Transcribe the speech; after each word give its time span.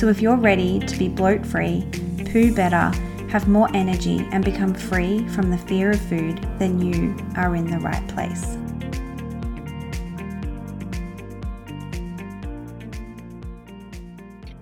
So 0.00 0.08
if 0.08 0.22
you're 0.22 0.34
ready 0.34 0.78
to 0.78 0.98
be 0.98 1.08
bloat 1.08 1.44
free, 1.44 1.86
poo 2.32 2.54
better, 2.54 2.90
have 3.28 3.48
more 3.48 3.68
energy, 3.76 4.26
and 4.32 4.42
become 4.42 4.72
free 4.72 5.28
from 5.28 5.50
the 5.50 5.58
fear 5.58 5.90
of 5.90 6.00
food, 6.00 6.38
then 6.58 6.80
you 6.80 7.14
are 7.36 7.54
in 7.54 7.66
the 7.66 7.78
right 7.80 8.08
place. 8.08 8.56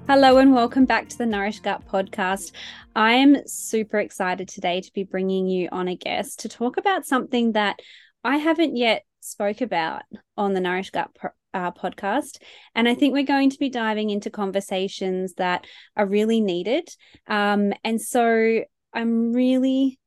Hello, 0.09 0.39
and 0.39 0.53
welcome 0.53 0.87
back 0.87 1.09
to 1.09 1.17
the 1.17 1.25
Nourished 1.25 1.63
Gut 1.63 1.87
podcast. 1.87 2.51
I 2.97 3.13
am 3.13 3.47
super 3.47 4.01
excited 4.01 4.49
today 4.49 4.81
to 4.81 4.93
be 4.93 5.05
bringing 5.05 5.47
you 5.47 5.69
on 5.71 5.87
a 5.87 5.95
guest 5.95 6.41
to 6.41 6.49
talk 6.49 6.79
about 6.79 7.07
something 7.07 7.53
that 7.53 7.79
I 8.25 8.39
haven't 8.39 8.77
yet 8.77 9.05
spoke 9.21 9.61
about 9.61 10.03
on 10.37 10.55
the 10.55 10.61
Nourished 10.61 10.95
Gut 10.95 11.15
uh, 11.55 11.73
podcast. 11.73 12.39
And 12.75 12.89
I 12.89 12.95
think 12.95 13.13
we're 13.13 13.23
going 13.25 13.51
to 13.51 13.59
be 13.59 13.71
diving 13.71 14.11
into 14.11 14.31
conversations 14.31 15.35
that 15.35 15.67
are 15.97 16.07
really 16.07 16.41
needed. 16.41 16.89
Um, 17.27 17.73
and 17.85 18.01
so 18.01 18.65
I'm 18.93 19.33
really 19.33 19.99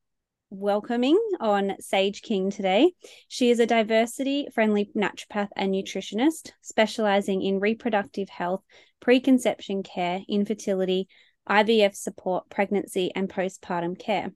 welcoming 0.50 1.18
on 1.40 1.74
Sage 1.80 2.22
King 2.22 2.52
today. 2.52 2.92
She 3.28 3.50
is 3.50 3.60
a 3.60 3.66
diversity 3.66 4.48
friendly 4.54 4.92
naturopath 4.96 5.50
and 5.56 5.74
nutritionist 5.74 6.52
specializing 6.62 7.42
in 7.42 7.60
reproductive 7.60 8.30
health, 8.30 8.62
preconception 9.00 9.82
care, 9.84 10.22
infertility, 10.28 11.08
IVF 11.50 11.96
support, 11.96 12.50
pregnancy, 12.50 13.12
and 13.16 13.30
postpartum 13.30 13.98
care. 13.98 14.32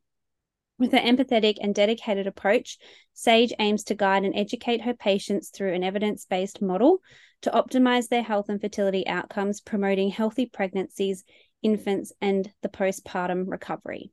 With 0.77 0.91
her 0.91 0.99
empathetic 0.99 1.55
and 1.61 1.73
dedicated 1.73 2.27
approach, 2.27 2.77
Sage 3.13 3.53
aims 3.59 3.85
to 3.85 3.95
guide 3.95 4.25
and 4.25 4.35
educate 4.35 4.81
her 4.81 4.93
patients 4.93 5.49
through 5.49 5.73
an 5.73 5.83
evidence 5.83 6.25
based 6.25 6.61
model 6.61 6.99
to 7.43 7.51
optimize 7.51 8.09
their 8.09 8.23
health 8.23 8.49
and 8.49 8.59
fertility 8.59 9.07
outcomes, 9.07 9.61
promoting 9.61 10.09
healthy 10.09 10.47
pregnancies, 10.47 11.23
infants, 11.61 12.11
and 12.19 12.51
the 12.61 12.67
postpartum 12.67 13.45
recovery. 13.47 14.11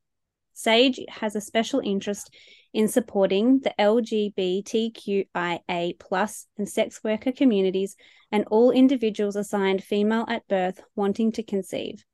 Sage 0.53 1.01
has 1.09 1.35
a 1.35 1.41
special 1.41 1.81
interest 1.81 2.33
in 2.73 2.87
supporting 2.87 3.59
the 3.61 3.75
LGBTQIA 3.79 5.29
plus 5.99 6.47
and 6.59 6.69
sex 6.69 7.03
worker 7.03 7.33
communities 7.33 7.97
and 8.31 8.45
all 8.51 8.71
individuals 8.71 9.35
assigned 9.35 9.83
female 9.83 10.27
at 10.29 10.47
birth 10.47 10.81
wanting 10.95 11.33
to 11.33 11.43
conceive. 11.43 12.05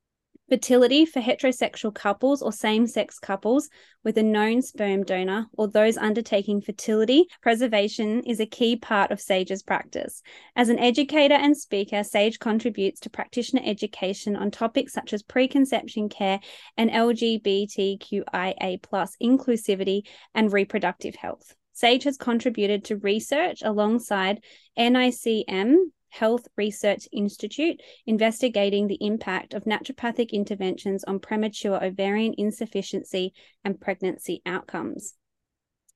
Fertility 0.48 1.04
for 1.04 1.20
heterosexual 1.20 1.94
couples 1.94 2.40
or 2.40 2.52
same 2.52 2.86
sex 2.86 3.18
couples 3.18 3.68
with 4.02 4.16
a 4.16 4.22
known 4.22 4.62
sperm 4.62 5.02
donor 5.02 5.46
or 5.52 5.68
those 5.68 5.98
undertaking 5.98 6.62
fertility 6.62 7.26
preservation 7.42 8.22
is 8.24 8.40
a 8.40 8.46
key 8.46 8.74
part 8.74 9.10
of 9.10 9.20
Sage's 9.20 9.62
practice. 9.62 10.22
As 10.56 10.70
an 10.70 10.78
educator 10.78 11.34
and 11.34 11.54
speaker, 11.54 12.02
Sage 12.02 12.38
contributes 12.38 12.98
to 13.00 13.10
practitioner 13.10 13.60
education 13.62 14.36
on 14.36 14.50
topics 14.50 14.94
such 14.94 15.12
as 15.12 15.22
preconception 15.22 16.08
care 16.08 16.40
and 16.78 16.90
LGBTQIA 16.90 18.80
inclusivity 19.22 20.00
and 20.34 20.50
reproductive 20.50 21.14
health. 21.14 21.54
Sage 21.74 22.04
has 22.04 22.16
contributed 22.16 22.86
to 22.86 22.96
research 22.96 23.60
alongside 23.62 24.42
NICM 24.78 25.76
Health 26.10 26.48
Research 26.56 27.08
Institute 27.12 27.80
investigating 28.06 28.86
the 28.86 28.98
impact 29.00 29.54
of 29.54 29.64
naturopathic 29.64 30.32
interventions 30.32 31.04
on 31.04 31.18
premature 31.18 31.82
ovarian 31.82 32.34
insufficiency 32.36 33.32
and 33.64 33.80
pregnancy 33.80 34.42
outcomes. 34.46 35.14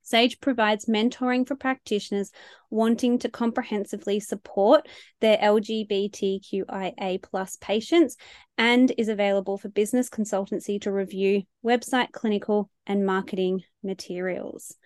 Sage 0.03 0.41
provides 0.41 0.87
mentoring 0.87 1.47
for 1.47 1.55
practitioners 1.55 2.33
wanting 2.71 3.19
to 3.21 3.29
comprehensively 3.29 4.19
support 4.19 4.89
their 5.21 5.39
LGBTQIA 5.39 7.23
plus 7.23 7.57
patients 7.61 8.17
and 8.59 8.93
is 8.99 9.09
available 9.09 9.59
for 9.59 9.69
business 9.69 10.11
consultancy 10.11 10.81
to 10.83 10.93
review 10.93 11.45
website, 11.65 12.11
clinical, 12.13 12.69
and 12.87 13.07
marketing 13.07 13.63
materials. 13.83 14.77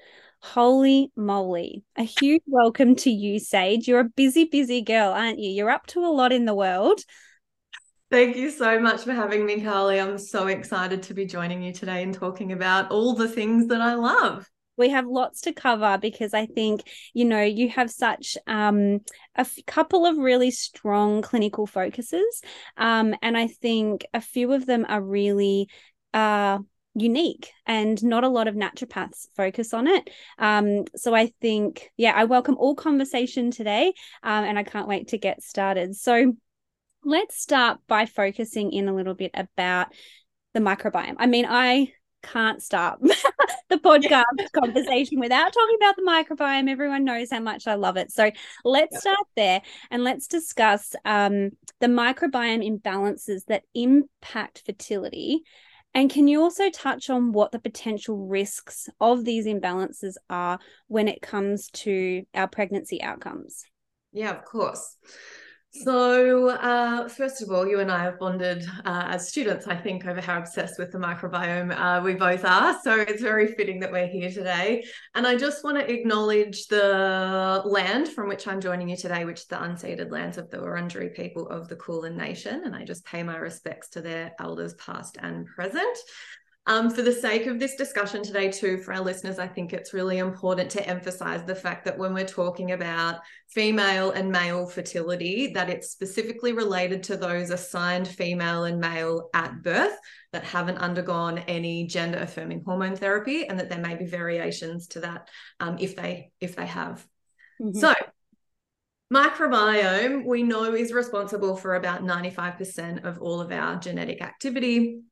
Holy 0.55 1.11
moly. 1.17 1.83
A 1.97 2.05
huge 2.05 2.43
welcome 2.47 2.95
to 2.97 3.11
you, 3.11 3.41
Sage. 3.41 3.89
You're 3.89 4.01
a 4.01 4.05
busy, 4.05 4.45
busy 4.45 4.81
girl, 4.81 5.13
aren't 5.13 5.41
you? 5.41 5.51
You're 5.51 5.71
up 5.71 5.87
to 5.89 6.01
a 6.01 6.07
lot 6.07 6.33
in 6.33 6.45
the 6.45 6.55
world. 6.55 7.01
Thank 8.11 8.37
you 8.37 8.51
so 8.51 8.79
much 8.79 9.03
for 9.03 9.13
having 9.13 9.45
me, 9.45 9.61
Karly. 9.61 10.01
I'm 10.01 10.19
so 10.19 10.47
excited 10.47 11.03
to 11.03 11.15
be 11.15 11.27
joining 11.27 11.63
you 11.63 11.73
today 11.73 12.05
and 12.05 12.15
talking 12.15 12.53
about 12.53 12.93
all 12.93 13.15
the 13.15 13.29
things 13.29 13.67
that 13.67 13.81
I 13.81 13.95
love. 13.95 14.49
We 14.77 14.91
have 14.91 15.07
lots 15.07 15.41
to 15.43 15.53
cover 15.53 15.99
because 15.99 16.33
I 16.33 16.47
think, 16.47 16.83
you 17.13 17.25
know, 17.25 17.43
you 17.43 17.69
have 17.71 17.91
such 17.91 18.39
um, 18.47 19.01
a 19.35 19.41
f- 19.41 19.59
couple 19.67 20.07
of 20.07 20.17
really 20.17 20.53
strong 20.53 21.23
clinical 21.23 21.67
focuses. 21.67 22.41
Um, 22.77 23.17
and 23.21 23.37
I 23.37 23.49
think 23.49 24.07
a 24.15 24.21
few 24.21 24.53
of 24.53 24.65
them 24.65 24.87
are 24.89 25.03
really 25.03 25.69
uh, 26.15 26.59
unique 26.97 27.53
and 27.67 28.03
not 28.03 28.25
a 28.25 28.29
lot 28.29 28.49
of 28.49 28.55
naturopaths 28.55 29.29
focus 29.37 29.75
on 29.75 29.87
it. 29.87 30.09
Um, 30.39 30.85
so 30.97 31.15
i 31.15 31.33
think 31.41 31.91
yeah 31.97 32.13
i 32.17 32.25
welcome 32.25 32.57
all 32.59 32.75
conversation 32.75 33.51
today 33.51 33.93
um, 34.23 34.45
and 34.45 34.59
i 34.59 34.63
can't 34.63 34.89
wait 34.89 35.09
to 35.09 35.19
get 35.19 35.43
started. 35.43 35.95
So 35.95 36.33
let's 37.05 37.41
start 37.41 37.79
by 37.87 38.07
focusing 38.07 38.73
in 38.73 38.89
a 38.89 38.95
little 38.95 39.15
bit 39.15 39.31
about 39.35 39.89
the 40.55 40.61
microbiome. 40.61 41.17
I 41.19 41.27
mean 41.27 41.47
i 41.47 41.93
can't 42.23 42.63
stop 42.63 43.01
the 43.69 43.77
podcast 43.77 44.51
conversation 44.53 45.21
without 45.21 45.53
talking 45.53 45.77
about 45.77 45.97
the 45.97 46.03
microbiome. 46.03 46.69
Everyone 46.69 47.05
knows 47.05 47.31
how 47.31 47.41
much 47.41 47.67
I 47.67 47.75
love 47.75 47.97
it. 47.97 48.11
So 48.11 48.31
let's 48.65 48.99
start 48.99 49.27
there 49.37 49.63
and 49.91 50.03
let's 50.03 50.27
discuss 50.27 50.95
um, 51.05 51.51
the 51.81 51.87
microbiome 51.87 52.67
imbalances 52.67 53.45
that 53.47 53.63
impact 53.75 54.63
fertility 54.67 55.43
and 55.97 56.11
can 56.11 56.29
you 56.29 56.43
also 56.43 56.69
touch 56.69 57.09
on 57.09 57.33
what 57.33 57.53
the 57.53 57.59
potential 57.59 58.27
risks 58.27 58.91
of 59.01 59.25
these 59.25 59.47
imbalances 59.47 60.17
are 60.29 60.59
when 60.89 61.09
it 61.09 61.23
comes 61.23 61.71
to 61.71 62.23
our 62.35 62.47
pregnancy 62.47 63.01
outcomes? 63.01 63.65
Yeah, 64.13 64.37
of 64.37 64.45
course. 64.45 64.99
So, 65.83 66.51
uh, 66.51 67.09
first 67.09 67.43
of 67.43 67.51
all, 67.51 67.67
you 67.67 67.81
and 67.81 67.91
I 67.91 68.03
have 68.03 68.19
bonded 68.19 68.65
uh, 68.85 69.05
as 69.09 69.29
students, 69.29 69.67
I 69.67 69.77
think, 69.77 70.07
over 70.07 70.21
how 70.21 70.39
obsessed 70.39 70.79
with 70.79 70.93
the 70.93 70.99
microbiome 70.99 71.77
uh, 71.77 72.03
we 72.03 72.15
both 72.15 72.45
are. 72.45 72.79
So, 72.83 73.01
it's 73.01 73.23
very 73.23 73.49
fitting 73.49 73.81
that 73.81 73.93
we're 73.93 74.07
here 74.07 74.31
today. 74.31 74.85
And 75.15 75.27
I 75.27 75.37
just 75.37 75.65
want 75.65 75.79
to 75.79 75.93
acknowledge 75.93 76.67
the 76.69 77.63
land 77.65 78.09
from 78.09 78.29
which 78.29 78.47
I'm 78.47 78.61
joining 78.61 78.89
you 78.89 78.97
today, 78.97 79.25
which 79.25 79.41
is 79.41 79.47
the 79.47 79.57
unceded 79.57 80.11
lands 80.11 80.39
of 80.39 80.51
the 80.51 80.59
Wurundjeri 80.59 81.15
people 81.15 81.49
of 81.49 81.69
the 81.69 81.77
Kulin 81.77 82.17
Nation. 82.17 82.63
And 82.65 82.75
I 82.75 82.85
just 82.85 83.05
pay 83.05 83.23
my 83.23 83.37
respects 83.37 83.89
to 83.91 84.01
their 84.01 84.33
elders, 84.39 84.75
past 84.75 85.19
and 85.21 85.47
present. 85.47 85.99
Um, 86.69 86.91
for 86.91 87.03
the 87.03 87.13
sake 87.13 87.47
of 87.47 87.61
this 87.61 87.77
discussion 87.77 88.25
today, 88.25 88.51
too, 88.51 88.79
for 88.79 88.93
our 88.93 89.01
listeners, 89.01 89.39
I 89.39 89.47
think 89.47 89.73
it's 89.73 89.95
really 89.95 90.19
important 90.19 90.69
to 90.73 90.85
emphasize 90.85 91.45
the 91.45 91.55
fact 91.55 91.85
that 91.85 91.97
when 91.97 92.13
we're 92.13 92.27
talking 92.27 92.73
about 92.73 93.21
female 93.49 94.11
and 94.11 94.33
male 94.33 94.67
fertility, 94.67 95.53
that 95.53 95.71
it's 95.71 95.91
specifically 95.91 96.53
related 96.53 97.05
to 97.05 97.17
those 97.17 97.51
assigned 97.51 98.09
female 98.09 98.65
and 98.65 98.81
male 98.81 99.31
at 99.33 99.63
birth 99.63 99.97
that 100.33 100.43
haven't 100.43 100.79
undergone 100.79 101.39
any 101.39 101.87
gender 101.87 102.19
affirming 102.19 102.65
hormone 102.67 102.97
therapy, 102.97 103.47
and 103.47 103.61
that 103.61 103.71
there 103.71 103.79
may 103.79 103.95
be 103.95 104.07
variations 104.07 104.89
to 104.89 105.01
that 105.01 105.29
um, 105.61 105.77
if 105.79 105.95
they 105.95 106.33
if 106.41 106.57
they 106.57 106.67
have. 106.67 107.07
Mm-hmm. 107.63 107.79
So 107.79 107.95
microbiome 109.15 110.27
we 110.27 110.43
know 110.43 110.75
is 110.75 110.93
responsible 110.93 111.57
for 111.57 111.77
about 111.77 112.03
95% 112.03 113.05
of 113.05 113.23
all 113.23 113.41
of 113.41 113.53
our 113.53 113.77
genetic 113.77 114.21
activity 114.21 115.03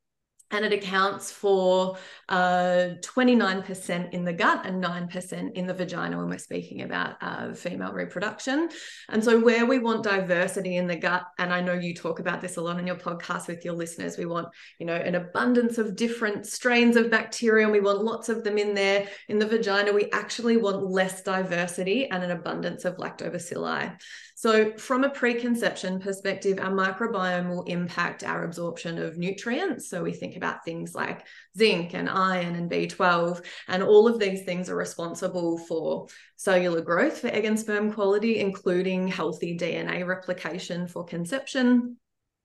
and 0.55 0.65
it 0.65 0.73
accounts 0.73 1.33
for 1.33 1.97
uh, 2.29 2.91
29% 3.01 4.13
in 4.13 4.25
the 4.25 4.33
gut 4.33 4.65
and 4.65 4.83
9% 4.83 5.53
in 5.53 5.67
the 5.67 5.75
vagina 5.75 6.17
when 6.17 6.29
we're 6.29 6.39
speaking 6.39 6.83
about 6.83 7.17
uh, 7.21 7.53
female 7.53 7.93
reproduction. 7.93 8.69
And 9.09 9.23
so, 9.23 9.41
where 9.41 9.67
we 9.67 9.81
want 9.81 10.05
diversity 10.05 10.77
in 10.77 10.87
the 10.87 10.97
gut, 10.97 11.27
and 11.39 11.53
I 11.53 11.61
know 11.61 11.73
you 11.73 11.95
talk 11.95 12.21
about 12.21 12.41
this 12.41 12.57
a 12.57 12.61
lot 12.61 12.79
in 12.79 12.87
your 12.87 12.97
podcast 12.97 13.49
with 13.49 13.65
your 13.65 13.75
listeners, 13.75 14.17
we 14.17 14.27
want, 14.27 14.49
you 14.79 14.87
know, 14.87 14.95
an 14.95 15.17
abundance 15.17 15.79
of 15.79 15.97
different 15.97 16.47
strains 16.47 16.97
of 16.97 17.11
bacteria, 17.11 17.65
and 17.65 17.73
we 17.73 17.81
want 17.81 18.05
lots 18.05 18.29
of 18.29 18.45
them 18.45 18.57
in 18.57 18.75
there. 18.75 19.09
In 19.29 19.39
the 19.39 19.47
vagina, 19.47 19.93
we 19.93 20.11
actually 20.13 20.57
want 20.57 20.89
less 20.89 21.23
diversity 21.23 22.09
and 22.09 22.23
an 22.23 22.31
abundance 22.31 22.85
of 22.85 22.97
lactobacilli. 22.97 23.99
So, 24.45 24.77
from 24.77 25.05
a 25.05 25.09
preconception 25.09 26.01
perspective, 26.01 26.59
our 26.61 26.71
microbiome 26.71 27.49
will 27.49 27.63
impact 27.63 28.23
our 28.25 28.45
absorption 28.45 28.99
of 28.99 29.17
nutrients. 29.17 29.89
So, 29.89 30.03
we 30.03 30.13
think 30.13 30.37
about 30.37 30.67
things 30.67 30.95
like 30.95 31.27
zinc 31.57 31.95
and 31.95 32.11
iron 32.11 32.55
and 32.55 32.71
B12, 32.71 33.43
and 33.69 33.83
all 33.83 34.07
of 34.07 34.19
these 34.19 34.43
things 34.43 34.69
are 34.69 34.77
responsible 34.77 35.57
for 35.57 36.09
cellular 36.37 36.83
growth 36.83 37.21
for 37.21 37.29
egg 37.29 37.47
and 37.47 37.59
sperm 37.59 37.91
quality, 37.91 38.39
including 38.39 39.09
healthy 39.09 39.57
DNA 39.57 40.07
replication 40.07 40.89
for 40.89 41.07
conception 41.07 41.97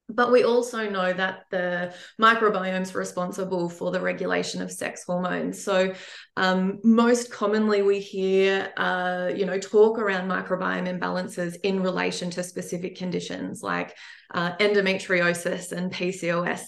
but 0.09 0.31
we 0.31 0.43
also 0.43 0.89
know 0.89 1.13
that 1.13 1.45
the 1.51 1.93
microbiome 2.19 2.81
is 2.81 2.95
responsible 2.95 3.69
for 3.69 3.91
the 3.91 4.01
regulation 4.01 4.61
of 4.61 4.71
sex 4.71 5.03
hormones. 5.05 5.63
So, 5.63 5.93
um, 6.35 6.79
most 6.83 7.31
commonly, 7.31 7.81
we 7.81 7.99
hear, 7.99 8.71
uh, 8.77 9.31
you 9.35 9.45
know, 9.45 9.59
talk 9.59 9.99
around 9.99 10.29
microbiome 10.29 10.99
imbalances 10.99 11.55
in 11.63 11.81
relation 11.81 12.29
to 12.31 12.43
specific 12.43 12.97
conditions 12.97 13.61
like 13.61 13.95
uh, 14.33 14.55
endometriosis 14.57 15.71
and 15.71 15.91
PCOS. 15.91 16.61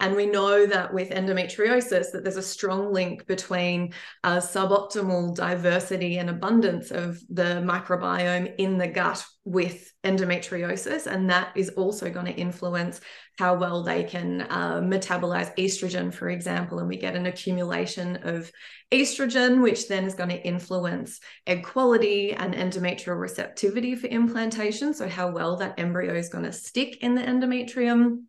And 0.00 0.16
we 0.16 0.24
know 0.24 0.64
that 0.64 0.94
with 0.94 1.10
endometriosis, 1.10 2.12
that 2.12 2.24
there's 2.24 2.36
a 2.36 2.42
strong 2.42 2.90
link 2.90 3.26
between 3.26 3.92
uh, 4.24 4.38
suboptimal 4.38 5.36
diversity 5.36 6.16
and 6.16 6.30
abundance 6.30 6.90
of 6.90 7.20
the 7.28 7.62
microbiome 7.62 8.54
in 8.56 8.78
the 8.78 8.88
gut 8.88 9.22
with 9.44 9.92
endometriosis. 10.02 11.06
And 11.06 11.28
that 11.28 11.50
is 11.54 11.68
also 11.70 12.10
going 12.10 12.26
to 12.26 12.32
influence 12.32 13.02
how 13.38 13.56
well 13.56 13.82
they 13.82 14.04
can 14.04 14.42
uh, 14.42 14.80
metabolize 14.80 15.54
estrogen, 15.56 16.12
for 16.12 16.30
example. 16.30 16.78
And 16.78 16.88
we 16.88 16.96
get 16.96 17.14
an 17.14 17.26
accumulation 17.26 18.16
of 18.22 18.50
estrogen, 18.90 19.62
which 19.62 19.88
then 19.88 20.04
is 20.04 20.14
going 20.14 20.30
to 20.30 20.42
influence 20.42 21.20
egg 21.46 21.64
quality 21.64 22.32
and 22.32 22.54
endometrial 22.54 23.20
receptivity 23.20 23.96
for 23.96 24.06
implantation. 24.06 24.94
So, 24.94 25.08
how 25.08 25.30
well 25.30 25.56
that 25.56 25.78
embryo 25.78 26.14
is 26.14 26.30
going 26.30 26.44
to 26.44 26.52
stick 26.52 27.02
in 27.02 27.14
the 27.14 27.22
endometrium 27.22 28.24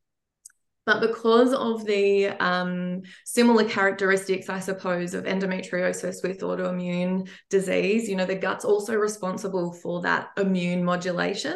but 0.86 1.00
because 1.02 1.54
of 1.54 1.86
the 1.86 2.28
um, 2.28 3.04
similar 3.26 3.66
characteristics, 3.66 4.50
I 4.50 4.60
suppose, 4.60 5.14
of 5.14 5.26
endometriosis 5.26 6.24
with 6.24 6.40
autoimmune 6.42 7.30
disease, 7.50 8.10
you 8.10 8.16
know, 8.16 8.26
the 8.26 8.36
gut's 8.36 8.66
also 8.66 8.96
responsible 8.96 9.74
for 9.74 10.02
that 10.02 10.30
immune 10.38 10.84
modulation. 10.84 11.56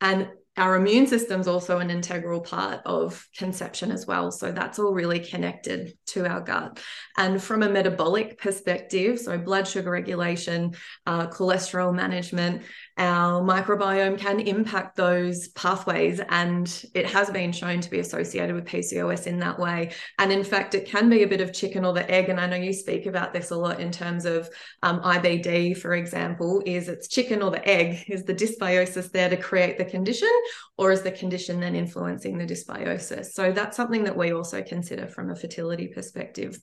And 0.00 0.28
our 0.58 0.76
immune 0.76 1.06
system's 1.06 1.48
also 1.48 1.78
an 1.78 1.90
integral 1.90 2.40
part 2.40 2.80
of 2.86 3.26
conception 3.36 3.90
as 3.90 4.06
well. 4.06 4.30
So 4.30 4.52
that's 4.52 4.78
all 4.78 4.94
really 4.94 5.20
connected 5.20 5.92
to 6.08 6.26
our 6.26 6.40
gut. 6.40 6.80
And 7.18 7.42
from 7.42 7.62
a 7.62 7.68
metabolic 7.68 8.38
perspective, 8.38 9.18
so 9.18 9.36
blood 9.36 9.68
sugar 9.68 9.90
regulation, 9.90 10.74
uh, 11.04 11.26
cholesterol 11.26 11.94
management, 11.94 12.62
our 12.98 13.42
microbiome 13.42 14.18
can 14.18 14.40
impact 14.40 14.96
those 14.96 15.48
pathways. 15.48 16.20
And 16.28 16.84
it 16.94 17.06
has 17.06 17.30
been 17.30 17.52
shown 17.52 17.80
to 17.80 17.90
be 17.90 17.98
associated 17.98 18.54
with 18.54 18.64
PCOS 18.64 19.26
in 19.26 19.38
that 19.40 19.58
way. 19.58 19.92
And 20.18 20.32
in 20.32 20.42
fact, 20.42 20.74
it 20.74 20.86
can 20.86 21.10
be 21.10 21.22
a 21.22 21.28
bit 21.28 21.40
of 21.40 21.52
chicken 21.52 21.84
or 21.84 21.92
the 21.92 22.10
egg. 22.10 22.28
And 22.28 22.40
I 22.40 22.46
know 22.46 22.56
you 22.56 22.72
speak 22.72 23.06
about 23.06 23.32
this 23.32 23.50
a 23.50 23.56
lot 23.56 23.80
in 23.80 23.90
terms 23.90 24.24
of 24.24 24.48
um, 24.82 25.00
IBD, 25.00 25.76
for 25.76 25.94
example, 25.94 26.62
is 26.64 26.88
it's 26.88 27.08
chicken 27.08 27.42
or 27.42 27.50
the 27.50 27.66
egg? 27.68 28.04
Is 28.08 28.24
the 28.24 28.34
dysbiosis 28.34 29.10
there 29.10 29.28
to 29.28 29.36
create 29.36 29.78
the 29.78 29.84
condition? 29.84 30.30
Or 30.78 30.90
is 30.90 31.02
the 31.02 31.12
condition 31.12 31.60
then 31.60 31.74
influencing 31.74 32.38
the 32.38 32.46
dysbiosis? 32.46 33.26
So 33.26 33.52
that's 33.52 33.76
something 33.76 34.04
that 34.04 34.16
we 34.16 34.32
also 34.32 34.62
consider 34.62 35.06
from 35.06 35.30
a 35.30 35.36
fertility 35.36 35.88
perspective. 35.88 36.58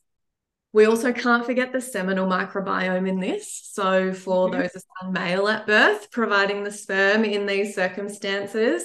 We 0.74 0.86
also 0.86 1.14
can't 1.14 1.46
forget 1.46 1.72
the 1.72 1.80
seminal 1.80 2.28
microbiome 2.28 3.08
in 3.08 3.20
this. 3.20 3.70
So, 3.72 4.12
for 4.12 4.50
mm-hmm. 4.50 4.60
those 4.60 4.72
assigned 4.76 5.14
male 5.14 5.48
at 5.48 5.68
birth, 5.68 6.10
providing 6.12 6.64
the 6.64 6.72
sperm 6.72 7.24
in 7.24 7.46
these 7.46 7.76
circumstances, 7.76 8.84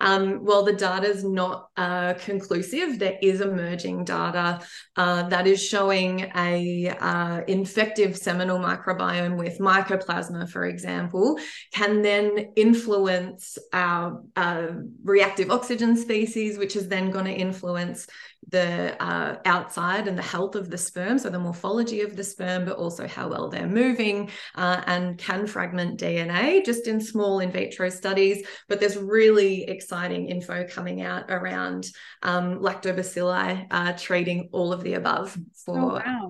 um, 0.00 0.44
while 0.44 0.62
the 0.62 0.72
data 0.72 1.06
is 1.06 1.24
not 1.24 1.68
uh, 1.76 2.14
conclusive, 2.14 2.98
there 2.98 3.18
is 3.20 3.40
emerging 3.40 4.04
data 4.04 4.60
uh, 4.96 5.28
that 5.28 5.46
is 5.46 5.62
showing 5.62 6.30
a 6.36 6.88
uh, 6.88 7.40
infective 7.46 8.16
seminal 8.16 8.58
microbiome 8.58 9.36
with 9.36 9.58
mycoplasma, 9.58 10.48
for 10.48 10.64
example, 10.64 11.38
can 11.72 12.02
then 12.02 12.52
influence 12.56 13.58
our 13.72 14.22
uh, 14.36 14.68
reactive 15.04 15.50
oxygen 15.50 15.96
species, 15.96 16.58
which 16.58 16.76
is 16.76 16.88
then 16.88 17.10
going 17.10 17.26
to 17.26 17.32
influence 17.32 18.06
the 18.48 19.00
uh, 19.02 19.36
outside 19.44 20.08
and 20.08 20.16
the 20.16 20.22
health 20.22 20.54
of 20.54 20.70
the 20.70 20.78
sperm, 20.78 21.18
so 21.18 21.28
the 21.28 21.38
morphology 21.38 22.00
of 22.00 22.16
the 22.16 22.24
sperm, 22.24 22.64
but 22.64 22.76
also 22.76 23.06
how 23.06 23.28
well 23.28 23.48
they're 23.48 23.68
moving 23.68 24.30
uh, 24.54 24.82
and 24.86 25.18
can 25.18 25.46
fragment 25.46 26.00
DNA 26.00 26.64
just 26.64 26.86
in 26.88 27.00
small 27.00 27.40
in 27.40 27.52
vitro 27.52 27.90
studies. 27.90 28.44
But 28.68 28.80
there's 28.80 28.96
really 28.96 29.64
exciting 29.64 29.89
info 29.92 30.66
coming 30.68 31.02
out 31.02 31.24
around 31.30 31.88
um, 32.22 32.60
lactobacilli 32.60 33.66
uh, 33.70 33.92
treating 33.96 34.48
all 34.52 34.72
of 34.72 34.82
the 34.82 34.94
above 34.94 35.36
for. 35.64 35.78
Oh, 35.78 36.02
wow. 36.04 36.28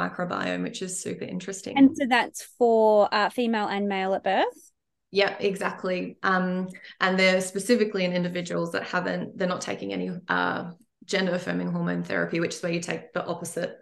Microbiome, 0.00 0.62
which 0.62 0.80
is 0.80 1.02
super 1.02 1.24
interesting. 1.24 1.76
And 1.76 1.94
so 1.94 2.06
that's 2.08 2.42
for 2.58 3.14
uh, 3.14 3.28
female 3.28 3.68
and 3.68 3.86
male 3.88 4.14
at 4.14 4.24
birth? 4.24 4.72
Yeah, 5.10 5.36
exactly. 5.38 6.16
Um, 6.22 6.68
and 6.98 7.18
they're 7.18 7.42
specifically 7.42 8.06
in 8.06 8.14
individuals 8.14 8.72
that 8.72 8.84
haven't, 8.84 9.36
they're 9.36 9.46
not 9.46 9.60
taking 9.60 9.92
any 9.92 10.10
uh, 10.28 10.70
gender 11.04 11.34
affirming 11.34 11.70
hormone 11.70 12.02
therapy, 12.02 12.40
which 12.40 12.54
is 12.54 12.62
where 12.62 12.72
you 12.72 12.80
take 12.80 13.12
the 13.12 13.24
opposite 13.24 13.76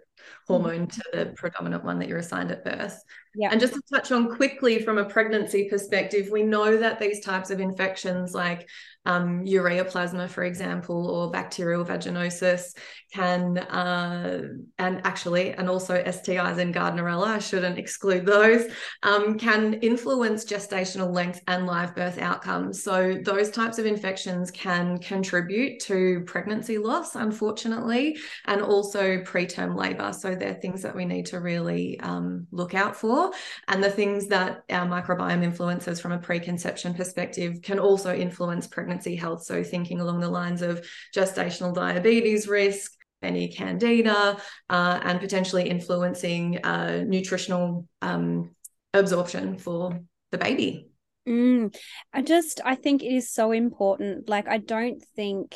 hormone 0.47 0.87
to 0.87 1.03
the 1.13 1.33
predominant 1.35 1.83
one 1.83 1.99
that 1.99 2.07
you're 2.07 2.17
assigned 2.17 2.51
at 2.51 2.63
birth. 2.63 3.01
Yeah. 3.33 3.49
And 3.51 3.61
just 3.61 3.73
to 3.73 3.81
touch 3.91 4.11
on 4.11 4.35
quickly 4.35 4.81
from 4.81 4.97
a 4.97 5.05
pregnancy 5.05 5.69
perspective, 5.69 6.27
we 6.31 6.43
know 6.43 6.75
that 6.77 6.99
these 6.99 7.23
types 7.23 7.49
of 7.49 7.61
infections 7.61 8.33
like 8.33 8.67
um, 9.05 9.43
ureaplasma, 9.45 10.29
for 10.29 10.43
example, 10.43 11.09
or 11.09 11.31
bacterial 11.31 11.83
vaginosis 11.83 12.75
can, 13.11 13.57
uh, 13.57 14.43
and 14.77 15.01
actually, 15.05 15.53
and 15.53 15.69
also 15.69 16.03
STIs 16.03 16.59
and 16.59 16.73
Gardnerella, 16.73 17.27
I 17.27 17.39
shouldn't 17.39 17.79
exclude 17.79 18.25
those, 18.25 18.69
um, 19.01 19.39
can 19.39 19.73
influence 19.75 20.45
gestational 20.45 21.11
length 21.11 21.41
and 21.47 21.65
live 21.65 21.95
birth 21.95 22.19
outcomes. 22.19 22.83
So, 22.83 23.17
those 23.23 23.49
types 23.49 23.79
of 23.79 23.85
infections 23.87 24.51
can 24.51 24.99
contribute 24.99 25.79
to 25.81 26.21
pregnancy 26.27 26.77
loss, 26.77 27.15
unfortunately, 27.15 28.17
and 28.45 28.61
also 28.61 29.17
preterm 29.21 29.75
labor. 29.75 30.13
So, 30.13 30.30
they're 30.35 30.53
things 30.53 30.81
that 30.83 30.95
we 30.95 31.05
need 31.05 31.27
to 31.27 31.39
really 31.39 31.99
um, 31.99 32.47
look 32.51 32.73
out 32.73 32.95
for. 32.95 33.31
And 33.67 33.83
the 33.83 33.89
things 33.89 34.27
that 34.27 34.63
our 34.69 34.85
microbiome 34.85 35.43
influences 35.43 35.99
from 35.99 36.11
a 36.11 36.19
preconception 36.19 36.93
perspective 36.93 37.61
can 37.61 37.79
also 37.79 38.15
influence 38.15 38.67
pregnancy 38.67 38.91
pregnancy 38.91 39.15
health. 39.15 39.43
So, 39.43 39.63
thinking 39.63 39.99
along 39.99 40.19
the 40.19 40.29
lines 40.29 40.61
of 40.61 40.85
gestational 41.15 41.73
diabetes 41.73 42.47
risk, 42.47 42.93
any 43.21 43.47
candida, 43.49 44.37
uh, 44.69 44.99
and 45.03 45.19
potentially 45.19 45.69
influencing 45.69 46.63
uh, 46.63 47.03
nutritional 47.05 47.87
um, 48.01 48.55
absorption 48.93 49.57
for 49.57 49.99
the 50.31 50.37
baby. 50.37 50.89
Mm, 51.27 51.75
I 52.11 52.21
just, 52.21 52.61
I 52.65 52.75
think 52.75 53.03
it 53.03 53.13
is 53.13 53.31
so 53.31 53.51
important. 53.51 54.27
Like, 54.27 54.47
I 54.47 54.57
don't 54.57 55.03
think 55.15 55.55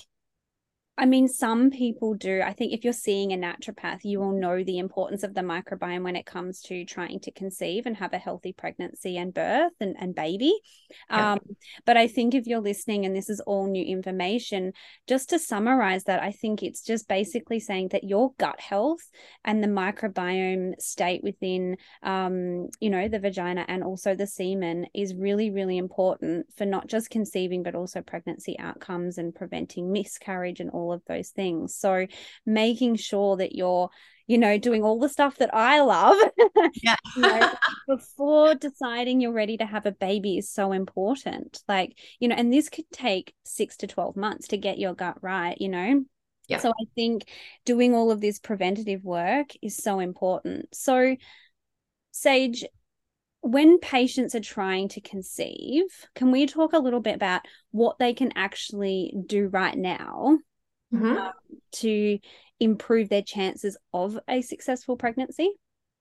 I 0.98 1.06
mean, 1.06 1.28
some 1.28 1.72
people 1.72 2.14
do. 2.14 2.42
I 2.42 2.54
think 2.54 2.72
if 2.72 2.86
you're 2.86 2.94
seeing 2.94 3.34
a 3.34 3.38
naturopath, 3.38 4.06
you 4.06 4.20
will 4.20 4.32
know 4.32 4.64
the 4.64 4.78
importance 4.78 5.24
of 5.24 5.34
the 5.34 5.42
microbiome 5.42 6.04
when 6.04 6.16
it 6.16 6.26
comes 6.26 6.62
to 6.64 6.86
trying 6.86 7.20
to 7.22 7.32
conceive 7.32 7.86
and 7.86 7.98
have 7.98 8.14
a 8.14 8.18
healthy 8.18 8.54
pregnancy 8.54 9.18
and 9.18 9.34
birth 9.34 9.74
and, 9.82 9.98
and 10.00 10.16
baby. 10.16 10.58
Yeah. 11.10 11.34
Um, 11.34 11.40
but 11.86 11.98
I 11.98 12.08
think 12.08 12.34
if 12.34 12.48
you're 12.48 12.62
listening 12.62 13.06
and 13.06 13.14
this 13.14 13.30
is 13.30 13.42
all 13.42 13.68
new 13.68 13.84
information, 13.84 14.72
just 15.06 15.30
to 15.32 15.40
summarize 15.40 16.06
that, 16.06 16.24
I 16.24 16.32
think 16.32 16.64
it's 16.64 16.82
just 16.82 17.10
basically 17.10 17.60
saying 17.60 17.90
that 17.90 18.06
your 18.06 18.32
gut 18.38 18.62
health 18.62 19.10
and 19.44 19.62
the 19.62 19.68
microbiome 19.68 20.80
state 20.80 21.22
within, 21.24 21.76
um, 22.04 22.70
you 22.80 22.90
know, 22.90 23.10
the 23.10 23.20
vagina 23.20 23.66
and 23.68 23.84
also 23.84 24.16
the 24.16 24.28
semen 24.28 24.88
is 24.94 25.14
really, 25.14 25.52
really 25.52 25.78
important 25.78 26.46
for 26.56 26.66
not 26.66 26.88
just 26.88 27.10
conceiving, 27.10 27.64
but 27.64 27.76
also 27.76 28.02
pregnancy 28.02 28.58
outcomes 28.60 29.18
and 29.18 29.36
preventing 29.36 29.92
miscarriage 29.92 30.62
and 30.62 30.70
all 30.70 30.85
all 30.86 30.94
of 30.94 31.04
those 31.08 31.30
things. 31.30 31.76
So 31.76 32.08
making 32.46 32.96
sure 32.96 33.38
that 33.38 33.56
you're 33.56 33.90
you 34.28 34.38
know, 34.38 34.58
doing 34.58 34.84
all 34.84 35.00
the 35.00 35.10
stuff 35.10 35.38
that 35.38 35.54
I 35.54 35.82
love. 35.82 36.18
Yeah. 36.82 36.96
you 37.16 37.22
know, 37.22 37.54
before 37.88 38.56
deciding 38.56 39.22
you're 39.22 39.32
ready 39.32 39.58
to 39.58 39.66
have 39.66 39.86
a 39.86 39.92
baby 39.92 40.38
is 40.38 40.50
so 40.50 40.72
important. 40.72 41.62
Like, 41.68 41.98
you 42.20 42.28
know, 42.28 42.36
and 42.36 42.52
this 42.52 42.70
could 42.70 42.90
take 42.92 43.34
six 43.44 43.78
to 43.78 43.88
12 43.88 44.16
months 44.16 44.50
to 44.50 44.58
get 44.58 44.78
your 44.78 44.94
gut 44.94 45.18
right, 45.22 45.60
you 45.60 45.70
know? 45.70 46.04
Yeah. 46.48 46.60
So 46.60 46.70
I 46.70 46.86
think 46.96 47.30
doing 47.66 47.94
all 47.94 48.12
of 48.12 48.22
this 48.22 48.40
preventative 48.40 49.04
work 49.04 49.48
is 49.62 49.78
so 49.78 50.00
important. 50.00 50.76
So, 50.76 51.16
Sage, 52.12 52.66
when 53.42 53.80
patients 53.80 54.36
are 54.36 54.42
trying 54.42 54.90
to 54.90 55.02
conceive, 55.02 55.86
can 56.14 56.32
we 56.32 56.46
talk 56.46 56.74
a 56.74 56.80
little 56.80 57.00
bit 57.00 57.16
about 57.16 57.42
what 57.72 58.00
they 58.00 58.14
can 58.14 58.32
actually 58.36 59.14
do 59.26 59.48
right 59.48 59.78
now 59.78 60.40
mm-hmm. 60.96 61.18
um, 61.18 61.32
to 61.74 62.20
improve 62.60 63.10
their 63.10 63.22
chances 63.22 63.78
of 63.94 64.18
a 64.28 64.42
successful 64.42 64.96
pregnancy? 64.96 65.52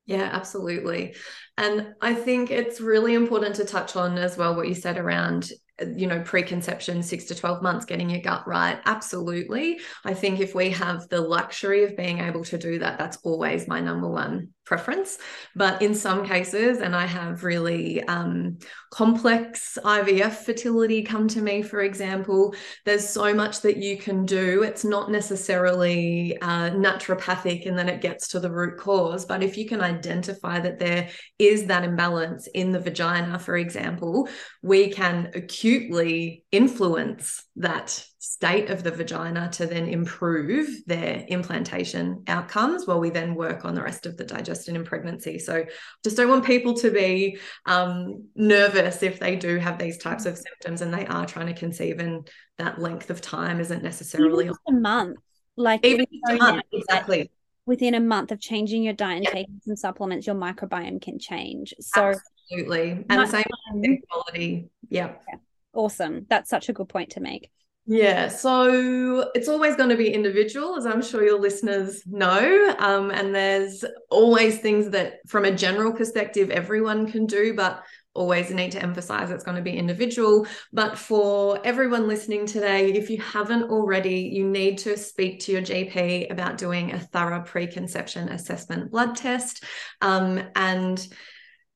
Yeah, 0.06 0.28
absolutely. 0.32 1.14
And 1.56 1.94
I 2.00 2.14
think 2.14 2.50
it's 2.50 2.80
really 2.80 3.14
important 3.14 3.56
to 3.56 3.64
touch 3.64 3.96
on 3.96 4.18
as 4.18 4.36
well 4.36 4.54
what 4.54 4.68
you 4.68 4.74
said 4.74 4.98
around 4.98 5.50
you 5.96 6.06
know, 6.06 6.20
preconception, 6.20 7.02
six 7.02 7.24
to 7.24 7.34
12 7.34 7.62
months, 7.62 7.84
getting 7.84 8.10
your 8.10 8.20
gut 8.20 8.46
right. 8.46 8.80
Absolutely. 8.84 9.80
I 10.04 10.14
think 10.14 10.40
if 10.40 10.54
we 10.54 10.70
have 10.70 11.08
the 11.08 11.20
luxury 11.20 11.84
of 11.84 11.96
being 11.96 12.20
able 12.20 12.44
to 12.44 12.58
do 12.58 12.78
that, 12.78 12.98
that's 12.98 13.18
always 13.24 13.66
my 13.66 13.80
number 13.80 14.08
one 14.08 14.50
preference. 14.64 15.18
But 15.54 15.82
in 15.82 15.94
some 15.94 16.24
cases, 16.24 16.78
and 16.78 16.96
I 16.96 17.06
have 17.06 17.44
really 17.44 18.02
um, 18.04 18.58
complex 18.90 19.78
IVF 19.84 20.44
fertility 20.44 21.02
come 21.02 21.28
to 21.28 21.42
me, 21.42 21.62
for 21.62 21.80
example, 21.80 22.54
there's 22.84 23.06
so 23.06 23.34
much 23.34 23.60
that 23.60 23.76
you 23.76 23.98
can 23.98 24.24
do. 24.24 24.62
It's 24.62 24.84
not 24.84 25.10
necessarily 25.10 26.38
uh, 26.40 26.70
naturopathic 26.70 27.66
and 27.66 27.78
then 27.78 27.88
it 27.88 28.00
gets 28.00 28.28
to 28.28 28.40
the 28.40 28.50
root 28.50 28.78
cause. 28.78 29.26
But 29.26 29.42
if 29.42 29.58
you 29.58 29.66
can 29.66 29.80
identify 29.80 30.60
that 30.60 30.78
there 30.78 31.10
is 31.38 31.66
that 31.66 31.84
imbalance 31.84 32.46
in 32.54 32.72
the 32.72 32.80
vagina, 32.80 33.38
for 33.38 33.56
example, 33.56 34.28
we 34.62 34.90
can 34.90 35.30
acutely 35.64 36.44
influence 36.52 37.42
that 37.56 37.88
state 38.18 38.68
of 38.68 38.82
the 38.82 38.90
vagina 38.90 39.48
to 39.50 39.64
then 39.64 39.88
improve 39.88 40.68
their 40.86 41.24
implantation 41.28 42.22
outcomes 42.26 42.86
while 42.86 43.00
we 43.00 43.08
then 43.08 43.34
work 43.34 43.64
on 43.64 43.74
the 43.74 43.82
rest 43.82 44.04
of 44.04 44.14
the 44.18 44.24
digestion 44.24 44.76
in 44.76 44.84
pregnancy. 44.84 45.38
So 45.38 45.64
just 46.02 46.18
don't 46.18 46.28
want 46.28 46.44
people 46.44 46.74
to 46.74 46.90
be 46.90 47.38
um, 47.64 48.28
nervous 48.34 49.02
if 49.02 49.18
they 49.18 49.36
do 49.36 49.56
have 49.56 49.78
these 49.78 49.96
types 49.96 50.26
of 50.26 50.36
symptoms 50.36 50.82
and 50.82 50.92
they 50.92 51.06
are 51.06 51.24
trying 51.24 51.46
to 51.46 51.54
conceive 51.54 51.98
and 51.98 52.28
that 52.58 52.78
length 52.78 53.08
of 53.08 53.22
time 53.22 53.58
isn't 53.58 53.82
necessarily 53.82 54.48
a 54.68 54.72
month. 54.72 55.16
Like 55.56 55.86
even 55.86 56.06
a 56.28 56.34
month, 56.34 56.62
exactly. 56.72 57.30
Within 57.64 57.94
a 57.94 58.00
month 58.00 58.32
of 58.32 58.40
changing 58.40 58.82
your 58.82 58.92
diet 58.92 59.24
and 59.24 59.28
taking 59.28 59.60
some 59.64 59.76
supplements, 59.76 60.26
your 60.26 60.36
microbiome 60.36 61.00
can 61.00 61.18
change. 61.18 61.72
So 61.80 62.12
absolutely. 62.50 63.06
And 63.08 63.22
the 63.22 63.26
same 63.26 64.02
quality. 64.10 64.68
Yeah. 64.90 65.12
yeah. 65.26 65.38
Awesome. 65.74 66.26
That's 66.28 66.50
such 66.50 66.68
a 66.68 66.72
good 66.72 66.88
point 66.88 67.10
to 67.10 67.20
make. 67.20 67.50
Yeah, 67.86 68.28
so 68.28 69.30
it's 69.34 69.48
always 69.48 69.76
going 69.76 69.90
to 69.90 69.96
be 69.96 70.08
individual, 70.08 70.78
as 70.78 70.86
I'm 70.86 71.02
sure 71.02 71.22
your 71.22 71.38
listeners 71.38 72.02
know. 72.06 72.74
Um, 72.78 73.10
and 73.10 73.34
there's 73.34 73.84
always 74.10 74.58
things 74.58 74.88
that, 74.90 75.16
from 75.26 75.44
a 75.44 75.54
general 75.54 75.92
perspective, 75.92 76.48
everyone 76.48 77.10
can 77.10 77.26
do, 77.26 77.52
but 77.52 77.84
always 78.14 78.48
need 78.50 78.72
to 78.72 78.82
emphasize 78.82 79.30
it's 79.30 79.44
going 79.44 79.56
to 79.56 79.62
be 79.62 79.76
individual. 79.76 80.46
But 80.72 80.96
for 80.96 81.60
everyone 81.62 82.08
listening 82.08 82.46
today, 82.46 82.92
if 82.92 83.10
you 83.10 83.20
haven't 83.20 83.64
already, 83.64 84.30
you 84.32 84.48
need 84.48 84.78
to 84.78 84.96
speak 84.96 85.40
to 85.40 85.52
your 85.52 85.62
GP 85.62 86.30
about 86.30 86.56
doing 86.56 86.92
a 86.92 86.98
thorough 86.98 87.42
preconception 87.42 88.30
assessment 88.30 88.92
blood 88.92 89.14
test. 89.14 89.62
Um, 90.00 90.42
and 90.56 91.06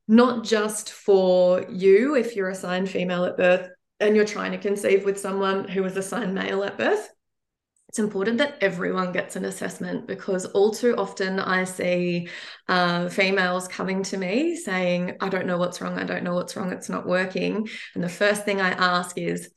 not 0.06 0.42
just 0.42 0.90
for 0.90 1.66
you, 1.68 2.14
if 2.14 2.34
you're 2.34 2.48
assigned 2.48 2.88
female 2.88 3.26
at 3.26 3.36
birth, 3.36 3.68
and 4.00 4.14
you're 4.14 4.24
trying 4.24 4.52
to 4.52 4.58
conceive 4.58 5.04
with 5.04 5.20
someone 5.20 5.66
who 5.66 5.82
was 5.82 5.96
assigned 5.96 6.34
male 6.34 6.62
at 6.64 6.78
birth, 6.78 7.08
it's 7.88 7.98
important 7.98 8.36
that 8.38 8.58
everyone 8.60 9.12
gets 9.12 9.34
an 9.34 9.46
assessment 9.46 10.06
because 10.06 10.44
all 10.44 10.72
too 10.72 10.94
often 10.96 11.40
I 11.40 11.64
see 11.64 12.28
uh, 12.68 13.08
females 13.08 13.66
coming 13.66 14.02
to 14.04 14.18
me 14.18 14.56
saying, 14.56 15.16
I 15.20 15.30
don't 15.30 15.46
know 15.46 15.56
what's 15.56 15.80
wrong. 15.80 15.98
I 15.98 16.04
don't 16.04 16.22
know 16.22 16.34
what's 16.34 16.54
wrong. 16.54 16.70
It's 16.70 16.90
not 16.90 17.06
working. 17.06 17.66
And 17.94 18.04
the 18.04 18.08
first 18.10 18.44
thing 18.44 18.60
I 18.60 18.70
ask 18.70 19.16
is, 19.16 19.50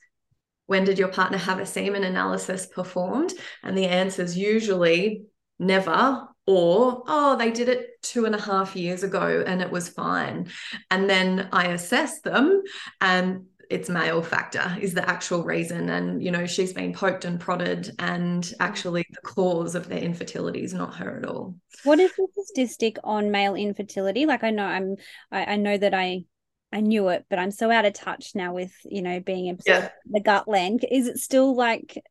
when 0.68 0.86
did 0.86 0.98
your 0.98 1.10
partner 1.10 1.38
have 1.38 1.60
a 1.60 1.66
semen 1.66 2.06
analysis 2.06 2.66
performed? 2.66 3.34
And 3.64 3.78
the 3.78 3.88
answer 3.88 4.22
is 4.22 4.38
usually 4.38 5.24
never 5.60 6.28
or 6.48 7.04
oh 7.08 7.36
they 7.38 7.52
did 7.52 7.70
it 7.70 8.02
two 8.02 8.26
and 8.26 8.34
a 8.34 8.42
half 8.42 8.76
years 8.76 9.04
ago 9.04 9.44
and 9.46 9.62
it 9.62 9.70
was 9.70 9.88
fine 9.88 10.48
and 10.90 11.08
then 11.10 11.48
i 11.52 11.68
assess 11.68 12.22
them 12.22 12.64
and 13.00 13.46
it's 13.72 13.90
male 13.90 14.22
factor 14.22 14.78
is 14.80 14.94
the 14.94 15.08
actual 15.10 15.44
reason. 15.44 15.90
And 15.90 16.24
you 16.24 16.32
know 16.32 16.46
she's 16.46 16.74
been 16.74 16.94
poked 16.94 17.26
and 17.26 17.40
prodded 17.40 17.96
and 18.00 18.54
actually 18.60 19.06
the 19.10 19.22
cause 19.22 19.76
of 19.76 19.88
their 19.88 20.00
infertility 20.00 20.64
is 20.64 20.74
not 20.74 20.96
her 20.96 21.20
at 21.20 21.26
all. 21.26 21.56
What 21.84 22.00
is 22.00 22.12
the 22.16 22.28
statistic 22.44 22.98
on 23.04 23.32
male 23.32 23.56
infertility? 23.56 24.26
Like 24.26 24.44
i 24.44 24.50
know 24.50 24.66
i'm 24.66 24.96
i, 25.32 25.54
I 25.54 25.56
know 25.56 25.78
that 25.78 25.94
i 25.94 26.24
i 26.72 26.80
knew 26.80 27.10
it 27.10 27.26
but 27.30 27.40
i'm 27.40 27.52
so 27.52 27.70
out 27.70 27.86
of 27.86 27.94
touch 27.94 28.32
now 28.36 28.54
with 28.54 28.74
you 28.86 29.02
know 29.02 29.20
being 29.20 29.48
in 29.48 29.60
yeah. 29.66 29.90
the 30.10 30.20
gut 30.20 30.48
land 30.48 30.86
is 30.90 31.08
it 31.08 31.18
still 31.18 31.56
like 31.56 32.02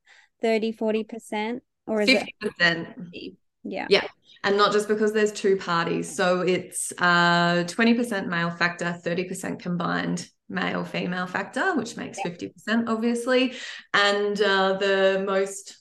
30 0.43 0.73
40 0.73 1.05
percent 1.05 1.63
or 1.87 2.01
is 2.01 2.09
50%. 2.09 2.95
it 3.13 3.35
yeah. 3.63 3.87
Yeah. 3.91 4.07
And 4.43 4.57
not 4.57 4.73
just 4.73 4.89
because 4.89 5.13
there's 5.13 5.33
two 5.33 5.57
parties. 5.57 6.15
So 6.15 6.41
it's 6.41 6.93
uh 6.99 7.65
20% 7.67 8.27
male 8.27 8.51
factor 8.51 8.99
30% 9.05 9.61
combined 9.61 10.27
male 10.51 10.85
female 10.85 11.27
factor, 11.27 11.75
which 11.75 11.97
makes 11.97 12.19
50%, 12.21 12.89
obviously. 12.89 13.55
And 13.95 14.41
uh, 14.43 14.75
the 14.75 15.25
most, 15.27 15.79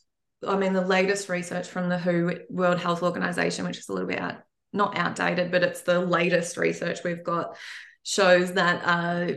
I 0.47 0.55
mean, 0.55 0.73
the 0.73 0.85
latest 0.85 1.27
research 1.27 1.67
from 1.67 1.89
the 1.89 1.97
WHO 1.97 2.41
World 2.49 2.79
Health 2.79 3.03
Organization, 3.03 3.65
which 3.65 3.79
is 3.79 3.89
a 3.89 3.93
little 3.93 4.07
bit 4.07 4.19
out, 4.19 4.35
not 4.71 4.97
outdated, 4.97 5.51
but 5.51 5.63
it's 5.63 5.81
the 5.81 5.99
latest 5.99 6.55
research 6.55 6.99
we've 7.03 7.23
got, 7.23 7.57
shows 8.03 8.53
that 8.53 8.81
uh, 8.85 9.33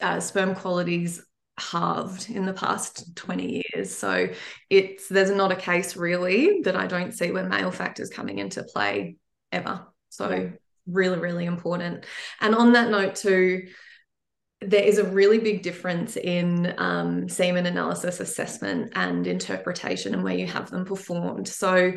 uh, 0.00 0.20
sperm 0.20 0.54
qualities 0.54 1.22
halved 1.58 2.28
in 2.28 2.44
the 2.44 2.52
past 2.52 3.16
20 3.16 3.64
years 3.72 3.94
so 3.94 4.28
it's 4.68 5.08
there's 5.08 5.30
not 5.30 5.50
a 5.50 5.56
case 5.56 5.96
really 5.96 6.60
that 6.64 6.76
i 6.76 6.86
don't 6.86 7.12
see 7.12 7.30
where 7.30 7.48
male 7.48 7.70
factors 7.70 8.10
coming 8.10 8.38
into 8.38 8.62
play 8.62 9.16
ever 9.52 9.86
so 10.10 10.28
yeah. 10.28 10.48
really 10.86 11.18
really 11.18 11.46
important 11.46 12.04
and 12.42 12.54
on 12.54 12.74
that 12.74 12.90
note 12.90 13.14
too 13.14 13.66
there 14.62 14.82
is 14.82 14.98
a 14.98 15.04
really 15.04 15.38
big 15.38 15.62
difference 15.62 16.16
in 16.16 16.74
um, 16.78 17.28
semen 17.28 17.66
analysis 17.66 18.20
assessment 18.20 18.92
and 18.94 19.26
interpretation 19.26 20.14
and 20.14 20.24
where 20.24 20.34
you 20.34 20.46
have 20.46 20.70
them 20.70 20.84
performed. 20.84 21.46
So, 21.46 21.92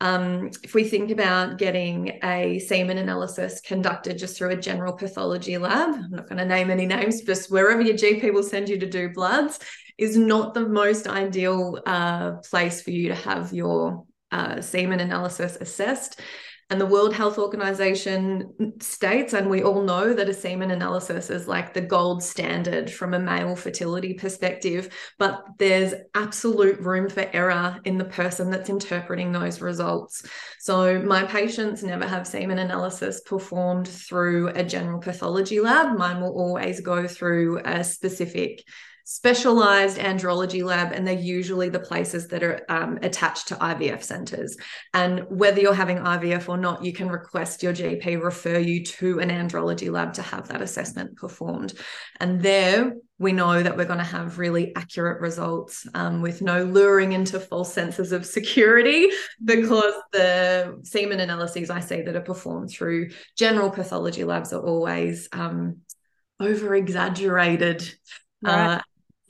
um, 0.00 0.50
if 0.64 0.74
we 0.74 0.82
think 0.82 1.12
about 1.12 1.58
getting 1.58 2.18
a 2.24 2.58
semen 2.58 2.98
analysis 2.98 3.60
conducted 3.60 4.18
just 4.18 4.36
through 4.36 4.50
a 4.50 4.56
general 4.56 4.94
pathology 4.94 5.56
lab, 5.58 5.94
I'm 5.94 6.10
not 6.10 6.28
going 6.28 6.38
to 6.38 6.44
name 6.44 6.70
any 6.70 6.86
names, 6.86 7.22
just 7.22 7.52
wherever 7.52 7.80
your 7.80 7.94
GP 7.94 8.34
will 8.34 8.42
send 8.42 8.68
you 8.68 8.80
to 8.80 8.90
do 8.90 9.10
bloods, 9.10 9.60
is 9.98 10.16
not 10.16 10.54
the 10.54 10.68
most 10.68 11.06
ideal 11.06 11.80
uh, 11.86 12.32
place 12.50 12.82
for 12.82 12.90
you 12.90 13.08
to 13.08 13.14
have 13.14 13.52
your 13.52 14.04
uh, 14.32 14.60
semen 14.60 14.98
analysis 14.98 15.56
assessed. 15.60 16.20
And 16.70 16.80
the 16.80 16.86
World 16.86 17.12
Health 17.12 17.38
Organization 17.38 18.72
states, 18.80 19.34
and 19.34 19.50
we 19.50 19.62
all 19.62 19.82
know 19.82 20.14
that 20.14 20.28
a 20.28 20.34
semen 20.34 20.70
analysis 20.70 21.28
is 21.28 21.46
like 21.46 21.74
the 21.74 21.82
gold 21.82 22.22
standard 22.22 22.90
from 22.90 23.12
a 23.12 23.18
male 23.18 23.56
fertility 23.56 24.14
perspective, 24.14 24.88
but 25.18 25.44
there's 25.58 25.92
absolute 26.14 26.80
room 26.80 27.10
for 27.10 27.28
error 27.34 27.78
in 27.84 27.98
the 27.98 28.06
person 28.06 28.50
that's 28.50 28.70
interpreting 28.70 29.32
those 29.32 29.60
results. 29.60 30.26
So, 30.60 31.02
my 31.02 31.24
patients 31.24 31.82
never 31.82 32.06
have 32.06 32.26
semen 32.26 32.58
analysis 32.58 33.20
performed 33.20 33.88
through 33.88 34.48
a 34.48 34.64
general 34.64 35.00
pathology 35.00 35.60
lab. 35.60 35.98
Mine 35.98 36.22
will 36.22 36.32
always 36.32 36.80
go 36.80 37.06
through 37.06 37.60
a 37.64 37.84
specific 37.84 38.64
specialized 39.04 39.98
andrology 39.98 40.64
lab, 40.64 40.92
and 40.92 41.06
they're 41.06 41.14
usually 41.14 41.68
the 41.68 41.80
places 41.80 42.28
that 42.28 42.42
are 42.42 42.64
um, 42.68 42.98
attached 43.02 43.48
to 43.48 43.56
IVF 43.56 44.02
centers. 44.02 44.56
And 44.94 45.26
whether 45.28 45.60
you're 45.60 45.74
having 45.74 45.98
IVF 45.98 46.48
or 46.48 46.56
not, 46.56 46.84
you 46.84 46.92
can 46.92 47.08
request 47.08 47.62
your 47.62 47.72
GP 47.72 48.22
refer 48.22 48.58
you 48.58 48.84
to 48.84 49.20
an 49.20 49.30
andrology 49.30 49.90
lab 49.90 50.14
to 50.14 50.22
have 50.22 50.48
that 50.48 50.62
assessment 50.62 51.16
performed. 51.16 51.74
And 52.20 52.40
there, 52.40 52.94
we 53.18 53.32
know 53.32 53.62
that 53.62 53.76
we're 53.76 53.84
going 53.84 53.98
to 53.98 54.04
have 54.04 54.38
really 54.38 54.74
accurate 54.74 55.20
results 55.20 55.86
um, 55.94 56.22
with 56.22 56.42
no 56.42 56.64
luring 56.64 57.12
into 57.12 57.38
false 57.38 57.72
senses 57.72 58.12
of 58.12 58.26
security 58.26 59.08
because 59.44 59.94
the 60.12 60.80
semen 60.82 61.20
analyses 61.20 61.70
I 61.70 61.80
see 61.80 62.02
that 62.02 62.16
are 62.16 62.20
performed 62.20 62.70
through 62.70 63.10
general 63.36 63.70
pathology 63.70 64.24
labs 64.24 64.52
are 64.52 64.62
always 64.62 65.28
um, 65.32 65.78
over 66.40 66.74
exaggerated. 66.74 67.88
Right. 68.42 68.76
Uh, 68.76 68.80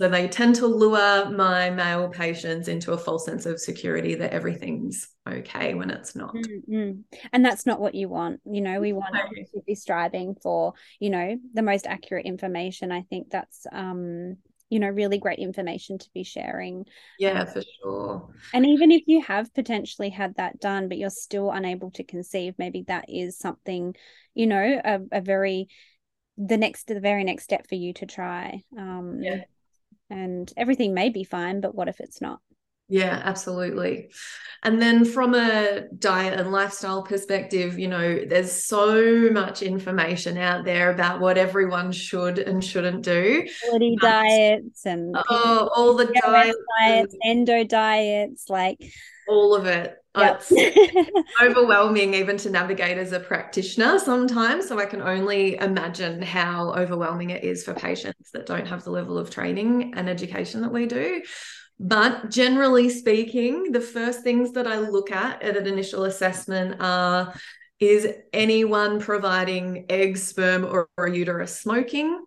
so 0.02 0.08
they 0.08 0.26
tend 0.26 0.56
to 0.56 0.66
lure 0.66 1.30
my 1.30 1.70
male 1.70 2.08
patients 2.08 2.66
into 2.66 2.90
a 2.90 2.98
false 2.98 3.24
sense 3.24 3.46
of 3.46 3.60
security 3.60 4.16
that 4.16 4.32
everything's 4.32 5.08
okay 5.30 5.74
when 5.74 5.90
it's 5.90 6.16
not. 6.16 6.34
Mm-hmm. 6.34 7.02
And 7.32 7.44
that's 7.44 7.66
not 7.66 7.78
what 7.78 7.94
you 7.94 8.08
want. 8.08 8.40
You 8.44 8.62
know, 8.62 8.80
we 8.80 8.92
want 8.92 9.14
to 9.14 9.60
be 9.64 9.76
striving 9.76 10.34
for, 10.42 10.72
you 10.98 11.10
know, 11.10 11.36
the 11.54 11.62
most 11.62 11.86
accurate 11.86 12.26
information. 12.26 12.90
I 12.90 13.02
think 13.02 13.30
that's 13.30 13.64
um 13.70 14.38
you 14.70 14.80
know 14.80 14.88
really 14.88 15.18
great 15.18 15.38
information 15.38 15.98
to 15.98 16.08
be 16.14 16.24
sharing 16.24 16.86
yeah 17.18 17.44
for 17.44 17.62
sure 17.82 18.30
and 18.54 18.64
even 18.64 18.90
if 18.90 19.02
you 19.06 19.20
have 19.20 19.52
potentially 19.52 20.08
had 20.08 20.34
that 20.36 20.58
done 20.60 20.88
but 20.88 20.96
you're 20.96 21.10
still 21.10 21.50
unable 21.50 21.90
to 21.90 22.02
conceive 22.02 22.54
maybe 22.56 22.82
that 22.88 23.04
is 23.06 23.36
something 23.36 23.94
you 24.32 24.46
know 24.46 24.80
a, 24.82 24.98
a 25.12 25.20
very 25.20 25.68
the 26.38 26.56
next 26.56 26.86
the 26.86 27.00
very 27.00 27.22
next 27.22 27.44
step 27.44 27.68
for 27.68 27.74
you 27.74 27.92
to 27.92 28.06
try 28.06 28.62
um 28.78 29.18
yeah 29.20 29.42
and 30.12 30.52
everything 30.58 30.92
may 30.94 31.08
be 31.08 31.24
fine 31.24 31.60
but 31.60 31.74
what 31.74 31.88
if 31.88 31.98
it's 32.00 32.20
not 32.20 32.40
Yeah, 32.88 33.20
absolutely. 33.24 34.10
And 34.64 34.80
then 34.80 35.04
from 35.04 35.34
a 35.34 35.88
diet 35.98 36.38
and 36.38 36.52
lifestyle 36.52 37.02
perspective, 37.02 37.78
you 37.78 37.88
know, 37.88 38.24
there's 38.24 38.52
so 38.52 39.28
much 39.30 39.62
information 39.62 40.38
out 40.38 40.64
there 40.64 40.92
about 40.92 41.20
what 41.20 41.36
everyone 41.36 41.90
should 41.90 42.38
and 42.38 42.62
shouldn't 42.62 43.02
do. 43.02 43.44
Quality 43.64 43.96
um, 44.00 44.08
diets 44.10 44.86
and 44.86 45.16
uh, 45.16 45.22
oh, 45.30 45.70
all 45.74 45.94
the 45.94 46.04
diets, 46.04 46.56
diets, 46.78 47.16
endo 47.24 47.64
diets, 47.64 48.48
like 48.48 48.78
all 49.26 49.54
of 49.54 49.66
it. 49.66 49.96
Yep. 50.16 50.42
It's 50.50 51.10
overwhelming 51.40 52.14
even 52.14 52.36
to 52.36 52.50
navigate 52.50 52.98
as 52.98 53.12
a 53.12 53.20
practitioner 53.20 53.98
sometimes. 53.98 54.68
So 54.68 54.78
I 54.78 54.84
can 54.84 55.00
only 55.00 55.56
imagine 55.56 56.20
how 56.20 56.74
overwhelming 56.74 57.30
it 57.30 57.42
is 57.42 57.64
for 57.64 57.74
patients 57.74 58.30
that 58.32 58.46
don't 58.46 58.66
have 58.66 58.84
the 58.84 58.90
level 58.90 59.18
of 59.18 59.30
training 59.30 59.94
and 59.96 60.08
education 60.08 60.60
that 60.60 60.72
we 60.72 60.86
do. 60.86 61.22
But 61.80 62.30
generally 62.30 62.88
speaking, 62.88 63.72
the 63.72 63.80
first 63.80 64.22
things 64.22 64.52
that 64.52 64.66
I 64.66 64.78
look 64.78 65.10
at 65.10 65.42
at 65.42 65.56
an 65.56 65.66
initial 65.66 66.04
assessment 66.04 66.80
are 66.80 67.34
is 67.80 68.06
anyone 68.32 69.00
providing 69.00 69.86
egg, 69.88 70.16
sperm, 70.16 70.64
or, 70.64 70.88
or 70.96 71.08
uterus 71.08 71.60
smoking? 71.60 72.24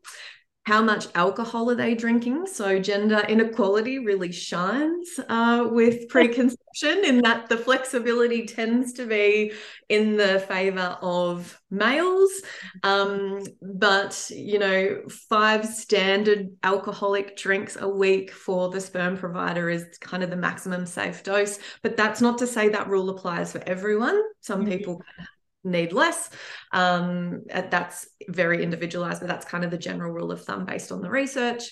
How 0.66 0.82
much 0.82 1.08
alcohol 1.14 1.70
are 1.70 1.76
they 1.76 1.94
drinking? 1.94 2.48
So 2.48 2.80
gender 2.80 3.24
inequality 3.30 4.00
really 4.00 4.32
shines 4.32 5.20
uh, 5.30 5.68
with 5.70 6.10
preconception 6.10 7.06
in 7.06 7.20
that 7.20 7.50
the 7.50 7.58
flexibility 7.58 8.48
tends 8.48 8.94
to 8.94 9.06
be 9.06 9.52
in 9.90 10.18
the 10.18 10.40
favor 10.48 10.98
of 11.04 11.62
males. 11.70 12.32
Um, 12.82 13.44
but, 13.62 14.32
you 14.34 14.58
know, 14.58 15.04
five 15.30 15.68
standard 15.68 16.50
alcoholic 16.64 17.38
drinks 17.38 17.78
a 17.80 17.88
week 17.88 18.32
for 18.32 18.70
the 18.70 18.82
sperm 18.82 19.18
provider 19.18 19.70
is 19.70 19.86
kind 20.02 20.24
of 20.24 20.32
the 20.32 20.36
maximum 20.36 20.88
safe 20.88 21.22
dose. 21.22 21.60
But 21.84 21.96
that's 21.96 22.22
not 22.22 22.40
to 22.40 22.48
say 22.48 22.70
that 22.70 22.90
rule 22.90 23.12
applies 23.12 23.52
for 23.52 23.62
everyone. 23.68 24.20
Some 24.42 24.62
mm-hmm. 24.62 24.78
people 24.78 25.02
need 25.66 25.94
less. 25.94 26.30
Um, 26.72 27.44
that's 27.48 28.08
very 28.28 28.64
individualized, 28.64 29.20
but 29.20 29.28
that's 29.28 29.46
kind 29.46 29.64
of 29.64 29.72
the 29.72 29.78
general 29.78 30.12
rule 30.12 30.32
of 30.32 30.44
thumb 30.44 30.66
based 30.66 30.92
on 30.92 31.02
the 31.02 31.10
research. 31.10 31.70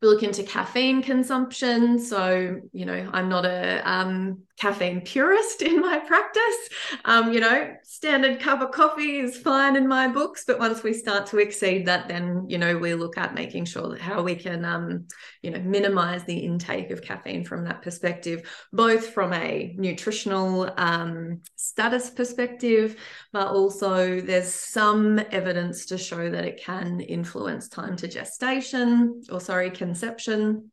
We 0.00 0.08
look 0.08 0.22
into 0.22 0.42
caffeine 0.42 1.02
consumption. 1.02 1.98
So, 1.98 2.60
you 2.72 2.84
know, 2.84 3.10
I'm 3.12 3.28
not 3.28 3.44
a 3.44 3.82
um, 3.88 4.42
caffeine 4.58 5.00
purist 5.00 5.62
in 5.70 5.80
my 5.80 5.98
practice. 5.98 6.68
Um, 7.04 7.32
you 7.32 7.40
know, 7.40 7.74
standard 7.82 8.40
cup 8.40 8.60
of 8.60 8.70
coffee 8.70 9.18
is 9.18 9.36
fine 9.36 9.76
in 9.76 9.88
my 9.88 10.08
books, 10.08 10.44
but 10.46 10.58
once 10.58 10.82
we 10.82 10.92
start 10.92 11.26
to 11.26 11.38
exceed 11.38 11.86
that, 11.86 12.08
then 12.08 12.46
you 12.48 12.58
know 12.58 12.76
we 12.76 12.94
look 12.94 13.18
at 13.18 13.34
making 13.34 13.64
sure 13.64 13.88
that 13.90 14.00
how 14.00 14.22
we 14.22 14.34
can, 14.34 14.64
um, 14.64 15.06
you 15.42 15.50
know, 15.50 15.60
minimize 15.60 16.24
the 16.24 16.38
intake 16.38 16.90
of 16.90 17.02
caffeine 17.02 17.44
from 17.44 17.64
that 17.64 17.82
perspective, 17.82 18.48
both 18.72 19.10
from 19.10 19.32
a 19.32 19.74
nutritional 19.76 20.72
um, 20.76 21.40
status 21.56 22.10
perspective, 22.10 22.96
but 23.32 23.48
also 23.48 24.20
there's 24.20 24.52
some 24.52 25.18
evidence 25.30 25.86
to 25.86 25.98
show 25.98 26.30
that 26.30 26.44
it 26.44 26.62
can 26.62 27.00
influence 27.00 27.68
time 27.68 27.96
to 27.96 28.08
gestation, 28.08 29.22
or 29.30 29.40
sorry, 29.40 29.63
conception. 29.70 30.70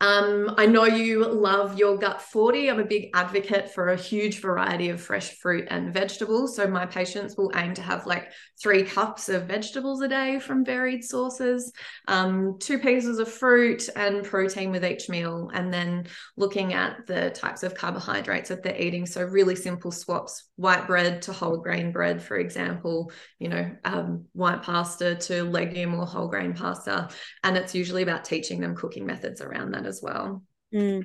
Um, 0.00 0.54
I 0.56 0.66
know 0.66 0.84
you 0.84 1.26
love 1.26 1.76
your 1.76 1.98
gut 1.98 2.22
40. 2.22 2.70
I'm 2.70 2.78
a 2.78 2.84
big 2.84 3.10
advocate 3.14 3.74
for 3.74 3.88
a 3.88 3.96
huge 3.96 4.40
variety 4.40 4.90
of 4.90 5.00
fresh 5.00 5.36
fruit 5.38 5.66
and 5.70 5.92
vegetables. 5.92 6.54
So 6.54 6.68
my 6.68 6.86
patients 6.86 7.36
will 7.36 7.50
aim 7.56 7.74
to 7.74 7.82
have 7.82 8.06
like 8.06 8.30
three 8.62 8.84
cups 8.84 9.28
of 9.28 9.46
vegetables 9.46 10.00
a 10.00 10.08
day 10.08 10.38
from 10.38 10.64
varied 10.64 11.02
sources, 11.02 11.72
um, 12.06 12.58
two 12.60 12.78
pieces 12.78 13.18
of 13.18 13.28
fruit 13.28 13.88
and 13.96 14.24
protein 14.24 14.70
with 14.70 14.84
each 14.84 15.08
meal, 15.08 15.50
and 15.52 15.74
then 15.74 16.06
looking 16.36 16.74
at 16.74 17.04
the 17.08 17.30
types 17.30 17.64
of 17.64 17.74
carbohydrates 17.74 18.50
that 18.50 18.62
they're 18.62 18.80
eating. 18.80 19.04
So 19.04 19.24
really 19.24 19.56
simple 19.56 19.90
swaps: 19.90 20.48
white 20.54 20.86
bread 20.86 21.22
to 21.22 21.32
whole 21.32 21.56
grain 21.56 21.90
bread, 21.90 22.22
for 22.22 22.36
example. 22.36 23.10
You 23.40 23.48
know, 23.48 23.70
um, 23.84 24.26
white 24.32 24.62
pasta 24.62 25.16
to 25.16 25.42
legume 25.42 25.94
or 25.94 26.06
whole 26.06 26.28
grain 26.28 26.54
pasta, 26.54 27.08
and 27.42 27.56
it's 27.56 27.74
usually 27.74 28.04
about 28.04 28.24
teaching 28.24 28.60
them 28.60 28.76
cooking 28.76 29.04
methods 29.04 29.40
around 29.40 29.72
that 29.72 29.87
as 29.88 30.00
well. 30.02 30.42
Mm. 30.72 31.04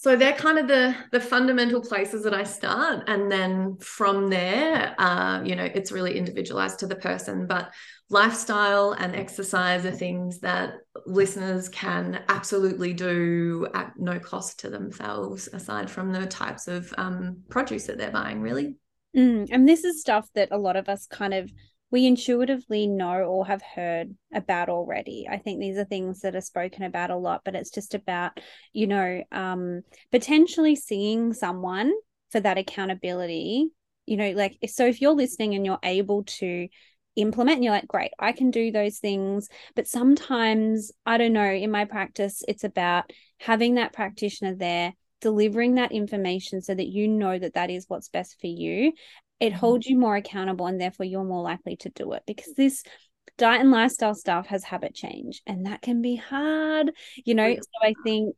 So 0.00 0.14
they're 0.14 0.32
kind 0.32 0.60
of 0.60 0.68
the 0.68 0.94
the 1.10 1.18
fundamental 1.18 1.80
places 1.80 2.22
that 2.22 2.32
I 2.32 2.44
start, 2.44 3.08
and 3.08 3.28
then 3.28 3.78
from 3.78 4.28
there, 4.28 4.94
uh, 4.96 5.42
you 5.42 5.56
know, 5.56 5.64
it's 5.64 5.90
really 5.90 6.16
individualized 6.16 6.78
to 6.78 6.86
the 6.86 6.94
person. 6.94 7.48
But 7.48 7.72
lifestyle 8.08 8.92
and 8.92 9.16
exercise 9.16 9.84
are 9.84 9.90
things 9.90 10.38
that 10.38 10.74
listeners 11.04 11.68
can 11.68 12.22
absolutely 12.28 12.92
do 12.92 13.66
at 13.74 13.94
no 13.98 14.20
cost 14.20 14.60
to 14.60 14.70
themselves, 14.70 15.48
aside 15.52 15.90
from 15.90 16.12
the 16.12 16.26
types 16.26 16.68
of 16.68 16.94
um, 16.96 17.38
produce 17.48 17.86
that 17.86 17.98
they're 17.98 18.12
buying. 18.12 18.40
Really, 18.40 18.76
mm. 19.16 19.48
and 19.50 19.68
this 19.68 19.82
is 19.82 20.00
stuff 20.00 20.28
that 20.36 20.52
a 20.52 20.58
lot 20.58 20.76
of 20.76 20.88
us 20.88 21.06
kind 21.06 21.34
of 21.34 21.50
we 21.90 22.06
intuitively 22.06 22.86
know 22.86 23.22
or 23.22 23.46
have 23.46 23.62
heard 23.62 24.14
about 24.32 24.68
already. 24.68 25.26
I 25.28 25.38
think 25.38 25.60
these 25.60 25.78
are 25.78 25.84
things 25.84 26.20
that 26.20 26.36
are 26.36 26.40
spoken 26.40 26.82
about 26.82 27.10
a 27.10 27.16
lot, 27.16 27.42
but 27.44 27.54
it's 27.54 27.70
just 27.70 27.94
about, 27.94 28.38
you 28.72 28.86
know, 28.86 29.22
um, 29.32 29.82
potentially 30.12 30.76
seeing 30.76 31.32
someone 31.32 31.92
for 32.30 32.40
that 32.40 32.58
accountability. 32.58 33.68
You 34.06 34.16
know, 34.16 34.30
like, 34.32 34.58
so 34.68 34.86
if 34.86 35.00
you're 35.00 35.14
listening 35.14 35.54
and 35.54 35.64
you're 35.64 35.78
able 35.82 36.24
to 36.24 36.68
implement 37.16 37.56
and 37.56 37.64
you're 37.64 37.72
like 37.72 37.88
great 37.88 38.12
i 38.20 38.30
can 38.30 38.52
do 38.52 38.70
those 38.70 38.98
things 38.98 39.48
but 39.74 39.88
sometimes 39.88 40.92
i 41.04 41.18
don't 41.18 41.32
know 41.32 41.50
in 41.50 41.68
my 41.68 41.84
practice 41.84 42.44
it's 42.46 42.62
about 42.62 43.10
having 43.40 43.74
that 43.74 43.92
practitioner 43.92 44.54
there 44.54 44.92
delivering 45.20 45.74
that 45.74 45.90
information 45.90 46.60
so 46.62 46.72
that 46.72 46.86
you 46.86 47.08
know 47.08 47.36
that 47.36 47.54
that 47.54 47.70
is 47.70 47.86
what's 47.88 48.08
best 48.08 48.40
for 48.40 48.46
you 48.46 48.92
it 49.40 49.50
mm-hmm. 49.50 49.58
holds 49.58 49.86
you 49.86 49.98
more 49.98 50.16
accountable 50.16 50.66
and 50.66 50.80
therefore 50.80 51.06
you're 51.06 51.24
more 51.24 51.42
likely 51.42 51.76
to 51.76 51.90
do 51.90 52.12
it 52.12 52.22
because 52.26 52.52
this 52.54 52.82
diet 53.36 53.60
and 53.60 53.70
lifestyle 53.70 54.14
stuff 54.14 54.46
has 54.46 54.64
habit 54.64 54.94
change 54.94 55.42
and 55.46 55.66
that 55.66 55.82
can 55.82 56.02
be 56.02 56.16
hard 56.16 56.90
you 57.24 57.34
know? 57.34 57.54
So 57.54 57.62
i 57.82 57.94
think 58.04 58.36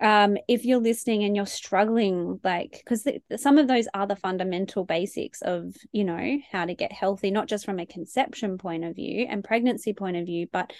um 0.00 0.36
if 0.48 0.64
you're 0.64 0.78
listening 0.80 1.24
and 1.24 1.36
you're 1.36 1.46
struggling 1.46 2.40
like 2.42 2.80
because 2.84 3.06
some 3.36 3.58
of 3.58 3.68
those 3.68 3.88
are 3.92 4.06
the 4.06 4.16
fundamental 4.16 4.84
basics 4.84 5.42
of 5.42 5.74
you 5.92 6.04
know 6.04 6.38
how 6.50 6.64
to 6.64 6.74
get 6.74 6.92
healthy 6.92 7.30
not 7.30 7.48
just 7.48 7.64
from 7.64 7.78
a 7.78 7.86
conception 7.86 8.56
point 8.56 8.84
of 8.84 8.96
view 8.96 9.26
and 9.28 9.44
pregnancy 9.44 9.92
point 9.92 10.16
of 10.16 10.26
view 10.26 10.46
but 10.52 10.72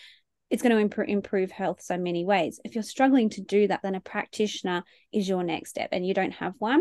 it's 0.51 0.63
going 0.63 0.75
to 0.75 0.83
improve, 0.83 1.09
improve 1.09 1.51
health 1.53 1.81
so 1.81 1.97
many 1.97 2.25
ways. 2.25 2.61
If 2.65 2.75
you're 2.75 2.83
struggling 2.83 3.31
to 3.31 3.41
do 3.41 3.69
that 3.69 3.81
then 3.83 3.95
a 3.95 4.01
practitioner 4.01 4.83
is 5.13 5.29
your 5.29 5.43
next 5.43 5.71
step 5.71 5.91
and 5.93 6.07
you 6.07 6.13
don't 6.13 6.33
have 6.33 6.55
one 6.59 6.81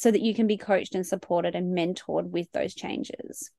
so 0.00 0.10
that 0.10 0.22
you 0.22 0.34
can 0.34 0.46
be 0.46 0.56
coached 0.56 0.94
and 0.94 1.06
supported 1.06 1.54
and 1.54 1.76
mentored 1.76 2.30
with 2.30 2.50
those 2.52 2.74
changes. 2.74 3.50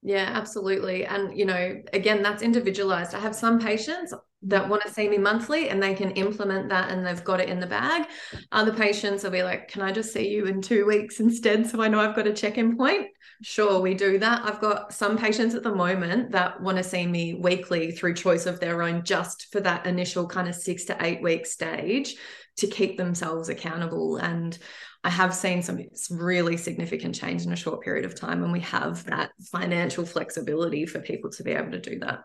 Yeah, 0.00 0.30
absolutely. 0.32 1.04
And, 1.04 1.36
you 1.36 1.44
know, 1.44 1.82
again, 1.92 2.22
that's 2.22 2.40
individualized. 2.40 3.16
I 3.16 3.18
have 3.18 3.34
some 3.34 3.58
patients 3.58 4.14
that 4.42 4.68
want 4.68 4.82
to 4.82 4.92
see 4.92 5.08
me 5.08 5.18
monthly 5.18 5.70
and 5.70 5.82
they 5.82 5.94
can 5.94 6.12
implement 6.12 6.68
that 6.68 6.92
and 6.92 7.04
they've 7.04 7.24
got 7.24 7.40
it 7.40 7.48
in 7.48 7.58
the 7.58 7.66
bag. 7.66 8.06
Other 8.52 8.72
patients 8.72 9.24
will 9.24 9.32
be 9.32 9.42
like, 9.42 9.66
Can 9.66 9.82
I 9.82 9.90
just 9.90 10.12
see 10.12 10.28
you 10.28 10.46
in 10.46 10.62
two 10.62 10.86
weeks 10.86 11.18
instead? 11.18 11.66
So 11.66 11.82
I 11.82 11.88
know 11.88 11.98
I've 11.98 12.14
got 12.14 12.28
a 12.28 12.32
check 12.32 12.58
in 12.58 12.76
point. 12.76 13.08
Sure, 13.42 13.80
we 13.80 13.94
do 13.94 14.20
that. 14.20 14.42
I've 14.44 14.60
got 14.60 14.92
some 14.92 15.18
patients 15.18 15.56
at 15.56 15.64
the 15.64 15.74
moment 15.74 16.30
that 16.30 16.62
want 16.62 16.78
to 16.78 16.84
see 16.84 17.08
me 17.08 17.34
weekly 17.34 17.90
through 17.90 18.14
choice 18.14 18.46
of 18.46 18.60
their 18.60 18.82
own, 18.82 19.02
just 19.02 19.48
for 19.50 19.58
that 19.62 19.84
initial 19.84 20.28
kind 20.28 20.48
of 20.48 20.54
six 20.54 20.84
to 20.84 20.96
eight 21.04 21.22
week 21.22 21.44
stage 21.44 22.14
to 22.58 22.68
keep 22.68 22.96
themselves 22.96 23.48
accountable. 23.48 24.16
And 24.16 24.56
I 25.04 25.10
have 25.10 25.34
seen 25.34 25.62
some 25.62 25.78
really 26.10 26.56
significant 26.56 27.14
change 27.14 27.46
in 27.46 27.52
a 27.52 27.56
short 27.56 27.82
period 27.82 28.04
of 28.04 28.14
time, 28.14 28.42
and 28.42 28.52
we 28.52 28.60
have 28.60 29.04
that 29.04 29.30
financial 29.52 30.04
flexibility 30.04 30.86
for 30.86 31.00
people 31.00 31.30
to 31.30 31.42
be 31.42 31.52
able 31.52 31.70
to 31.70 31.80
do 31.80 31.98
that. 32.00 32.24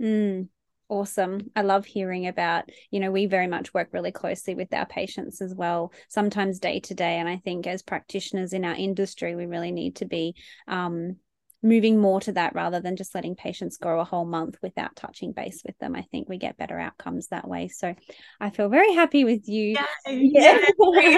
Mm, 0.00 0.48
awesome. 0.88 1.50
I 1.56 1.62
love 1.62 1.84
hearing 1.84 2.28
about, 2.28 2.68
you 2.90 3.00
know, 3.00 3.10
we 3.10 3.26
very 3.26 3.46
much 3.46 3.74
work 3.74 3.88
really 3.92 4.12
closely 4.12 4.54
with 4.54 4.72
our 4.72 4.86
patients 4.86 5.40
as 5.40 5.54
well, 5.54 5.92
sometimes 6.08 6.58
day 6.58 6.80
to 6.80 6.94
day. 6.94 7.18
And 7.18 7.28
I 7.28 7.38
think 7.38 7.66
as 7.66 7.82
practitioners 7.82 8.52
in 8.52 8.64
our 8.64 8.74
industry, 8.74 9.34
we 9.34 9.46
really 9.46 9.72
need 9.72 9.96
to 9.96 10.04
be 10.04 10.34
um, 10.68 11.16
moving 11.62 11.98
more 11.98 12.20
to 12.20 12.32
that 12.32 12.54
rather 12.54 12.80
than 12.80 12.96
just 12.96 13.14
letting 13.14 13.36
patients 13.36 13.76
go 13.76 14.00
a 14.00 14.04
whole 14.04 14.24
month 14.24 14.56
without 14.62 14.96
touching 14.96 15.32
base 15.32 15.62
with 15.64 15.78
them. 15.78 15.94
I 15.94 16.02
think 16.02 16.28
we 16.28 16.38
get 16.38 16.56
better 16.56 16.78
outcomes 16.78 17.28
that 17.28 17.46
way. 17.46 17.68
So 17.68 17.94
I 18.40 18.50
feel 18.50 18.68
very 18.68 18.92
happy 18.94 19.24
with 19.24 19.48
you. 19.48 19.76
Yay. 20.06 20.30
Yeah. 20.32 21.16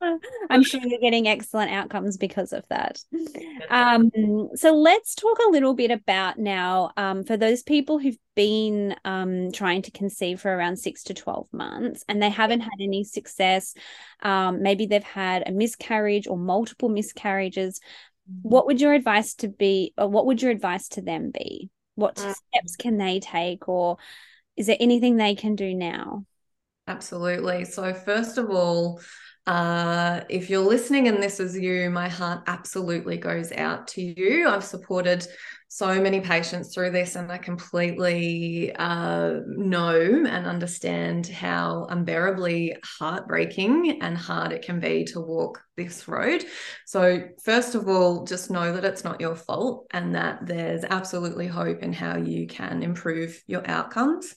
I'm 0.50 0.62
sure 0.62 0.80
you're 0.82 1.00
getting 1.00 1.26
excellent 1.26 1.72
outcomes 1.72 2.16
because 2.16 2.52
of 2.52 2.64
that. 2.68 3.00
Um, 3.68 4.10
so 4.54 4.74
let's 4.74 5.14
talk 5.14 5.38
a 5.38 5.50
little 5.50 5.74
bit 5.74 5.90
about 5.90 6.38
now 6.38 6.92
um, 6.96 7.24
for 7.24 7.36
those 7.36 7.62
people 7.62 7.98
who've 7.98 8.18
been 8.34 8.94
um, 9.04 9.50
trying 9.50 9.82
to 9.82 9.90
conceive 9.90 10.40
for 10.40 10.54
around 10.54 10.76
six 10.76 11.02
to 11.04 11.14
12 11.14 11.48
months 11.52 12.04
and 12.08 12.22
they 12.22 12.30
haven't 12.30 12.60
had 12.60 12.80
any 12.80 13.02
success. 13.02 13.74
Um, 14.22 14.62
maybe 14.62 14.86
they've 14.86 15.02
had 15.02 15.42
a 15.46 15.52
miscarriage 15.52 16.28
or 16.28 16.38
multiple 16.38 16.88
miscarriages 16.88 17.80
what 18.42 18.66
would 18.66 18.80
your 18.80 18.92
advice 18.92 19.34
to 19.34 19.48
be 19.48 19.92
or 19.96 20.08
what 20.08 20.26
would 20.26 20.42
your 20.42 20.50
advice 20.50 20.88
to 20.88 21.00
them 21.00 21.30
be 21.30 21.70
what 21.94 22.16
mm. 22.16 22.34
steps 22.34 22.76
can 22.76 22.98
they 22.98 23.20
take 23.20 23.68
or 23.68 23.96
is 24.56 24.66
there 24.66 24.76
anything 24.80 25.16
they 25.16 25.34
can 25.34 25.54
do 25.54 25.74
now 25.74 26.24
Absolutely. 26.88 27.66
So, 27.66 27.92
first 27.92 28.38
of 28.38 28.50
all, 28.50 29.00
uh, 29.46 30.22
if 30.30 30.48
you're 30.48 30.66
listening 30.66 31.06
and 31.06 31.22
this 31.22 31.38
is 31.38 31.56
you, 31.56 31.90
my 31.90 32.08
heart 32.08 32.42
absolutely 32.46 33.18
goes 33.18 33.52
out 33.52 33.88
to 33.88 34.02
you. 34.02 34.48
I've 34.48 34.64
supported 34.64 35.26
so 35.70 36.00
many 36.00 36.20
patients 36.20 36.72
through 36.72 36.92
this, 36.92 37.14
and 37.14 37.30
I 37.30 37.36
completely 37.36 38.74
uh, 38.74 39.40
know 39.46 40.00
and 40.00 40.46
understand 40.46 41.26
how 41.26 41.86
unbearably 41.90 42.76
heartbreaking 42.82 44.00
and 44.00 44.16
hard 44.16 44.52
it 44.52 44.62
can 44.62 44.80
be 44.80 45.04
to 45.12 45.20
walk 45.20 45.60
this 45.76 46.08
road. 46.08 46.44
So, 46.86 47.20
first 47.44 47.74
of 47.74 47.86
all, 47.86 48.24
just 48.24 48.50
know 48.50 48.72
that 48.72 48.84
it's 48.86 49.04
not 49.04 49.20
your 49.20 49.36
fault 49.36 49.86
and 49.92 50.14
that 50.14 50.46
there's 50.46 50.84
absolutely 50.84 51.46
hope 51.46 51.82
in 51.82 51.92
how 51.92 52.16
you 52.16 52.46
can 52.46 52.82
improve 52.82 53.42
your 53.46 53.68
outcomes. 53.68 54.34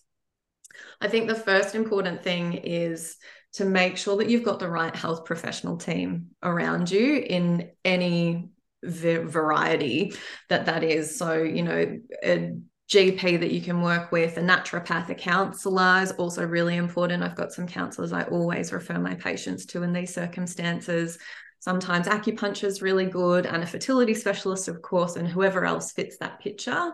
I 1.00 1.08
think 1.08 1.28
the 1.28 1.36
first 1.36 1.76
important 1.76 2.24
thing 2.24 2.54
is 2.54 3.16
to 3.54 3.66
make 3.66 3.98
sure 3.98 4.18
that 4.18 4.30
you've 4.30 4.44
got 4.44 4.60
the 4.60 4.70
right 4.70 4.96
health 4.96 5.26
professional 5.26 5.78
team 5.78 6.28
around 6.44 6.92
you 6.92 7.16
in 7.18 7.72
any 7.84 8.51
variety 8.84 10.14
that 10.50 10.66
that 10.66 10.84
is. 10.84 11.16
So, 11.18 11.42
you 11.42 11.64
know, 11.64 12.00
a 12.24 12.56
GP 12.92 13.40
that 13.40 13.52
you 13.52 13.62
can 13.62 13.82
work 13.82 14.12
with, 14.12 14.38
a 14.38 14.42
naturopath, 14.42 15.10
a 15.10 15.16
counselor 15.16 16.02
is 16.02 16.12
also 16.14 16.46
really 16.46 16.76
important. 16.76 17.24
I've 17.24 17.36
got 17.36 17.54
some 17.54 17.66
counselors 17.66 18.12
I 18.12 18.24
always 18.24 18.74
refer 18.74 19.00
my 19.00 19.16
patients 19.16 19.66
to 19.68 19.84
in 19.84 19.94
these 19.94 20.14
circumstances. 20.14 21.18
Sometimes 21.60 22.08
acupuncture 22.08 22.66
is 22.66 22.82
really 22.82 23.06
good, 23.06 23.46
and 23.46 23.64
a 23.64 23.68
fertility 23.68 24.14
specialist, 24.14 24.68
of 24.68 24.82
course, 24.82 25.16
and 25.16 25.28
whoever 25.28 25.64
else 25.64 25.92
fits 25.92 26.18
that 26.18 26.40
picture. 26.40 26.92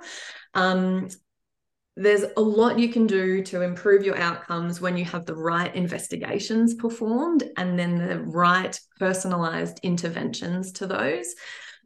Um, 0.53 1.07
there's 1.95 2.25
a 2.35 2.41
lot 2.41 2.77
you 2.77 2.89
can 2.89 3.07
do 3.07 3.41
to 3.45 3.63
improve 3.63 4.03
your 4.03 4.17
outcomes 4.17 4.79
when 4.79 4.97
you 4.97 5.05
have 5.05 5.25
the 5.25 5.35
right 5.35 5.73
investigations 5.75 6.75
performed 6.75 7.43
and 7.57 7.79
then 7.79 7.97
the 7.97 8.19
right 8.19 8.79
personalized 8.99 9.79
interventions 9.81 10.73
to 10.73 10.85
those. 10.85 11.33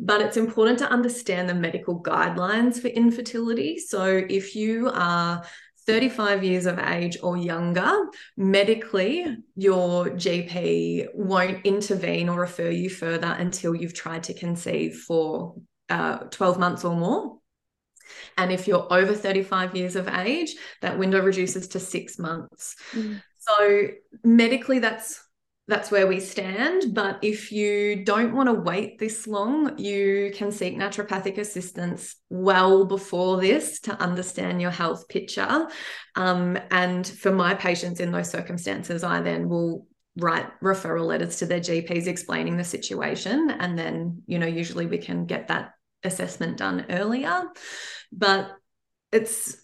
But 0.04 0.22
it's 0.22 0.36
important 0.36 0.80
to 0.80 0.90
understand 0.90 1.48
the 1.48 1.54
medical 1.54 2.02
guidelines 2.02 2.82
for 2.82 2.88
infertility. 2.88 3.78
So 3.78 4.04
if 4.28 4.56
you 4.56 4.90
are 4.92 5.44
35 5.86 6.44
years 6.44 6.66
of 6.66 6.80
age 6.80 7.18
or 7.22 7.38
younger, 7.38 7.92
medically, 8.36 9.26
your 9.56 10.06
GP 10.10 11.08
won't 11.14 11.66
intervene 11.66 12.30
or 12.30 12.40
refer 12.40 12.70
you 12.70 12.90
further 12.90 13.36
until 13.38 13.76
you've 13.76 13.94
tried 13.94 14.24
to 14.24 14.34
conceive 14.34 14.96
for 15.08 15.56
uh, 15.90 16.18
12 16.32 16.60
months 16.60 16.84
or 16.84 16.96
more. 16.96 17.38
And 18.38 18.52
if 18.52 18.68
you're 18.68 18.92
over 18.92 19.14
35 19.14 19.76
years 19.76 19.96
of 19.96 20.08
age, 20.08 20.56
that 20.82 20.98
window 20.98 21.22
reduces 21.22 21.68
to 21.70 21.80
six 21.80 22.18
months. 22.18 22.76
Mm. 22.94 23.22
So 23.38 23.88
medically, 24.24 24.80
that's 24.80 25.24
that's 25.72 25.90
where 25.90 26.06
we 26.06 26.20
stand. 26.20 26.94
But 26.94 27.20
if 27.22 27.50
you 27.50 28.04
don't 28.04 28.36
want 28.36 28.48
to 28.48 28.54
wait 28.54 29.00
this 29.00 29.26
long, 29.26 29.78
you 29.80 30.30
can 30.36 30.52
seek 30.52 30.78
naturopathic 30.78 31.38
assistance 31.38 32.18
well 32.30 32.84
before 32.84 33.40
this 33.40 33.80
to 33.82 33.94
understand 33.94 34.62
your 34.62 34.70
health 34.70 35.08
picture. 35.08 35.70
Um, 36.18 36.60
and 36.72 37.08
for 37.08 37.32
my 37.32 37.54
patients 37.54 38.02
in 38.02 38.12
those 38.12 38.30
circumstances, 38.30 39.02
I 39.02 39.22
then 39.22 39.48
will 39.48 39.88
write 40.18 40.48
referral 40.62 41.06
letters 41.06 41.38
to 41.38 41.46
their 41.46 41.62
GPs 41.62 42.06
explaining 42.06 42.58
the 42.58 42.66
situation. 42.66 43.50
And 43.50 43.80
then, 43.80 44.24
you 44.28 44.40
know, 44.40 44.48
usually 44.48 44.88
we 44.88 44.98
can 44.98 45.26
get 45.26 45.48
that 45.48 45.72
assessment 46.04 46.58
done 46.58 46.86
earlier. 46.90 47.44
But 48.12 48.52
it's 49.14 49.56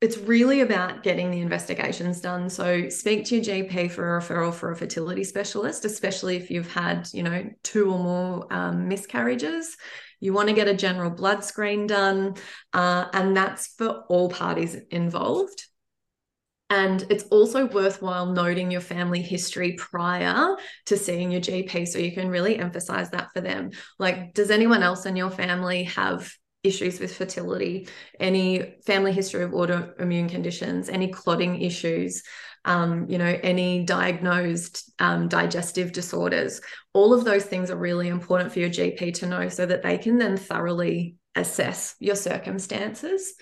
it's 0.00 0.18
really 0.18 0.60
about 0.60 1.02
getting 1.02 1.30
the 1.30 1.40
investigations 1.40 2.20
done. 2.20 2.50
So 2.50 2.90
speak 2.90 3.24
to 3.26 3.36
your 3.36 3.44
GP 3.44 3.90
for 3.90 4.16
a 4.16 4.20
referral 4.20 4.52
for 4.52 4.70
a 4.70 4.76
fertility 4.76 5.24
specialist, 5.24 5.86
especially 5.86 6.36
if 6.36 6.50
you've 6.50 6.70
had, 6.70 7.08
you 7.14 7.22
know, 7.22 7.48
two 7.62 7.90
or 7.90 7.98
more 7.98 8.52
um, 8.52 8.88
miscarriages. 8.88 9.76
You 10.20 10.34
want 10.34 10.48
to 10.48 10.54
get 10.54 10.68
a 10.68 10.74
general 10.74 11.10
blood 11.10 11.44
screen 11.44 11.86
done, 11.86 12.34
uh, 12.74 13.06
and 13.12 13.36
that's 13.36 13.68
for 13.68 14.04
all 14.08 14.28
parties 14.28 14.76
involved. 14.90 15.64
And 16.68 17.06
it's 17.10 17.24
also 17.24 17.66
worthwhile 17.66 18.26
noting 18.26 18.70
your 18.70 18.80
family 18.80 19.22
history 19.22 19.76
prior 19.78 20.56
to 20.86 20.96
seeing 20.96 21.30
your 21.30 21.40
GP 21.40 21.86
so 21.86 21.98
you 21.98 22.12
can 22.12 22.28
really 22.28 22.58
emphasize 22.58 23.10
that 23.10 23.28
for 23.32 23.40
them. 23.40 23.70
Like, 23.98 24.34
does 24.34 24.50
anyone 24.50 24.82
else 24.82 25.06
in 25.06 25.16
your 25.16 25.30
family 25.30 25.84
have 25.84 26.30
issues 26.66 27.00
with 27.00 27.16
fertility, 27.16 27.88
any 28.20 28.74
family 28.84 29.12
history 29.12 29.42
of 29.42 29.52
autoimmune 29.52 30.28
conditions, 30.28 30.88
any 30.88 31.08
clotting 31.08 31.60
issues, 31.62 32.22
um, 32.64 33.08
you 33.08 33.16
know, 33.16 33.38
any 33.42 33.84
diagnosed 33.84 34.90
um, 34.98 35.28
digestive 35.28 35.92
disorders. 35.92 36.60
All 36.92 37.14
of 37.14 37.24
those 37.24 37.44
things 37.44 37.70
are 37.70 37.76
really 37.76 38.08
important 38.08 38.52
for 38.52 38.58
your 38.58 38.68
GP 38.68 39.14
to 39.14 39.26
know 39.26 39.48
so 39.48 39.66
that 39.66 39.82
they 39.82 39.98
can 39.98 40.18
then 40.18 40.36
thoroughly 40.36 41.16
assess 41.36 41.94
your 42.00 42.16
circumstances. 42.16 43.34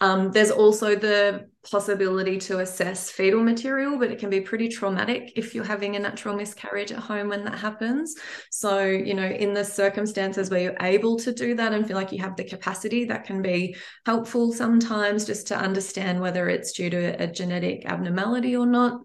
Um, 0.00 0.32
there's 0.32 0.50
also 0.50 0.96
the 0.96 1.48
possibility 1.70 2.38
to 2.38 2.58
assess 2.60 3.10
fetal 3.10 3.42
material, 3.42 3.98
but 3.98 4.10
it 4.10 4.18
can 4.18 4.30
be 4.30 4.40
pretty 4.40 4.68
traumatic 4.68 5.32
if 5.36 5.54
you're 5.54 5.64
having 5.64 5.94
a 5.94 6.00
natural 6.00 6.34
miscarriage 6.34 6.90
at 6.90 6.98
home 6.98 7.28
when 7.28 7.44
that 7.44 7.58
happens. 7.58 8.14
So, 8.50 8.84
you 8.84 9.14
know, 9.14 9.26
in 9.26 9.54
the 9.54 9.64
circumstances 9.64 10.50
where 10.50 10.60
you're 10.60 10.76
able 10.80 11.18
to 11.20 11.32
do 11.32 11.54
that 11.54 11.72
and 11.72 11.86
feel 11.86 11.96
like 11.96 12.10
you 12.10 12.18
have 12.18 12.36
the 12.36 12.44
capacity, 12.44 13.04
that 13.04 13.24
can 13.24 13.42
be 13.42 13.76
helpful 14.06 14.52
sometimes 14.52 15.24
just 15.24 15.46
to 15.48 15.56
understand 15.56 16.20
whether 16.20 16.48
it's 16.48 16.72
due 16.72 16.90
to 16.90 17.22
a 17.22 17.26
genetic 17.26 17.86
abnormality 17.86 18.56
or 18.56 18.66
not. 18.66 19.02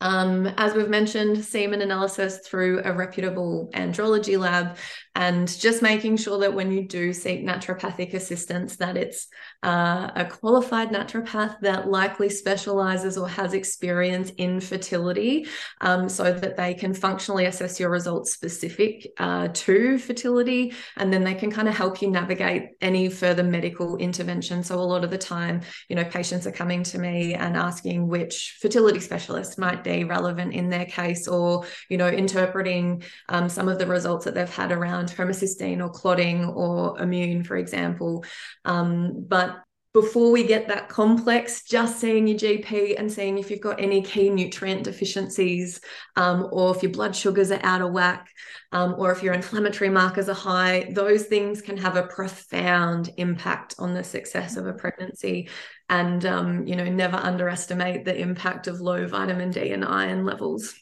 Um, 0.00 0.46
as 0.56 0.74
we've 0.74 0.88
mentioned, 0.88 1.44
semen 1.44 1.82
analysis 1.82 2.38
through 2.46 2.82
a 2.84 2.92
reputable 2.92 3.70
andrology 3.74 4.38
lab, 4.38 4.76
and 5.14 5.48
just 5.58 5.82
making 5.82 6.16
sure 6.16 6.38
that 6.38 6.54
when 6.54 6.70
you 6.72 6.86
do 6.86 7.12
seek 7.12 7.44
naturopathic 7.44 8.14
assistance, 8.14 8.76
that 8.76 8.96
it's 8.96 9.28
uh, 9.62 10.10
a 10.14 10.24
qualified 10.24 10.90
naturopath 10.90 11.60
that 11.60 11.88
likely 11.88 12.30
specializes 12.30 13.18
or 13.18 13.28
has 13.28 13.52
experience 13.52 14.30
in 14.38 14.60
fertility, 14.60 15.46
um, 15.80 16.08
so 16.08 16.32
that 16.32 16.56
they 16.56 16.72
can 16.72 16.94
functionally 16.94 17.46
assess 17.46 17.78
your 17.78 17.90
results 17.90 18.32
specific 18.32 19.10
uh, 19.18 19.48
to 19.52 19.98
fertility, 19.98 20.72
and 20.96 21.12
then 21.12 21.24
they 21.24 21.34
can 21.34 21.50
kind 21.50 21.68
of 21.68 21.76
help 21.76 22.00
you 22.00 22.10
navigate 22.10 22.70
any 22.80 23.10
further 23.10 23.42
medical 23.42 23.96
intervention. 23.98 24.62
So 24.62 24.76
a 24.76 24.80
lot 24.80 25.04
of 25.04 25.10
the 25.10 25.18
time, 25.18 25.60
you 25.88 25.96
know, 25.96 26.04
patients 26.04 26.46
are 26.46 26.52
coming 26.52 26.82
to 26.84 26.98
me 26.98 27.34
and 27.34 27.56
asking 27.56 28.08
which 28.08 28.56
fertility 28.60 29.00
specialist 29.00 29.58
might 29.58 29.84
be 29.90 30.04
relevant 30.04 30.52
in 30.52 30.70
their 30.70 30.86
case 30.86 31.26
or 31.26 31.64
you 31.88 31.96
know 31.96 32.08
interpreting 32.08 33.02
um, 33.28 33.48
some 33.48 33.68
of 33.68 33.78
the 33.78 33.86
results 33.86 34.24
that 34.24 34.34
they've 34.34 34.54
had 34.54 34.72
around 34.72 35.08
homocysteine 35.08 35.82
or 35.84 35.90
clotting 35.90 36.44
or 36.44 36.98
immune 37.00 37.42
for 37.44 37.56
example 37.56 38.24
um, 38.64 39.24
but 39.28 39.64
before 39.92 40.30
we 40.30 40.44
get 40.44 40.68
that 40.68 40.88
complex, 40.88 41.64
just 41.64 41.98
seeing 41.98 42.28
your 42.28 42.38
GP 42.38 42.94
and 42.96 43.10
seeing 43.10 43.38
if 43.38 43.50
you've 43.50 43.60
got 43.60 43.80
any 43.80 44.02
key 44.02 44.30
nutrient 44.30 44.84
deficiencies, 44.84 45.80
um, 46.14 46.48
or 46.52 46.74
if 46.74 46.82
your 46.82 46.92
blood 46.92 47.16
sugars 47.16 47.50
are 47.50 47.60
out 47.64 47.82
of 47.82 47.92
whack, 47.92 48.30
um, 48.70 48.94
or 48.98 49.10
if 49.10 49.20
your 49.20 49.34
inflammatory 49.34 49.90
markers 49.90 50.28
are 50.28 50.34
high, 50.34 50.92
those 50.94 51.24
things 51.24 51.60
can 51.60 51.76
have 51.76 51.96
a 51.96 52.04
profound 52.04 53.10
impact 53.16 53.74
on 53.80 53.92
the 53.92 54.04
success 54.04 54.56
of 54.56 54.66
a 54.68 54.72
pregnancy. 54.72 55.48
And, 55.90 56.24
um, 56.24 56.66
you 56.66 56.76
know, 56.76 56.84
never 56.84 57.16
underestimate 57.16 58.04
the 58.04 58.16
impact 58.16 58.68
of 58.68 58.80
low 58.80 59.06
vitamin 59.06 59.50
D 59.50 59.72
and 59.72 59.84
iron 59.84 60.24
levels. 60.24 60.72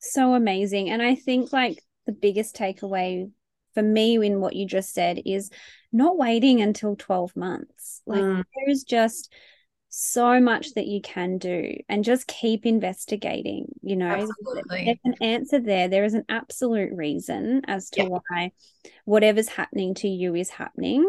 So 0.00 0.34
amazing. 0.34 0.90
And 0.90 1.02
I 1.02 1.14
think 1.14 1.52
like 1.52 1.78
the 2.06 2.12
biggest 2.12 2.56
takeaway 2.56 3.30
for 3.74 3.82
me 3.82 4.14
in 4.14 4.40
what 4.40 4.56
you 4.56 4.66
just 4.66 4.92
said 4.92 5.20
is 5.24 5.50
not 5.92 6.16
waiting 6.16 6.60
until 6.60 6.96
12 6.96 7.36
months. 7.36 8.00
Like 8.06 8.22
mm. 8.22 8.36
there 8.36 8.70
is 8.70 8.84
just 8.84 9.32
so 9.96 10.40
much 10.40 10.74
that 10.74 10.88
you 10.88 11.00
can 11.00 11.38
do 11.38 11.72
and 11.88 12.02
just 12.02 12.26
keep 12.26 12.66
investigating 12.66 13.66
you 13.80 13.94
know 13.94 14.08
Absolutely. 14.08 14.84
there's 14.86 14.98
an 15.04 15.14
answer 15.20 15.60
there 15.60 15.86
there 15.86 16.02
is 16.02 16.14
an 16.14 16.24
absolute 16.28 16.92
reason 16.92 17.62
as 17.68 17.90
to 17.90 18.02
yeah. 18.02 18.08
why 18.08 18.50
whatever's 19.04 19.46
happening 19.46 19.94
to 19.94 20.08
you 20.08 20.34
is 20.34 20.50
happening 20.50 21.08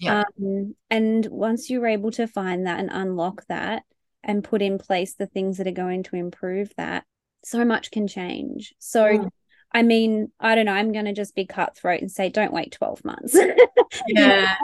yeah. 0.00 0.24
Um, 0.40 0.74
and 0.90 1.26
once 1.26 1.70
you're 1.70 1.86
able 1.86 2.10
to 2.12 2.26
find 2.26 2.66
that 2.66 2.80
and 2.80 2.90
unlock 2.92 3.44
that 3.48 3.82
and 4.22 4.44
put 4.44 4.62
in 4.62 4.78
place 4.78 5.14
the 5.14 5.26
things 5.26 5.58
that 5.58 5.66
are 5.66 5.72
going 5.72 6.02
to 6.04 6.16
improve 6.16 6.72
that 6.76 7.04
so 7.44 7.64
much 7.64 7.90
can 7.90 8.08
change 8.08 8.74
so 8.78 9.04
mm. 9.04 9.28
I 9.72 9.82
mean, 9.82 10.32
I 10.40 10.54
don't 10.54 10.64
know. 10.64 10.72
I'm 10.72 10.92
going 10.92 11.04
to 11.04 11.12
just 11.12 11.34
be 11.34 11.44
cutthroat 11.44 12.00
and 12.00 12.10
say, 12.10 12.30
don't 12.30 12.52
wait 12.52 12.72
12 12.72 13.04
months. 13.04 13.36
Yeah. 14.08 14.54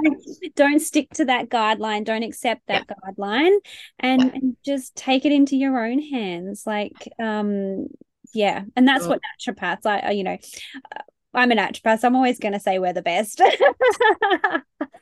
don't 0.56 0.80
stick 0.80 1.08
to 1.14 1.24
that 1.26 1.48
guideline. 1.48 2.04
Don't 2.04 2.22
accept 2.22 2.62
that 2.66 2.84
yeah. 2.88 2.94
guideline 3.12 3.56
and, 3.98 4.22
yeah. 4.22 4.30
and 4.34 4.56
just 4.64 4.94
take 4.94 5.24
it 5.24 5.32
into 5.32 5.56
your 5.56 5.82
own 5.84 6.00
hands. 6.00 6.64
Like, 6.66 7.08
um, 7.20 7.86
yeah. 8.34 8.64
And 8.76 8.86
that's 8.86 9.04
sure. 9.04 9.10
what 9.10 9.20
naturopaths, 9.40 9.86
I, 9.86 10.10
you 10.10 10.24
know, 10.24 10.36
I'm 11.34 11.52
a 11.52 11.54
naturopath, 11.54 12.04
I'm 12.04 12.16
always 12.16 12.38
going 12.38 12.52
to 12.52 12.60
say 12.60 12.78
we're 12.78 12.92
the 12.92 13.02
best. 13.02 13.40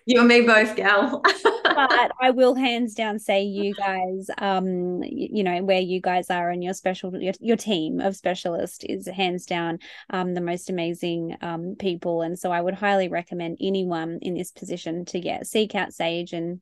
You 0.06 0.18
and 0.18 0.28
me 0.28 0.40
both, 0.40 0.74
gal. 0.74 1.20
but 1.22 2.12
I 2.20 2.30
will 2.30 2.54
hands 2.54 2.94
down 2.94 3.20
say 3.20 3.42
you 3.42 3.74
guys, 3.74 4.28
um, 4.38 5.02
you, 5.04 5.28
you, 5.32 5.44
know, 5.44 5.62
where 5.62 5.78
you 5.80 6.00
guys 6.00 6.30
are 6.30 6.50
and 6.50 6.64
your 6.64 6.74
special, 6.74 7.14
your, 7.22 7.34
your 7.38 7.56
team 7.56 8.00
of 8.00 8.16
specialists 8.16 8.82
is 8.82 9.06
hands 9.06 9.46
down 9.46 9.78
um, 10.08 10.34
the 10.34 10.40
most 10.40 10.68
amazing 10.68 11.36
um, 11.42 11.76
people. 11.78 12.22
And 12.22 12.36
so 12.36 12.50
I 12.50 12.60
would 12.60 12.74
highly 12.74 13.08
recommend 13.08 13.58
anyone 13.60 14.18
in 14.22 14.34
this 14.34 14.50
position 14.50 15.04
to 15.06 15.20
get 15.20 15.46
seek 15.46 15.74
out 15.74 15.92
Sage 15.92 16.32
and 16.32 16.60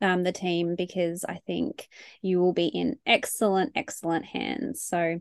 um, 0.00 0.22
the 0.22 0.32
team 0.32 0.74
because 0.76 1.24
I 1.24 1.40
think 1.46 1.88
you 2.22 2.40
will 2.40 2.52
be 2.52 2.66
in 2.66 2.96
excellent, 3.06 3.72
excellent 3.74 4.24
hands. 4.24 4.82
So 4.82 5.18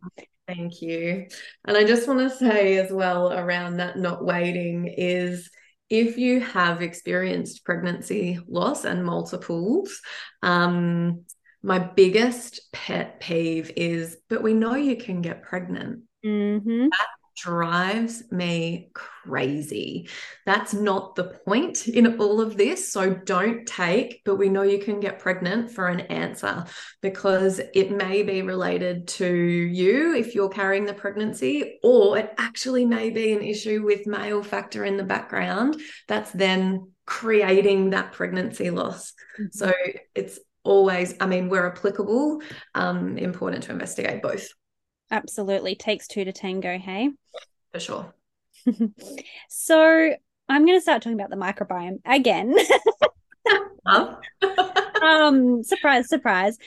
thank 0.47 0.81
you. 0.81 1.27
And 1.65 1.77
I 1.77 1.83
just 1.83 2.07
want 2.07 2.19
to 2.19 2.35
say 2.35 2.77
as 2.77 2.91
well 2.91 3.31
around 3.33 3.77
that 3.77 3.97
not 3.97 4.23
waiting 4.23 4.87
is 4.87 5.49
if 5.89 6.17
you 6.17 6.39
have 6.41 6.81
experienced 6.81 7.65
pregnancy 7.65 8.39
loss 8.47 8.85
and 8.85 9.03
multiples, 9.03 9.99
um, 10.43 11.25
my 11.61 11.79
biggest 11.79 12.71
pet 12.71 13.19
peeve 13.19 13.71
is, 13.75 14.17
but 14.29 14.43
we 14.43 14.53
know 14.53 14.75
you 14.75 14.95
can 14.95 15.21
get 15.21 15.43
pregnant. 15.43 16.03
Mm-hmm. 16.23 16.83
That 16.83 17.07
drives 17.39 18.23
me 18.31 18.89
crazy. 18.93 20.09
That's 20.45 20.73
not 20.73 21.15
the 21.15 21.39
point 21.45 21.87
in 21.87 22.19
all 22.19 22.41
of 22.41 22.57
this. 22.57 22.91
So 22.91 23.13
don't 23.13 23.65
take, 23.65 24.21
but 24.25 24.35
we 24.35 24.49
know 24.49 24.63
you 24.63 24.79
can 24.79 24.99
get 24.99 25.19
pregnant 25.19 25.71
for 25.71 25.87
an 25.87 26.01
answer 26.01 26.65
because 27.01 27.59
it 27.73 27.91
may 27.91 28.23
be 28.23 28.41
related 28.41 29.07
to 29.07 29.27
you 29.27 30.15
if 30.15 30.35
you're 30.35 30.49
carrying 30.49 30.85
the 30.85 30.93
pregnancy, 30.93 31.79
or 31.83 32.17
it 32.17 32.33
actually 32.37 32.85
may 32.85 33.09
be 33.09 33.33
an 33.33 33.41
issue 33.41 33.83
with 33.83 34.07
male 34.07 34.43
factor 34.43 34.85
in 34.85 34.97
the 34.97 35.03
background 35.03 35.79
that's 36.07 36.31
then 36.31 36.91
creating 37.05 37.91
that 37.91 38.11
pregnancy 38.11 38.69
loss. 38.69 39.13
Mm-hmm. 39.39 39.45
So 39.51 39.73
it's 40.13 40.39
always, 40.63 41.15
I 41.19 41.25
mean, 41.25 41.49
we're 41.49 41.67
applicable, 41.67 42.41
um, 42.75 43.17
important 43.17 43.63
to 43.63 43.71
investigate 43.71 44.21
both. 44.21 44.47
Absolutely. 45.11 45.75
Takes 45.75 46.07
two 46.07 46.25
to 46.25 46.31
tango, 46.31 46.77
hey? 46.77 47.09
For 47.73 47.79
sure. 47.79 48.13
so 49.49 50.13
I'm 50.47 50.65
going 50.65 50.77
to 50.77 50.81
start 50.81 51.01
talking 51.01 51.19
about 51.19 51.29
the 51.29 51.35
microbiome 51.35 51.99
again. 52.05 52.55
um, 55.01 55.63
surprise, 55.63 56.09
surprise. 56.09 56.57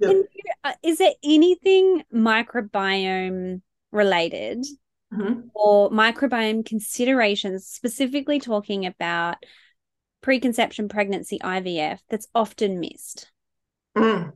Yep. 0.00 0.10
You, 0.10 0.28
uh, 0.64 0.72
is 0.82 0.98
there 0.98 1.14
anything 1.24 2.04
microbiome 2.14 3.62
related 3.90 4.64
mm-hmm. 5.12 5.40
or 5.54 5.90
microbiome 5.90 6.64
considerations, 6.64 7.66
specifically 7.66 8.38
talking 8.38 8.86
about 8.86 9.36
preconception, 10.20 10.88
pregnancy, 10.88 11.38
IVF, 11.38 11.98
that's 12.08 12.28
often 12.34 12.80
missed? 12.80 13.30
Mm. 13.96 14.32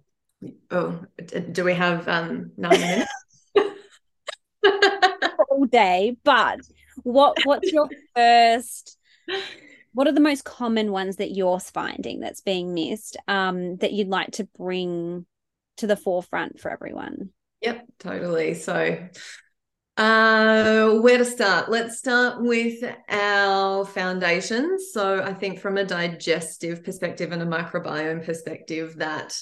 Oh, 0.70 1.04
do 1.52 1.64
we 1.64 1.74
have 1.74 2.08
um, 2.08 2.52
nine 2.56 2.80
minutes? 2.80 3.12
day, 5.72 6.16
but 6.22 6.60
what 7.02 7.36
what's 7.44 7.72
your 7.72 7.88
first 8.14 8.98
what 9.94 10.06
are 10.06 10.12
the 10.12 10.20
most 10.20 10.44
common 10.44 10.90
ones 10.90 11.16
that 11.16 11.32
you're 11.32 11.60
finding 11.60 12.20
that's 12.20 12.40
being 12.40 12.74
missed 12.74 13.16
um, 13.28 13.76
that 13.76 13.92
you'd 13.92 14.08
like 14.08 14.32
to 14.32 14.44
bring 14.56 15.26
to 15.76 15.86
the 15.86 15.96
forefront 15.96 16.60
for 16.60 16.70
everyone? 16.70 17.30
Yep, 17.60 17.86
totally. 17.98 18.54
So 18.54 18.98
uh, 19.96 20.90
where 20.94 21.18
to 21.18 21.24
start? 21.24 21.70
Let's 21.70 21.98
start 21.98 22.42
with 22.42 22.82
our 23.10 23.84
foundations. 23.84 24.90
So 24.92 25.22
I 25.22 25.34
think 25.34 25.60
from 25.60 25.76
a 25.76 25.84
digestive 25.84 26.82
perspective 26.82 27.32
and 27.32 27.42
a 27.42 27.46
microbiome 27.46 28.24
perspective 28.24 28.96
that 28.96 29.36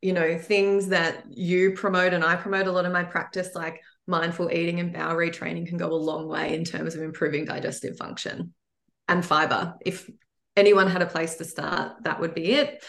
you 0.00 0.12
know 0.14 0.38
things 0.38 0.88
that 0.88 1.24
you 1.28 1.72
promote 1.72 2.14
and 2.14 2.24
I 2.24 2.36
promote 2.36 2.66
a 2.66 2.72
lot 2.72 2.86
in 2.86 2.92
my 2.92 3.04
practice 3.04 3.50
like 3.54 3.82
mindful 4.10 4.50
eating 4.52 4.80
and 4.80 4.92
bowel 4.92 5.14
retraining 5.14 5.66
can 5.66 5.78
go 5.78 5.90
a 5.90 5.94
long 5.94 6.28
way 6.28 6.54
in 6.54 6.64
terms 6.64 6.94
of 6.94 7.02
improving 7.02 7.46
digestive 7.46 7.96
function 7.96 8.52
and 9.08 9.24
fiber. 9.24 9.74
If 9.84 10.10
anyone 10.56 10.88
had 10.88 11.02
a 11.02 11.06
place 11.06 11.36
to 11.36 11.44
start, 11.44 12.02
that 12.02 12.20
would 12.20 12.34
be 12.34 12.52
it. 12.52 12.84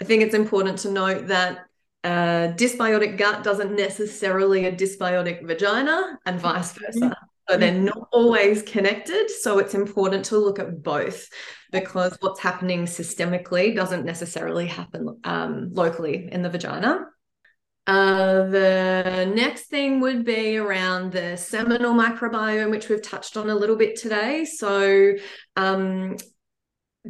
I 0.00 0.04
think 0.04 0.22
it's 0.22 0.34
important 0.34 0.78
to 0.80 0.90
note 0.90 1.28
that 1.28 1.66
a 2.04 2.52
dysbiotic 2.56 3.16
gut 3.16 3.44
doesn't 3.44 3.76
necessarily 3.76 4.64
a 4.64 4.72
dysbiotic 4.72 5.46
vagina 5.46 6.18
and 6.26 6.40
vice 6.40 6.72
versa. 6.72 6.98
Mm-hmm. 6.98 7.12
So 7.48 7.56
they're 7.56 7.72
not 7.72 8.08
always 8.12 8.62
connected. 8.62 9.28
So 9.28 9.58
it's 9.58 9.74
important 9.74 10.24
to 10.26 10.38
look 10.38 10.58
at 10.58 10.82
both 10.82 11.28
because 11.70 12.16
what's 12.20 12.40
happening 12.40 12.86
systemically 12.86 13.74
doesn't 13.74 14.04
necessarily 14.04 14.66
happen 14.66 15.20
um, 15.24 15.70
locally 15.72 16.28
in 16.30 16.42
the 16.42 16.50
vagina. 16.50 17.06
Uh, 17.86 18.44
the 18.44 19.32
next 19.34 19.64
thing 19.64 20.00
would 20.00 20.24
be 20.24 20.56
around 20.56 21.12
the 21.12 21.36
seminal 21.36 21.94
microbiome, 21.94 22.70
which 22.70 22.88
we've 22.88 23.02
touched 23.02 23.36
on 23.36 23.50
a 23.50 23.54
little 23.54 23.76
bit 23.76 23.96
today. 23.96 24.44
So, 24.44 25.14
um, 25.56 26.16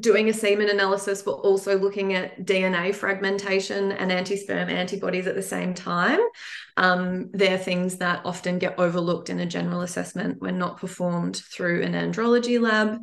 doing 0.00 0.30
a 0.30 0.32
semen 0.32 0.70
analysis, 0.70 1.20
but 1.20 1.32
also 1.32 1.78
looking 1.78 2.14
at 2.14 2.46
DNA 2.46 2.94
fragmentation 2.94 3.92
and 3.92 4.10
anti-sperm 4.10 4.70
antibodies 4.70 5.26
at 5.26 5.34
the 5.34 5.42
same 5.42 5.74
time. 5.74 6.20
Um, 6.78 7.28
they're 7.32 7.58
things 7.58 7.98
that 7.98 8.24
often 8.24 8.58
get 8.58 8.78
overlooked 8.78 9.28
in 9.28 9.40
a 9.40 9.46
general 9.46 9.82
assessment 9.82 10.40
when 10.40 10.58
not 10.58 10.78
performed 10.78 11.36
through 11.36 11.82
an 11.82 11.92
andrology 11.92 12.58
lab 12.58 12.98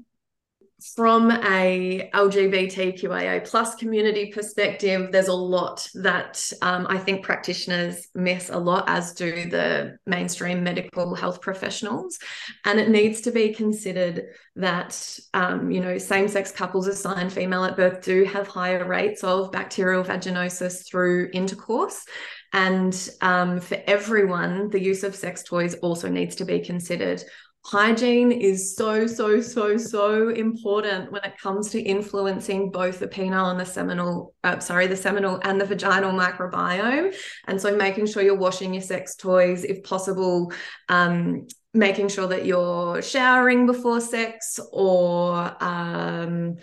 from 0.95 1.31
a 1.31 2.09
LGBTQIA 2.13 3.47
plus 3.47 3.75
community 3.75 4.31
perspective, 4.31 5.11
there's 5.11 5.27
a 5.27 5.33
lot 5.33 5.87
that 5.95 6.41
um, 6.61 6.87
I 6.89 6.97
think 6.97 7.23
practitioners 7.23 8.07
miss 8.15 8.49
a 8.49 8.57
lot, 8.57 8.85
as 8.87 9.13
do 9.13 9.49
the 9.49 9.97
mainstream 10.05 10.63
medical 10.63 11.15
health 11.15 11.41
professionals. 11.41 12.19
And 12.65 12.79
it 12.79 12.89
needs 12.89 13.21
to 13.21 13.31
be 13.31 13.53
considered 13.53 14.27
that, 14.55 15.19
um, 15.33 15.71
you 15.71 15.81
know, 15.81 15.97
same-sex 15.97 16.51
couples 16.51 16.87
assigned 16.87 17.33
female 17.33 17.63
at 17.65 17.77
birth 17.77 18.03
do 18.03 18.23
have 18.25 18.47
higher 18.47 18.85
rates 18.85 19.23
of 19.23 19.51
bacterial 19.51 20.03
vaginosis 20.03 20.87
through 20.87 21.29
intercourse. 21.33 22.05
And 22.51 23.09
um, 23.21 23.59
for 23.59 23.77
everyone, 23.85 24.69
the 24.69 24.81
use 24.81 25.03
of 25.03 25.15
sex 25.15 25.43
toys 25.43 25.75
also 25.75 26.09
needs 26.09 26.35
to 26.37 26.45
be 26.45 26.59
considered 26.59 27.23
hygiene 27.65 28.32
is 28.32 28.76
so 28.76 29.06
so 29.06 29.41
so 29.41 29.78
so 29.78 30.30
important 30.30 31.12
when 31.12 31.22
it 31.24 31.38
comes 31.38 31.69
to 31.69 31.82
influencing 31.82 32.72
both 32.72 33.00
the 33.00 33.08
penile 33.08 33.52
and 33.52 33.60
the 33.60 33.65
seminal 33.65 34.34
uh, 34.43 34.60
sorry 34.60 34.88
the 34.88 34.95
seminal 34.95 35.39
and 35.43 35.60
the 35.60 35.65
vaginal 35.65 36.12
microbiome. 36.12 37.13
And 37.48 37.62
so 37.62 37.76
making 37.76 38.08
sure 38.08 38.24
you're 38.24 38.38
washing 38.38 38.74
your 38.74 38.84
sex 38.84 39.15
toys 39.15 39.63
if 39.63 39.84
possible 39.84 40.52
um, 40.88 41.48
making 41.74 42.08
sure 42.08 42.28
that 42.28 42.45
you're 42.45 43.02
showering 43.02 43.65
before 43.65 44.02
sex 44.02 44.60
or 44.72 45.56
um, 45.63 46.56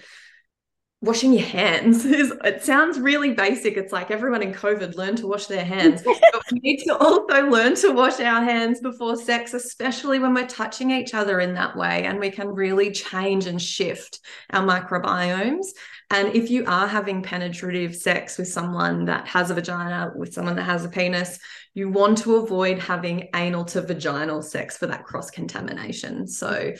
washing 1.03 1.33
your 1.33 1.47
hands 1.47 2.05
is 2.07 2.33
it 2.45 2.65
sounds 2.65 2.99
really 2.99 3.33
basic. 3.33 3.77
It's 3.77 3.93
like 3.93 4.11
everyone 4.11 4.43
in 4.43 4.53
covid 4.53 4.97
learned 4.97 5.19
to 5.19 5.27
wash 5.27 5.47
their 5.47 5.65
hands 5.65 6.03
but 6.05 6.43
we 6.51 6.59
need 6.61 6.83
to 6.85 6.97
also 6.97 7.47
learn 7.47 7.75
to 7.77 7.93
wash 7.93 8.19
our 8.21 8.43
hands 8.43 8.81
before 8.81 9.17
sex 9.17 9.55
especially 9.55 10.19
when 10.19 10.35
we're 10.35 10.47
touching 10.47 10.91
each 10.91 11.15
other 11.15 11.41
in 11.41 11.55
that 11.55 11.77
way 11.77 12.05
and 12.05 12.19
we 12.19 12.31
can 12.31 12.49
really 12.49 12.91
change 12.91 13.47
and 13.47 13.61
shift 13.61 14.21
our 14.51 14.63
microbiomes. 14.63 15.67
And 16.11 16.35
if 16.37 16.51
you 16.51 16.65
are 16.67 16.87
having 16.87 17.23
penetrative 17.23 17.97
sex 17.97 18.39
with 18.39 18.49
someone 18.49 19.07
that 19.07 19.27
has 19.27 19.51
a 19.51 19.55
vagina 19.55 20.13
with 20.15 20.33
someone 20.33 20.57
that 20.57 20.65
has 20.65 20.85
a 20.85 20.89
penis 20.89 21.39
you 21.75 21.91
want 21.91 22.17
to 22.17 22.37
avoid 22.37 22.79
having 22.79 23.29
anal 23.35 23.65
to 23.67 23.83
vaginal 23.83 24.43
sex 24.43 24.79
for 24.79 24.87
that 24.87 25.05
cross 25.05 25.31
contamination 25.31 26.27
so 26.27 26.73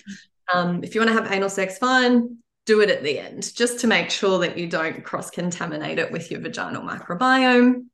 um, 0.53 0.83
if 0.83 0.95
you 0.95 1.01
want 1.01 1.09
to 1.09 1.23
have 1.23 1.31
anal 1.31 1.51
sex 1.51 1.77
fine 1.77 2.39
do 2.67 2.81
it 2.81 2.91
at 2.91 3.03
the 3.03 3.19
end 3.19 3.55
just 3.55 3.81
to 3.81 3.87
make 3.87 4.11
sure 4.11 4.41
that 4.41 4.59
you 4.59 4.69
don't 4.69 5.05
cross 5.05 5.31
contaminate 5.31 5.99
it 5.99 6.13
with 6.13 6.31
your 6.31 6.41
vaginal 6.41 6.83
microbiome. 6.83 7.85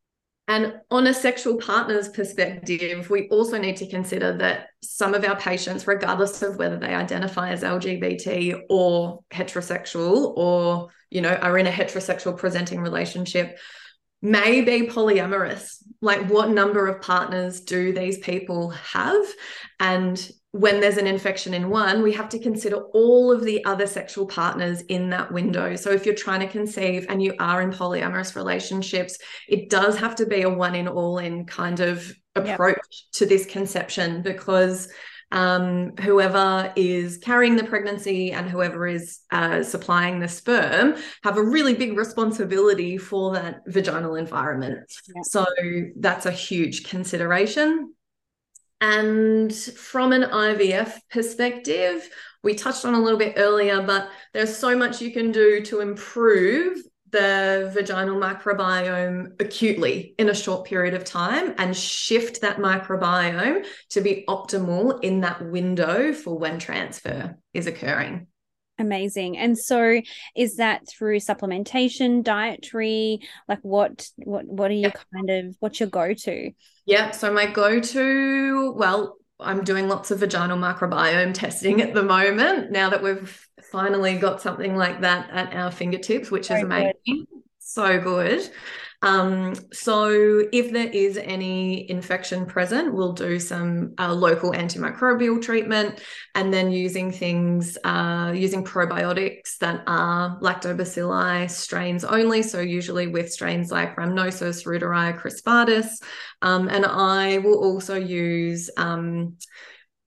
And 0.49 0.75
on 0.91 1.07
a 1.07 1.15
sexual 1.15 1.57
partner's 1.59 2.09
perspective, 2.09 3.09
we 3.09 3.29
also 3.29 3.59
need 3.59 3.77
to 3.77 3.89
consider 3.89 4.37
that 4.39 4.69
some 4.83 5.15
of 5.15 5.25
our 5.25 5.37
patients, 5.37 5.87
regardless 5.87 6.43
of 6.43 6.57
whether 6.57 6.79
they 6.79 6.95
identify 6.95 7.51
as 7.51 7.63
LGBT 7.63 8.63
or 8.69 9.21
heterosexual 9.31 10.37
or, 10.37 10.89
you 11.11 11.21
know, 11.21 11.35
are 11.35 11.57
in 11.59 11.69
a 11.69 11.71
heterosexual 11.71 12.37
presenting 12.37 12.81
relationship, 12.81 13.57
may 14.21 14.63
be 14.63 14.89
polyamorous. 14.89 15.77
Like, 16.01 16.29
what 16.29 16.51
number 16.51 16.89
of 16.89 17.03
partners 17.03 17.61
do 17.61 17.93
these 17.93 18.19
people 18.19 18.71
have? 18.71 19.25
And 19.79 20.31
when 20.53 20.81
there's 20.81 20.99
an 20.99 21.07
infection 21.07 21.55
in 21.55 21.71
one, 21.71 22.03
we 22.03 22.13
have 22.13 22.29
to 22.29 22.39
consider 22.39 22.77
all 22.93 23.33
of 23.33 23.43
the 23.43 23.65
other 23.65 23.87
sexual 23.87 24.27
partners 24.27 24.83
in 24.83 25.09
that 25.09 25.33
window. 25.33 25.77
So 25.77 25.91
if 25.91 26.05
you're 26.05 26.15
trying 26.15 26.41
to 26.41 26.47
conceive 26.47 27.07
and 27.09 27.23
you 27.23 27.35
are 27.39 27.63
in 27.63 27.71
polyamorous 27.71 28.37
relationships, 28.37 29.17
it 29.49 29.71
does 29.71 29.97
have 29.99 30.15
to 30.17 30.27
be 30.27 30.43
a 30.43 30.51
one 30.51 30.75
in 30.75 30.89
all 30.89 31.19
in 31.19 31.47
kind 31.47 31.81
of 31.81 32.15
approach 32.37 32.77
yep. 32.77 33.13
to 33.13 33.27
this 33.27 33.47
conception 33.47 34.21
because 34.21 34.93
um, 35.31 35.97
whoever 35.97 36.71
is 36.77 37.17
carrying 37.17 37.57
the 37.57 37.65
pregnancy 37.65 38.33
and 38.33 38.51
whoever 38.51 38.87
is 38.87 39.21
uh, 39.31 39.63
supplying 39.63 40.21
the 40.21 40.29
sperm 40.29 40.97
have 41.25 41.39
a 41.39 41.43
really 41.43 41.73
big 41.73 41.97
responsibility 41.97 42.99
for 42.99 43.33
that 43.33 43.61
vaginal 43.67 44.17
environment. 44.17 44.93
Yeah. 45.09 45.23
So 45.23 45.47
that's 45.97 46.27
a 46.27 46.31
huge 46.31 46.85
consideration. 46.85 47.95
And 48.83 49.55
from 49.55 50.11
an 50.13 50.23
IVF 50.23 50.99
perspective, 51.09 52.11
we 52.43 52.57
touched 52.57 52.85
on 52.85 52.95
a 52.95 53.01
little 53.01 53.19
bit 53.19 53.35
earlier, 53.37 53.81
but 53.81 54.09
there's 54.35 54.57
so 54.57 54.77
much 54.77 55.01
you 55.01 55.13
can 55.13 55.31
do 55.31 55.63
to 55.67 55.79
improve 55.79 56.79
the 57.13 57.71
vaginal 57.73 58.19
microbiome 58.19 59.41
acutely 59.41 60.17
in 60.19 60.31
a 60.31 60.35
short 60.35 60.65
period 60.67 60.95
of 60.95 61.05
time 61.05 61.55
and 61.59 61.77
shift 61.77 62.41
that 62.41 62.57
microbiome 62.57 63.65
to 63.91 64.01
be 64.01 64.25
optimal 64.29 64.99
in 65.05 65.21
that 65.21 65.47
window 65.49 66.13
for 66.13 66.37
when 66.37 66.59
transfer 66.59 67.37
is 67.55 67.69
occurring. 67.69 68.27
Amazing. 68.83 69.39
And 69.39 69.57
so 69.57 70.01
is 70.35 70.57
that 70.57 70.89
through 70.89 71.21
supplementation, 71.21 72.25
dietary, 72.25 73.21
like 73.49 73.61
what 73.63 74.09
what 74.17 74.45
what 74.45 74.73
are 74.73 74.75
you 74.75 74.91
yeah. 74.93 75.03
kind 75.15 75.31
of 75.31 75.57
what's 75.61 75.79
your 75.79 75.89
go-to? 75.89 76.51
Yeah, 76.85 77.13
so 77.13 77.33
my 77.33 77.47
go-to, 77.47 78.73
well, 78.73 79.19
I'm 79.39 79.63
doing 79.63 79.89
lots 79.89 80.11
of 80.11 80.19
vaginal 80.19 80.59
microbiome 80.59 81.33
testing 81.33 81.81
at 81.81 81.95
the 81.95 82.03
moment 82.03 82.73
now 82.73 82.91
that 82.91 83.05
we've 83.05 83.49
finally 83.71 84.17
got 84.17 84.43
something 84.43 84.77
like 84.77 85.03
that 85.03 85.31
at 85.31 85.55
our 85.55 85.71
fingertips, 85.71 86.33
which 86.33 86.49
Very 86.49 86.63
is 86.63 86.65
amazing. 86.65 86.93
Good. 87.07 87.27
So 87.61 88.01
good. 88.01 88.51
Um, 89.03 89.55
so 89.73 90.45
if 90.53 90.73
there 90.73 90.89
is 90.89 91.17
any 91.19 91.91
infection 91.91 92.47
present, 92.47 92.95
we'll 92.95 93.13
do 93.13 93.41
some 93.41 93.95
uh, 93.99 94.15
local 94.15 94.53
antimicrobial 94.53 95.43
treatment 95.43 96.01
and 96.37 96.55
then 96.55 96.71
using 96.71 97.11
things, 97.11 97.77
uh, 97.83 98.33
using 98.35 98.65
probiotics 98.65 99.59
that 99.59 99.83
are 99.89 100.39
lactobacilli 100.41 101.51
strains 101.51 102.05
only. 102.05 102.43
So 102.43 102.61
usually 102.61 103.09
with 103.09 103.33
strains 103.33 103.73
like 103.73 103.97
Rhamnosus, 103.97 104.65
Reuteri, 104.65 105.19
crispatus. 105.21 106.01
Um, 106.41 106.69
and 106.69 106.87
I 106.87 107.39
will 107.39 107.59
also 107.59 107.97
use 107.97 108.71
um, 108.77 109.37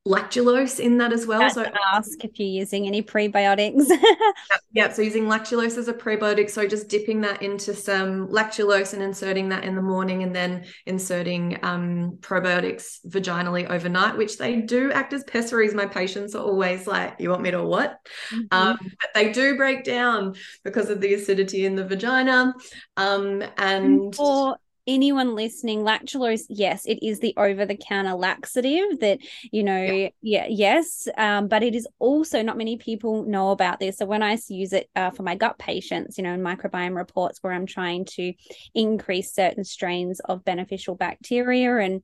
lactulose 0.07 0.79
in 0.79 0.99
that 0.99 1.11
as 1.11 1.25
well. 1.25 1.49
so 1.49 1.65
ask 1.91 2.23
if 2.23 2.39
you're 2.39 2.47
using 2.47 2.85
any 2.85 3.01
prebiotics. 3.01 3.85
yeah, 4.71 4.91
so 4.91 5.01
using 5.01 5.25
lactulose 5.25 5.77
as 5.77 5.87
a 5.87 5.93
prebiotic. 5.93 6.49
So 6.49 6.67
just 6.67 6.89
dipping 6.89 7.21
that 7.21 7.41
into 7.41 7.73
some 7.73 8.27
lactulose 8.27 8.93
and 8.93 9.01
inserting 9.01 9.49
that 9.49 9.63
in 9.63 9.75
the 9.75 9.81
morning 9.81 10.21
and 10.21 10.35
then 10.35 10.65
inserting 10.85 11.57
um, 11.63 12.17
probiotics 12.21 12.99
vaginally 13.07 13.67
overnight, 13.67 14.15
which 14.15 14.37
they 14.37 14.61
do 14.61 14.91
act 14.91 15.13
as 15.13 15.23
pessaries. 15.23 15.73
My 15.73 15.87
patients 15.87 16.35
are 16.35 16.43
always 16.43 16.85
like, 16.85 17.15
you 17.19 17.31
want 17.31 17.41
me 17.41 17.51
to 17.51 17.63
what? 17.63 17.99
Mm-hmm. 18.31 18.45
Um, 18.51 18.77
but 19.01 19.09
they 19.15 19.31
do 19.31 19.57
break 19.57 19.83
down 19.83 20.35
because 20.63 20.91
of 20.91 21.01
the 21.01 21.15
acidity 21.15 21.65
in 21.65 21.75
the 21.75 21.85
vagina. 21.85 22.53
Um, 22.95 23.43
and 23.57 24.13
for 24.13 24.57
anyone 24.87 25.35
listening, 25.35 25.79
lactulose, 25.79 26.43
yes, 26.49 26.85
it 26.85 26.99
is 27.05 27.19
the 27.19 27.33
over 27.37 27.65
the 27.65 27.77
counter 27.77 28.13
laxative 28.13 28.99
that, 28.99 29.19
you 29.51 29.63
know, 29.63 29.81
yeah, 29.81 30.09
yeah 30.21 30.45
yes. 30.47 31.07
Um, 31.17 31.47
but 31.47 31.63
it 31.63 31.75
is 31.75 31.87
also 31.99 32.41
not 32.41 32.57
many 32.57 32.77
people 32.77 33.23
know 33.23 33.51
about 33.51 33.79
this. 33.79 33.97
So 33.97 34.05
when 34.05 34.23
I 34.23 34.37
use 34.47 34.73
it 34.73 34.89
uh, 34.95 35.11
for 35.11 35.23
my 35.23 35.35
gut 35.35 35.57
patients, 35.57 36.17
you 36.17 36.23
know, 36.23 36.33
in 36.33 36.41
microbiome 36.41 36.95
reports 36.95 37.39
where 37.41 37.53
I'm 37.53 37.65
trying 37.65 38.05
to 38.05 38.33
increase 38.73 39.33
certain 39.33 39.63
strains 39.63 40.19
of 40.19 40.45
beneficial 40.45 40.95
bacteria 40.95 41.77
and 41.77 42.01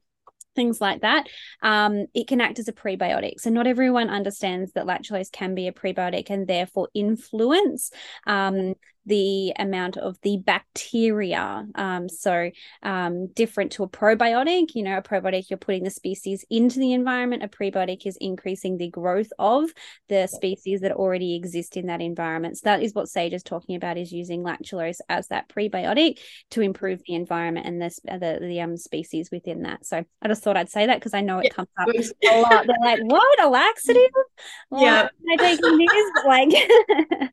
things 0.55 0.81
like 0.81 1.01
that, 1.01 1.27
um, 1.61 2.05
it 2.13 2.27
can 2.27 2.41
act 2.41 2.59
as 2.59 2.67
a 2.67 2.73
prebiotic. 2.73 3.39
So 3.39 3.49
not 3.49 3.67
everyone 3.67 4.09
understands 4.09 4.73
that 4.73 4.85
lactulose 4.85 5.31
can 5.31 5.55
be 5.55 5.67
a 5.67 5.71
prebiotic 5.71 6.29
and 6.29 6.47
therefore 6.47 6.89
influence 6.93 7.91
um, 8.27 8.73
the 9.05 9.51
amount 9.57 9.97
of 9.97 10.17
the 10.21 10.37
bacteria. 10.37 11.65
Um, 11.75 12.07
so, 12.07 12.51
um, 12.83 13.27
different 13.33 13.71
to 13.73 13.83
a 13.83 13.89
probiotic, 13.89 14.75
you 14.75 14.83
know, 14.83 14.97
a 14.97 15.01
probiotic, 15.01 15.49
you're 15.49 15.57
putting 15.57 15.83
the 15.83 15.89
species 15.89 16.45
into 16.49 16.79
the 16.79 16.93
environment. 16.93 17.43
A 17.43 17.47
prebiotic 17.47 18.05
is 18.05 18.17
increasing 18.21 18.77
the 18.77 18.89
growth 18.89 19.29
of 19.39 19.71
the 20.07 20.27
species 20.27 20.81
that 20.81 20.91
already 20.91 21.35
exist 21.35 21.77
in 21.77 21.87
that 21.87 22.01
environment. 22.01 22.57
So, 22.57 22.61
that 22.65 22.83
is 22.83 22.93
what 22.93 23.09
Sage 23.09 23.33
is 23.33 23.43
talking 23.43 23.75
about 23.75 23.97
is 23.97 24.11
using 24.11 24.43
lactulose 24.43 24.99
as 25.09 25.27
that 25.29 25.49
prebiotic 25.49 26.19
to 26.51 26.61
improve 26.61 27.01
the 27.07 27.15
environment 27.15 27.65
and 27.65 27.81
the, 27.81 27.89
the, 28.05 28.37
the 28.39 28.61
um, 28.61 28.77
species 28.77 29.29
within 29.31 29.63
that. 29.63 29.85
So, 29.85 30.03
I 30.21 30.27
just 30.27 30.43
thought 30.43 30.57
I'd 30.57 30.69
say 30.69 30.85
that 30.85 30.99
because 30.99 31.15
I 31.15 31.21
know 31.21 31.39
it 31.39 31.45
yeah. 31.45 31.49
comes 31.49 31.69
up 31.79 31.87
a 31.87 32.41
lot. 32.41 32.67
They're 32.67 32.75
like, 32.81 32.99
what? 33.03 33.41
A 33.41 33.49
laxative? 33.49 34.11
yeah. 34.71 35.07
I 35.31 35.37
taking 35.37 35.77
this? 35.77 36.11
Like, 36.25 36.49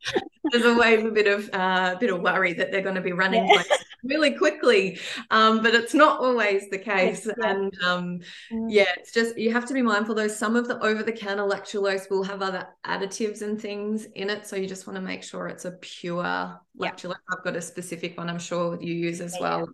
there's 0.51 0.65
a 0.65 0.79
always 0.79 1.05
a 1.05 1.11
bit 1.11 1.27
of 1.27 1.51
uh, 1.59 1.95
a 1.97 1.99
bit 1.99 2.11
of 2.11 2.21
worry 2.21 2.53
that 2.53 2.71
they're 2.71 2.83
going 2.89 2.95
to 2.95 3.01
be 3.01 3.13
running 3.13 3.47
yeah. 3.49 3.63
really 4.05 4.33
quickly, 4.43 4.99
um, 5.31 5.63
but 5.63 5.75
it's 5.75 5.95
not 5.95 6.21
always 6.21 6.71
the 6.71 6.79
case. 6.79 7.27
Yeah. 7.27 7.51
And 7.51 7.73
um, 7.83 8.21
mm. 8.53 8.67
yeah, 8.69 8.91
it's 8.97 9.13
just 9.13 9.37
you 9.37 9.53
have 9.53 9.67
to 9.67 9.75
be 9.75 9.83
mindful. 9.83 10.15
Though 10.15 10.29
some 10.29 10.55
of 10.57 10.69
the 10.69 10.79
over-the-counter 10.81 11.43
lactulose 11.43 12.09
will 12.11 12.23
have 12.23 12.43
other 12.43 12.69
additives 12.87 13.43
and 13.43 13.61
things 13.61 14.05
in 14.15 14.31
it, 14.31 14.47
so 14.47 14.57
you 14.57 14.69
just 14.69 14.87
want 14.87 14.97
to 14.97 15.03
make 15.03 15.23
sure 15.23 15.49
it's 15.49 15.65
a 15.65 15.73
pure 15.73 16.59
lactulose. 16.79 17.17
I've 17.33 17.45
got 17.45 17.57
a 17.57 17.63
specific 17.63 18.17
one. 18.17 18.31
I'm 18.31 18.39
sure 18.39 18.79
you 18.81 18.95
use 18.95 19.21
as 19.21 19.37
well. 19.41 19.69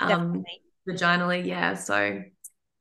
Um, 0.00 0.44
vaginally, 0.88 1.46
yeah. 1.46 1.74
So 1.74 2.22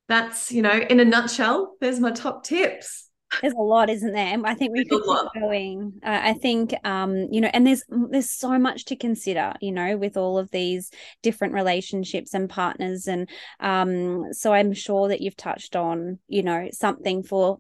that's 0.08 0.52
you 0.52 0.64
know, 0.64 0.78
in 0.90 1.00
a 1.00 1.06
nutshell, 1.06 1.76
there's 1.80 2.00
my 2.00 2.12
top 2.12 2.44
tips 2.44 3.09
there's 3.42 3.54
a 3.54 3.62
lot 3.62 3.90
isn't 3.90 4.14
there? 4.14 4.38
I 4.44 4.54
think 4.54 4.74
we 4.74 4.86
could 4.86 5.04
keep 5.04 5.42
going. 5.42 5.94
Uh, 6.04 6.20
i 6.22 6.34
think 6.34 6.74
um 6.84 7.28
you 7.32 7.42
know 7.42 7.50
and 7.54 7.66
there's 7.66 7.84
there's 7.90 8.30
so 8.30 8.58
much 8.58 8.86
to 8.86 8.96
consider 8.96 9.54
you 9.62 9.72
know 9.72 9.98
with 9.98 10.18
all 10.18 10.38
of 10.38 10.50
these 10.52 10.92
different 11.22 11.54
relationships 11.54 12.34
and 12.34 12.50
partners. 12.50 13.08
And 13.08 13.30
um 13.60 14.34
so 14.34 14.54
i'm 14.54 14.74
sure 14.74 15.10
that 15.10 15.22
you've 15.22 15.38
touched 15.38 15.76
on 15.76 16.20
you 16.28 16.44
know 16.44 16.70
something 16.72 17.24
for 17.24 17.60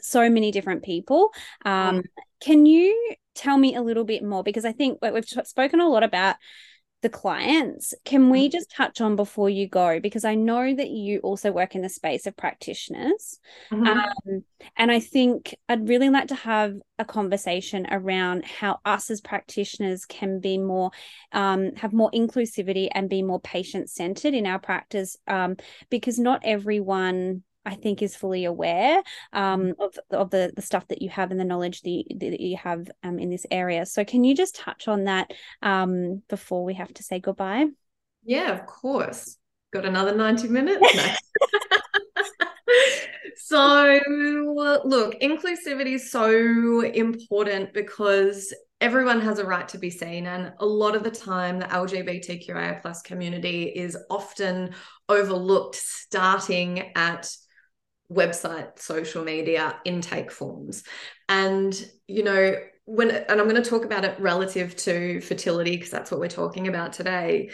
so 0.00 0.28
many 0.28 0.50
different 0.50 0.82
people. 0.82 1.30
Um 1.64 1.98
mm. 1.98 2.02
can 2.40 2.66
you 2.66 3.14
tell 3.34 3.58
me 3.58 3.74
a 3.74 3.82
little 3.82 4.04
bit 4.04 4.22
more? 4.22 4.42
Because 4.42 4.64
i 4.64 4.72
think 4.72 4.98
we've 5.02 5.24
spoken 5.44 5.80
a 5.80 5.88
lot 5.88 6.02
about 6.02 6.36
the 7.02 7.08
clients. 7.08 7.94
Can 8.04 8.30
we 8.30 8.46
mm-hmm. 8.46 8.52
just 8.52 8.70
touch 8.70 9.00
on 9.00 9.16
before 9.16 9.50
you 9.50 9.68
go? 9.68 10.00
Because 10.00 10.24
I 10.24 10.34
know 10.34 10.74
that 10.74 10.88
you 10.88 11.20
also 11.20 11.52
work 11.52 11.74
in 11.74 11.82
the 11.82 11.88
space 11.88 12.26
of 12.26 12.36
practitioners. 12.36 13.38
Mm-hmm. 13.70 13.86
Um, 13.86 14.44
and 14.76 14.90
I 14.90 15.00
think 15.00 15.54
I'd 15.68 15.88
really 15.88 16.08
like 16.08 16.28
to 16.28 16.34
have 16.34 16.74
a 16.98 17.04
conversation 17.04 17.86
around 17.90 18.44
how 18.44 18.78
us 18.84 19.10
as 19.10 19.20
practitioners 19.20 20.06
can 20.06 20.40
be 20.40 20.56
more, 20.56 20.90
um, 21.32 21.74
have 21.76 21.92
more 21.92 22.10
inclusivity 22.12 22.88
and 22.92 23.10
be 23.10 23.22
more 23.22 23.40
patient 23.40 23.90
centered 23.90 24.34
in 24.34 24.46
our 24.46 24.58
practice. 24.58 25.16
Um, 25.26 25.56
because 25.90 26.18
not 26.18 26.40
everyone 26.44 27.42
I 27.66 27.74
think 27.74 28.00
is 28.00 28.16
fully 28.16 28.44
aware 28.44 29.02
um, 29.32 29.62
mm-hmm. 29.64 29.82
of 29.82 29.98
of 30.10 30.30
the 30.30 30.52
the 30.54 30.62
stuff 30.62 30.86
that 30.88 31.02
you 31.02 31.10
have 31.10 31.30
and 31.30 31.40
the 31.40 31.44
knowledge 31.44 31.82
that 31.82 31.90
you, 31.90 32.04
that 32.18 32.40
you 32.40 32.56
have 32.56 32.88
um, 33.02 33.18
in 33.18 33.28
this 33.28 33.44
area. 33.50 33.84
So 33.84 34.04
can 34.04 34.24
you 34.24 34.34
just 34.34 34.54
touch 34.54 34.88
on 34.88 35.04
that 35.04 35.32
um, 35.62 36.22
before 36.28 36.64
we 36.64 36.74
have 36.74 36.94
to 36.94 37.02
say 37.02 37.18
goodbye? 37.18 37.66
Yeah, 38.24 38.52
of 38.52 38.66
course. 38.66 39.36
Got 39.72 39.84
another 39.84 40.14
ninety 40.14 40.48
minutes. 40.48 40.86
so 43.36 44.00
look, 44.84 45.20
inclusivity 45.20 45.94
is 45.94 46.10
so 46.10 46.80
important 46.82 47.74
because 47.74 48.54
everyone 48.80 49.20
has 49.20 49.38
a 49.38 49.44
right 49.44 49.68
to 49.68 49.78
be 49.78 49.90
seen 49.90 50.26
and 50.26 50.52
a 50.60 50.66
lot 50.66 50.94
of 50.94 51.02
the 51.02 51.10
time 51.10 51.58
the 51.58 51.64
lgbtqia 51.64 52.82
plus 52.82 53.00
community 53.00 53.64
is 53.64 53.96
often 54.10 54.70
overlooked 55.08 55.76
starting 55.76 56.92
at 56.94 57.26
website, 58.12 58.78
social 58.78 59.24
media, 59.24 59.78
intake 59.84 60.30
forms. 60.30 60.84
And, 61.28 61.74
you 62.06 62.22
know, 62.22 62.54
when, 62.84 63.10
and 63.10 63.40
I'm 63.40 63.48
going 63.48 63.62
to 63.62 63.68
talk 63.68 63.84
about 63.84 64.04
it 64.04 64.18
relative 64.20 64.76
to 64.76 65.20
fertility 65.20 65.76
because 65.76 65.90
that's 65.90 66.10
what 66.10 66.20
we're 66.20 66.28
talking 66.28 66.68
about 66.68 66.92
today, 66.92 67.50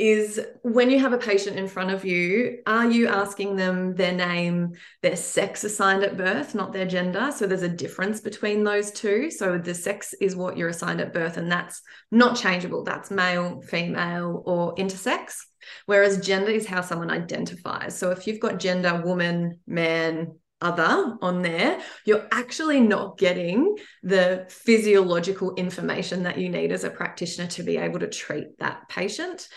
is 0.00 0.40
when 0.62 0.90
you 0.90 0.98
have 0.98 1.12
a 1.12 1.18
patient 1.18 1.58
in 1.58 1.68
front 1.68 1.90
of 1.90 2.04
you, 2.04 2.62
are 2.66 2.90
you 2.90 3.06
asking 3.06 3.56
them 3.56 3.94
their 3.94 4.12
name, 4.12 4.72
their 5.02 5.16
sex 5.16 5.62
assigned 5.62 6.02
at 6.02 6.16
birth, 6.16 6.54
not 6.54 6.72
their 6.72 6.86
gender? 6.86 7.30
So 7.36 7.46
there's 7.46 7.62
a 7.62 7.68
difference 7.68 8.20
between 8.20 8.64
those 8.64 8.90
two. 8.90 9.30
So 9.30 9.58
the 9.58 9.74
sex 9.74 10.14
is 10.14 10.34
what 10.34 10.56
you're 10.56 10.68
assigned 10.68 11.02
at 11.02 11.12
birth, 11.12 11.36
and 11.36 11.52
that's 11.52 11.82
not 12.10 12.36
changeable. 12.36 12.82
That's 12.82 13.10
male, 13.10 13.60
female, 13.60 14.42
or 14.46 14.74
intersex. 14.76 15.36
Whereas 15.84 16.24
gender 16.24 16.50
is 16.50 16.66
how 16.66 16.80
someone 16.80 17.10
identifies. 17.10 17.96
So 17.98 18.10
if 18.10 18.26
you've 18.26 18.40
got 18.40 18.58
gender, 18.58 19.02
woman, 19.04 19.60
man, 19.66 20.32
other 20.62 21.16
on 21.22 21.42
there, 21.42 21.80
you're 22.04 22.26
actually 22.32 22.80
not 22.80 23.16
getting 23.18 23.76
the 24.02 24.46
physiological 24.50 25.54
information 25.54 26.24
that 26.24 26.38
you 26.38 26.48
need 26.48 26.70
as 26.72 26.84
a 26.84 26.90
practitioner 26.90 27.48
to 27.48 27.62
be 27.62 27.78
able 27.78 27.98
to 27.98 28.08
treat 28.08 28.58
that 28.58 28.88
patient. 28.88 29.48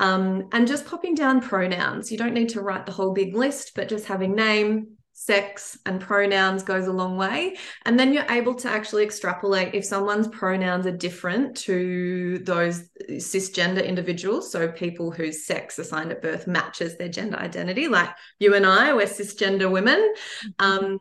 Um, 0.00 0.48
and 0.50 0.66
just 0.66 0.86
popping 0.86 1.14
down 1.14 1.40
pronouns. 1.40 2.10
You 2.10 2.18
don't 2.18 2.34
need 2.34 2.48
to 2.50 2.62
write 2.62 2.86
the 2.86 2.92
whole 2.92 3.12
big 3.12 3.36
list, 3.36 3.72
but 3.76 3.88
just 3.88 4.06
having 4.06 4.34
name, 4.34 4.96
sex 5.12 5.78
and 5.84 6.00
pronouns 6.00 6.62
goes 6.62 6.86
a 6.86 6.92
long 6.92 7.18
way. 7.18 7.54
And 7.84 8.00
then 8.00 8.14
you're 8.14 8.30
able 8.30 8.54
to 8.54 8.70
actually 8.70 9.04
extrapolate 9.04 9.74
if 9.74 9.84
someone's 9.84 10.28
pronouns 10.28 10.86
are 10.86 10.96
different 10.96 11.58
to 11.58 12.38
those 12.38 12.88
cisgender 13.10 13.86
individuals. 13.86 14.50
So 14.50 14.68
people 14.72 15.10
whose 15.10 15.44
sex 15.44 15.78
assigned 15.78 16.10
at 16.10 16.22
birth 16.22 16.46
matches 16.46 16.96
their 16.96 17.10
gender 17.10 17.36
identity, 17.36 17.86
like 17.86 18.08
you 18.38 18.54
and 18.54 18.64
I, 18.64 18.94
we're 18.94 19.04
cisgender 19.04 19.70
women. 19.70 19.98
Mm-hmm. 19.98 20.64
Um, 20.86 20.98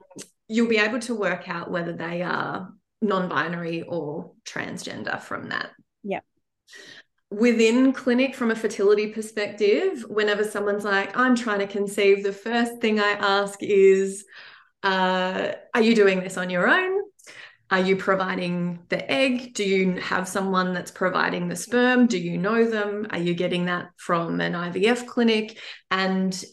you'll 0.49 0.67
be 0.67 0.79
able 0.79 0.99
to 0.99 1.15
work 1.15 1.47
out 1.47 1.71
whether 1.71 1.93
they 1.93 2.21
are 2.21 2.73
non-binary 3.01 3.83
or 3.83 4.33
transgender 4.45 5.21
from 5.21 5.47
that. 5.49 5.69
Yeah. 6.03 6.19
Within 7.31 7.93
clinic, 7.93 8.33
from 8.33 8.49
a 8.49 8.55
fertility 8.55 9.07
perspective, 9.07 10.03
whenever 10.07 10.43
someone's 10.43 10.83
like, 10.83 11.15
I'm 11.15 11.35
trying 11.35 11.59
to 11.59 11.67
conceive, 11.67 12.23
the 12.23 12.33
first 12.33 12.81
thing 12.81 12.99
I 12.99 13.11
ask 13.11 13.61
is, 13.61 14.25
uh, 14.83 15.51
Are 15.75 15.81
you 15.81 15.93
doing 15.95 16.21
this 16.21 16.37
on 16.37 16.49
your 16.49 16.67
own? 16.67 17.01
Are 17.71 17.79
you 17.79 17.97
providing 17.97 18.79
the 18.89 19.09
egg? 19.11 19.53
Do 19.53 19.63
you 19.63 19.99
have 19.99 20.27
someone 20.27 20.73
that's 20.73 20.89
providing 20.89 21.47
the 21.47 21.55
sperm? 21.55 22.07
Do 22.07 22.17
you 22.17 22.35
know 22.37 22.65
them? 22.65 23.05
Are 23.11 23.19
you 23.19 23.35
getting 23.35 23.65
that 23.65 23.91
from 23.97 24.41
an 24.41 24.53
IVF 24.53 25.05
clinic? 25.05 25.59
And 25.91 26.43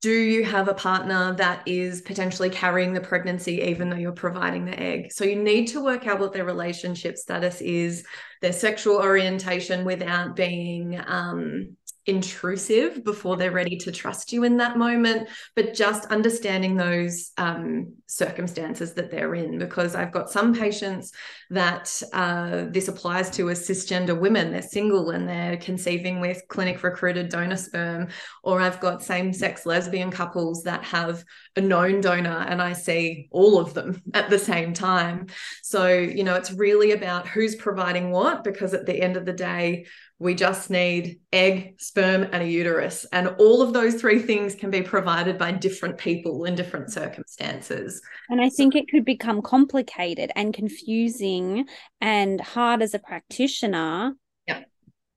do 0.00 0.10
you 0.10 0.44
have 0.44 0.68
a 0.68 0.74
partner 0.74 1.34
that 1.34 1.62
is 1.66 2.00
potentially 2.00 2.48
carrying 2.48 2.94
the 2.94 3.00
pregnancy 3.00 3.60
even 3.60 3.90
though 3.90 3.96
you're 3.96 4.12
providing 4.12 4.64
the 4.64 4.78
egg? 4.80 5.12
So 5.12 5.24
you 5.24 5.36
need 5.36 5.66
to 5.68 5.84
work 5.84 6.06
out 6.06 6.20
what 6.20 6.32
their 6.32 6.46
relationship 6.46 7.18
status 7.18 7.60
is 7.60 8.06
their 8.40 8.52
sexual 8.52 8.96
orientation 8.96 9.84
without 9.84 10.34
being 10.34 10.98
um, 11.06 11.76
intrusive 12.06 13.04
before 13.04 13.36
they're 13.36 13.50
ready 13.50 13.76
to 13.76 13.92
trust 13.92 14.32
you 14.32 14.44
in 14.44 14.56
that 14.56 14.78
moment 14.78 15.28
but 15.54 15.74
just 15.74 16.06
understanding 16.06 16.74
those 16.74 17.32
um, 17.36 17.94
circumstances 18.06 18.94
that 18.94 19.10
they're 19.10 19.34
in. 19.34 19.58
Because 19.58 19.94
i've 19.94 20.12
got 20.12 20.30
some 20.30 20.54
patients 20.54 21.12
that 21.50 22.02
uh, 22.12 22.64
this 22.70 22.88
applies 22.88 23.30
to 23.30 23.50
as 23.50 23.68
cisgender 23.68 24.18
women. 24.18 24.50
They're 24.50 24.62
single 24.62 25.10
and 25.10 25.28
they're 25.28 25.56
conceiving 25.56 26.20
with 26.20 26.42
clinic 26.48 26.82
recruited 26.82 27.28
donor 27.28 27.56
sperm. 27.56 28.08
Or 28.42 28.60
i've 28.60 28.80
got 28.80 29.02
same-sex 29.02 29.66
lesbian 29.66 30.10
couples 30.10 30.62
that 30.62 30.82
have 30.84 31.22
a 31.56 31.60
known 31.60 32.00
donor 32.00 32.46
and 32.48 32.62
i 32.62 32.72
see 32.72 33.28
all 33.30 33.58
of 33.58 33.74
them 33.74 34.00
at 34.14 34.30
the 34.30 34.38
same 34.38 34.72
time. 34.72 35.26
So 35.62 35.88
you 35.88 36.24
know 36.24 36.34
it's 36.34 36.52
really 36.52 36.92
about 36.92 37.28
who's 37.28 37.56
providing 37.56 38.10
what 38.10 38.42
because 38.42 38.72
at 38.72 38.86
the 38.86 39.00
end 39.00 39.16
of 39.16 39.26
the 39.26 39.32
day 39.32 39.86
we 40.20 40.34
just 40.34 40.68
need 40.68 41.18
egg, 41.32 41.76
sperm, 41.78 42.24
and 42.24 42.42
a 42.42 42.46
uterus. 42.46 43.06
And 43.10 43.28
all 43.38 43.62
of 43.62 43.72
those 43.72 43.94
three 43.94 44.18
things 44.18 44.54
can 44.54 44.70
be 44.70 44.82
provided 44.82 45.38
by 45.38 45.50
different 45.50 45.96
people 45.96 46.44
in 46.44 46.54
different 46.54 46.92
circumstances. 46.92 48.02
And 48.28 48.38
I 48.38 48.50
think 48.50 48.76
it 48.76 48.88
could 48.88 49.06
become 49.06 49.40
complicated 49.40 50.30
and 50.36 50.52
confusing 50.52 51.66
and 52.02 52.38
hard 52.38 52.82
as 52.82 52.92
a 52.92 52.98
practitioner 52.98 54.12
yeah. 54.46 54.64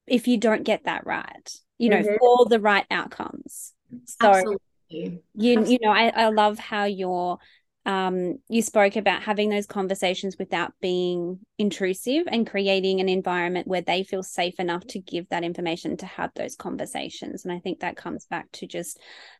if 0.08 0.30
you 0.30 0.38
don't 0.38 0.64
get 0.64 0.86
that 0.86 1.06
right, 1.06 1.54
you 1.78 1.90
know, 1.90 1.98
mm-hmm. 1.98 2.16
for 2.22 2.46
the 2.46 2.62
right 2.62 2.86
outcomes. 2.90 3.74
So 4.06 4.30
Absolutely. 4.30 4.58
you 4.90 5.60
Absolutely. 5.60 5.74
you 5.74 5.80
know, 5.82 5.92
I, 5.92 6.08
I 6.16 6.30
love 6.30 6.58
how 6.58 6.86
you're 6.86 7.40
um, 7.86 8.38
you 8.48 8.62
spoke 8.62 8.96
about 8.96 9.24
having 9.24 9.50
those 9.50 9.66
conversations 9.66 10.38
without 10.40 10.74
being 10.82 11.40
intrusive 11.58 12.24
and 12.28 12.50
creating 12.50 13.02
an 13.02 13.10
environment 13.10 13.68
where 13.68 13.82
they 13.82 14.04
feel 14.04 14.24
safe 14.24 14.60
enough 14.60 14.86
to 14.88 15.00
give 15.00 15.28
that 15.30 15.44
information 15.44 15.98
to 15.98 16.06
have 16.06 16.32
those 16.36 16.56
conversations. 16.56 17.44
And 17.44 17.54
I 17.54 17.60
think 17.60 17.82
that 17.82 17.98
comes 17.98 18.26
back 18.26 18.50
to 18.54 18.68
just 18.68 19.00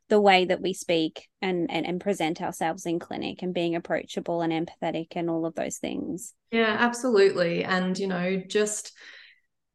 the 0.10 0.20
way 0.20 0.46
that 0.46 0.62
we 0.62 0.74
speak 0.74 1.30
and, 1.42 1.72
and, 1.72 1.86
and 1.86 2.02
present 2.02 2.42
ourselves 2.42 2.86
in 2.86 3.00
clinic 3.00 3.42
and 3.44 3.54
being 3.54 3.76
approachable 3.76 4.42
and 4.42 4.52
empathetic 4.52 5.08
and 5.16 5.30
all 5.30 5.46
of 5.46 5.56
those 5.56 5.78
things. 5.78 6.34
Yeah, 6.52 6.76
absolutely. 6.80 7.64
And, 7.64 7.98
you 7.98 8.08
know, 8.08 8.42
just 8.46 8.92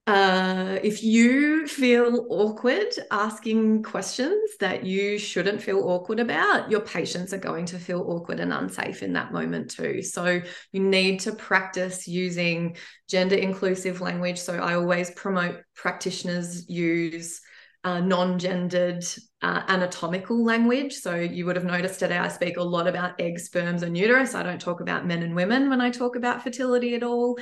uh, 0.09 0.79
if 0.83 1.03
you 1.03 1.67
feel 1.67 2.27
awkward 2.31 2.89
asking 3.11 3.83
questions 3.83 4.53
that 4.59 4.83
you 4.83 5.19
shouldn't 5.19 5.61
feel 5.61 5.81
awkward 5.81 6.19
about, 6.19 6.71
your 6.71 6.81
patients 6.81 7.35
are 7.35 7.39
going 7.39 7.67
to 7.67 7.79
feel 7.79 8.01
awkward 8.01 8.41
and 8.41 8.51
unsafe 8.51 9.03
in 9.03 9.13
that 9.13 9.35
moment 9.35 9.71
too. 9.71 10.01
So 10.01 10.41
you 10.73 10.81
need 10.81 11.21
to 11.21 11.33
practice 11.33 12.09
using 12.09 12.79
gender 13.07 13.37
inclusive 13.37 14.01
language. 14.01 14.39
So 14.39 14.55
I 14.55 14.77
always 14.77 15.11
promote 15.11 15.61
practitioners 15.75 16.67
use 16.71 17.43
uh, 17.85 18.01
non-gendered 18.01 19.05
uh, 19.41 19.63
anatomical 19.69 20.45
language. 20.45 20.95
So 20.95 21.15
you 21.15 21.47
would 21.47 21.55
have 21.55 21.65
noticed 21.65 22.01
today 22.01 22.19
I 22.19 22.29
speak 22.29 22.57
a 22.57 22.63
lot 22.63 22.89
about 22.89 23.21
eggs, 23.21 23.45
sperms, 23.45 23.83
and 23.83 23.97
uterus. 23.97 24.35
I 24.35 24.43
don't 24.43 24.61
talk 24.61 24.81
about 24.81 25.07
men 25.07 25.23
and 25.23 25.35
women 25.35 25.71
when 25.71 25.81
I 25.81 25.91
talk 25.91 26.17
about 26.17 26.43
fertility 26.43 26.97
at 26.97 27.05
all. 27.05 27.39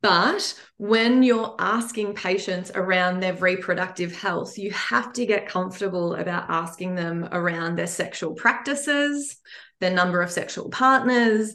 But 0.00 0.54
when 0.76 1.22
you're 1.24 1.56
asking 1.58 2.14
patients 2.14 2.70
around 2.74 3.20
their 3.20 3.34
reproductive 3.34 4.16
health, 4.16 4.56
you 4.58 4.70
have 4.70 5.12
to 5.14 5.26
get 5.26 5.48
comfortable 5.48 6.14
about 6.14 6.48
asking 6.48 6.94
them 6.94 7.28
around 7.32 7.76
their 7.76 7.88
sexual 7.88 8.34
practices, 8.34 9.36
their 9.80 9.92
number 9.92 10.22
of 10.22 10.30
sexual 10.30 10.70
partners, 10.70 11.54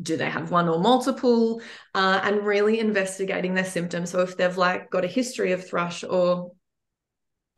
do 0.00 0.16
they 0.16 0.30
have 0.30 0.52
one 0.52 0.68
or 0.68 0.78
multiple 0.78 1.60
uh, 1.94 2.20
and 2.22 2.46
really 2.46 2.78
investigating 2.78 3.54
their 3.54 3.64
symptoms 3.64 4.10
so 4.10 4.20
if 4.20 4.36
they've 4.36 4.56
like 4.56 4.88
got 4.90 5.04
a 5.04 5.08
history 5.08 5.50
of 5.50 5.66
thrush 5.66 6.04
or 6.04 6.52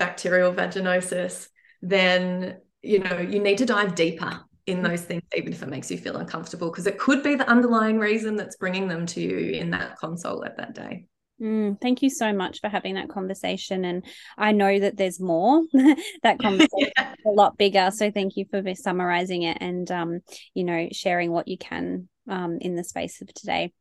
bacterial 0.01 0.53
vaginosis, 0.53 1.47
then 1.81 2.59
you 2.83 2.99
know 2.99 3.19
you 3.19 3.39
need 3.39 3.59
to 3.59 3.67
dive 3.67 3.95
deeper 3.95 4.41
in 4.67 4.79
mm. 4.79 4.89
those 4.89 5.03
things, 5.03 5.23
even 5.37 5.53
if 5.53 5.63
it 5.63 5.69
makes 5.69 5.91
you 5.91 5.99
feel 5.99 6.17
uncomfortable, 6.17 6.71
because 6.71 6.89
it 6.89 6.99
could 6.99 7.23
be 7.23 7.37
the 7.37 7.49
underlying 7.49 7.99
reason 7.99 8.35
that's 8.35 8.57
bringing 8.57 8.89
them 8.89 9.07
to 9.07 9.21
you 9.21 9.53
in 9.53 9.71
that 9.71 9.99
consult 9.99 10.45
at 10.45 10.57
that 10.57 10.75
day. 10.75 11.07
Mm, 11.41 11.81
thank 11.81 12.03
you 12.03 12.11
so 12.11 12.33
much 12.33 12.61
for 12.61 12.69
having 12.69 12.95
that 12.95 13.09
conversation. 13.09 13.85
And 13.85 14.05
I 14.37 14.53
know 14.53 14.79
that 14.79 14.97
there's 14.97 15.21
more. 15.21 15.63
that 16.23 16.39
conversation 16.43 16.93
yeah. 16.97 17.15
a 17.27 17.31
lot 17.31 17.57
bigger. 17.57 17.91
So 17.93 18.11
thank 18.11 18.37
you 18.37 18.45
for 18.51 18.63
summarizing 18.75 19.43
it 19.43 19.59
and 19.61 19.91
um, 19.91 20.21
you 20.55 20.65
know, 20.65 20.89
sharing 20.93 21.31
what 21.31 21.49
you 21.49 21.59
can 21.59 22.09
um 22.29 22.59
in 22.61 22.77
the 22.77 22.85
space 22.85 23.23
of 23.23 23.33
today. 23.33 23.73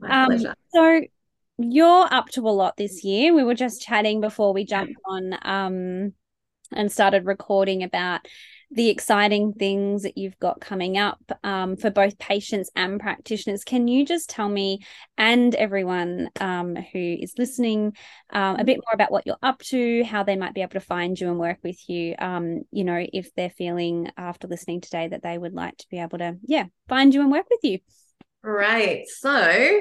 My 0.00 0.22
um, 0.22 0.26
pleasure. 0.28 0.54
so 0.72 1.00
you're 1.62 2.12
up 2.12 2.28
to 2.30 2.48
a 2.48 2.50
lot 2.50 2.76
this 2.76 3.04
year. 3.04 3.34
We 3.34 3.44
were 3.44 3.54
just 3.54 3.82
chatting 3.82 4.20
before 4.20 4.52
we 4.52 4.64
jumped 4.64 4.94
on 5.06 5.38
um, 5.42 6.12
and 6.72 6.92
started 6.92 7.26
recording 7.26 7.82
about 7.82 8.20
the 8.72 8.88
exciting 8.88 9.52
things 9.52 10.02
that 10.02 10.16
you've 10.16 10.38
got 10.38 10.60
coming 10.60 10.96
up 10.96 11.18
um, 11.42 11.76
for 11.76 11.90
both 11.90 12.18
patients 12.18 12.70
and 12.76 13.00
practitioners. 13.00 13.64
Can 13.64 13.88
you 13.88 14.06
just 14.06 14.30
tell 14.30 14.48
me 14.48 14.84
and 15.18 15.52
everyone 15.56 16.30
um, 16.40 16.76
who 16.76 17.16
is 17.20 17.34
listening 17.36 17.96
um, 18.30 18.56
a 18.56 18.64
bit 18.64 18.76
more 18.76 18.94
about 18.94 19.10
what 19.10 19.26
you're 19.26 19.36
up 19.42 19.58
to, 19.58 20.04
how 20.04 20.22
they 20.22 20.36
might 20.36 20.54
be 20.54 20.62
able 20.62 20.72
to 20.72 20.80
find 20.80 21.18
you 21.18 21.28
and 21.28 21.38
work 21.40 21.58
with 21.64 21.88
you? 21.88 22.14
Um, 22.20 22.62
you 22.70 22.84
know, 22.84 23.04
if 23.12 23.34
they're 23.34 23.50
feeling 23.50 24.10
after 24.16 24.46
listening 24.46 24.80
today 24.80 25.08
that 25.08 25.22
they 25.22 25.36
would 25.36 25.54
like 25.54 25.76
to 25.78 25.86
be 25.90 25.98
able 25.98 26.18
to, 26.18 26.36
yeah, 26.44 26.66
find 26.88 27.12
you 27.12 27.22
and 27.22 27.32
work 27.32 27.46
with 27.50 27.60
you. 27.64 27.80
Right. 28.42 29.06
So, 29.06 29.80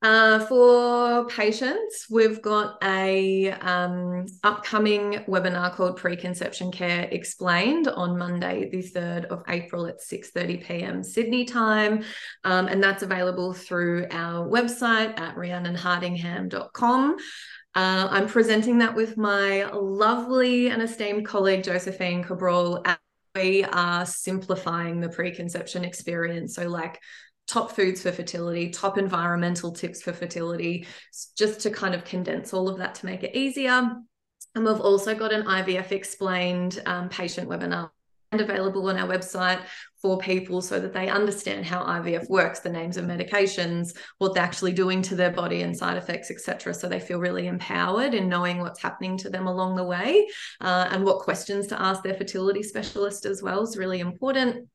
uh, 0.00 0.38
for 0.46 1.26
patients, 1.26 2.06
we've 2.10 2.40
got 2.40 2.78
a 2.82 3.50
um, 3.50 4.24
upcoming 4.42 5.24
webinar 5.28 5.74
called 5.74 5.98
Preconception 5.98 6.72
Care 6.72 7.06
Explained 7.10 7.88
on 7.88 8.16
Monday, 8.16 8.70
the 8.70 8.78
3rd 8.78 9.26
of 9.26 9.42
April 9.48 9.86
at 9.86 10.00
6.30 10.00 10.64
p.m. 10.64 11.02
Sydney 11.02 11.44
time. 11.44 12.02
Um, 12.44 12.68
and 12.68 12.82
that's 12.82 13.02
available 13.02 13.52
through 13.52 14.06
our 14.10 14.48
website 14.48 15.20
at 15.20 15.36
rhiannonhardingham.com. 15.36 17.16
Uh, 17.74 18.08
I'm 18.10 18.26
presenting 18.26 18.78
that 18.78 18.94
with 18.94 19.18
my 19.18 19.70
lovely 19.70 20.70
and 20.70 20.80
esteemed 20.80 21.26
colleague, 21.26 21.62
Josephine 21.62 22.24
Cabral. 22.24 22.82
We 23.34 23.64
are 23.64 24.06
simplifying 24.06 25.00
the 25.00 25.10
preconception 25.10 25.84
experience. 25.84 26.54
So, 26.56 26.66
like 26.66 26.98
top 27.50 27.72
foods 27.72 28.02
for 28.02 28.12
fertility, 28.12 28.70
top 28.70 28.96
environmental 28.96 29.72
tips 29.72 30.02
for 30.02 30.12
fertility, 30.12 30.86
just 31.36 31.60
to 31.60 31.70
kind 31.70 31.94
of 31.94 32.04
condense 32.04 32.54
all 32.54 32.68
of 32.68 32.78
that 32.78 32.94
to 32.96 33.06
make 33.06 33.22
it 33.22 33.34
easier. 33.34 33.90
And 34.54 34.64
we've 34.64 34.80
also 34.80 35.14
got 35.14 35.32
an 35.32 35.42
IVF 35.42 35.92
explained 35.92 36.82
um, 36.86 37.08
patient 37.08 37.48
webinar 37.48 37.90
and 38.32 38.40
available 38.40 38.88
on 38.88 38.96
our 38.96 39.08
website 39.08 39.60
for 40.00 40.18
people 40.18 40.62
so 40.62 40.78
that 40.78 40.92
they 40.92 41.08
understand 41.08 41.66
how 41.66 41.84
IVF 41.84 42.30
works, 42.30 42.60
the 42.60 42.70
names 42.70 42.96
of 42.96 43.04
medications, 43.04 43.96
what 44.18 44.34
they're 44.34 44.42
actually 44.42 44.72
doing 44.72 45.02
to 45.02 45.16
their 45.16 45.32
body 45.32 45.62
and 45.62 45.76
side 45.76 45.96
effects, 45.96 46.30
etc. 46.30 46.72
So 46.72 46.88
they 46.88 47.00
feel 47.00 47.18
really 47.18 47.48
empowered 47.48 48.14
in 48.14 48.28
knowing 48.28 48.58
what's 48.58 48.80
happening 48.80 49.18
to 49.18 49.30
them 49.30 49.48
along 49.48 49.74
the 49.74 49.84
way 49.84 50.28
uh, 50.60 50.88
and 50.90 51.04
what 51.04 51.18
questions 51.18 51.66
to 51.68 51.82
ask 51.82 52.02
their 52.02 52.14
fertility 52.14 52.62
specialist 52.62 53.26
as 53.26 53.42
well 53.42 53.62
is 53.62 53.76
really 53.76 53.98
important. 53.98 54.68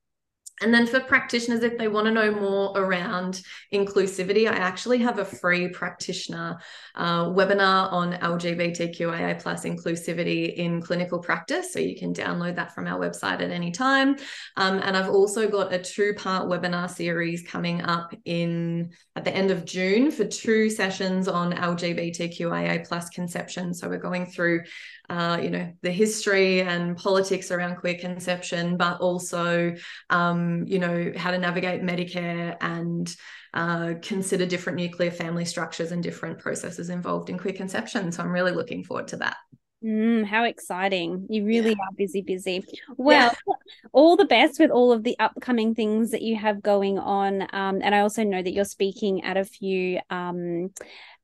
And 0.62 0.74
then 0.74 0.88
for 0.88 1.01
practitioners, 1.01 1.64
if 1.64 1.78
they 1.78 1.89
want 1.89 2.06
to 2.06 2.12
know 2.12 2.32
more 2.32 2.72
around 2.78 3.41
inclusivity, 3.74 4.49
I 4.49 4.56
actually 4.56 4.99
have 4.99 5.20
a 5.20 5.26
free 5.26 5.68
practitioner 5.68 6.58
uh, 6.95 7.26
webinar 7.26 7.91
on 7.91 8.14
LGBTQIA 8.14 9.41
plus 9.41 9.66
inclusivity 9.66 10.56
in 10.56 10.82
clinical 10.82 11.20
practice. 11.20 11.74
So 11.74 11.80
you 11.80 11.97
can 11.97 12.14
download 12.14 12.56
that 12.56 12.74
from 12.74 12.88
our 12.88 12.97
website 12.97 13.41
at 13.41 13.51
any 13.51 13.72
time. 13.72 14.16
Um, 14.56 14.80
and 14.80 14.95
I've 14.95 15.10
also 15.10 15.49
got 15.49 15.74
a 15.74 15.80
two-part 15.80 16.47
webinar 16.47 16.89
series 16.89 17.45
coming 17.45 17.82
up 17.82 18.16
in 18.24 18.91
at 19.18 19.26
the 19.26 19.36
end 19.36 19.51
of 19.51 19.66
June 19.66 20.10
for 20.10 20.24
two 20.24 20.70
sessions 20.70 21.28
on 21.28 21.51
LGBTQIA 21.51 22.88
plus 22.88 23.10
conception. 23.10 23.74
So 23.74 23.89
we're 23.89 23.97
going 23.97 24.26
through 24.26 24.64
uh, 25.10 25.39
you 25.41 25.49
know, 25.49 25.72
the 25.82 25.91
history 25.91 26.62
and 26.62 26.97
politics 26.97 27.51
around 27.51 27.76
queer 27.76 27.95
conception, 27.95 28.78
but 28.78 28.99
also, 28.99 29.76
um, 30.10 30.45
you 30.68 30.80
know, 30.80 31.12
how 31.16 31.32
to 31.32 31.38
navigate 31.38 31.82
Medicare 31.82 32.58
and 32.62 33.14
uh, 33.54 33.93
consider 34.02 34.46
different 34.46 34.78
nuclear 34.78 35.12
family 35.12 35.46
structures 35.46 35.91
and 35.91 36.04
different 36.04 36.39
processes 36.39 36.89
involved 36.89 37.30
in 37.30 37.38
queer 37.38 37.54
conception. 37.54 38.12
So 38.12 38.24
I'm 38.24 38.32
really 38.32 38.52
looking 38.52 38.84
forward 38.84 39.08
to 39.10 39.18
that. 39.18 39.38
Mm, 39.84 40.26
how 40.26 40.46
exciting. 40.46 41.28
You 41.30 41.46
really 41.46 41.70
yeah. 41.70 41.76
are 41.76 41.96
busy, 41.96 42.22
busy. 42.22 42.66
Well, 42.98 43.32
yeah. 43.48 43.54
all 43.91 44.18
the 44.18 44.26
best 44.26 44.60
with 44.60 44.72
all 44.72 44.91
of 44.91 45.04
the 45.04 45.18
upcoming 45.20 45.76
things 45.76 46.12
that 46.12 46.22
you 46.22 46.36
have 46.38 46.64
going 46.64 46.98
on. 46.98 47.43
Um, 47.54 47.82
and 47.84 47.93
I 47.93 48.00
also 48.00 48.24
know 48.24 48.41
that 48.41 48.54
you're 48.54 48.66
speaking 48.66 49.24
at 49.24 49.38
a 49.38 49.46
few 49.46 50.00
um, 50.10 50.72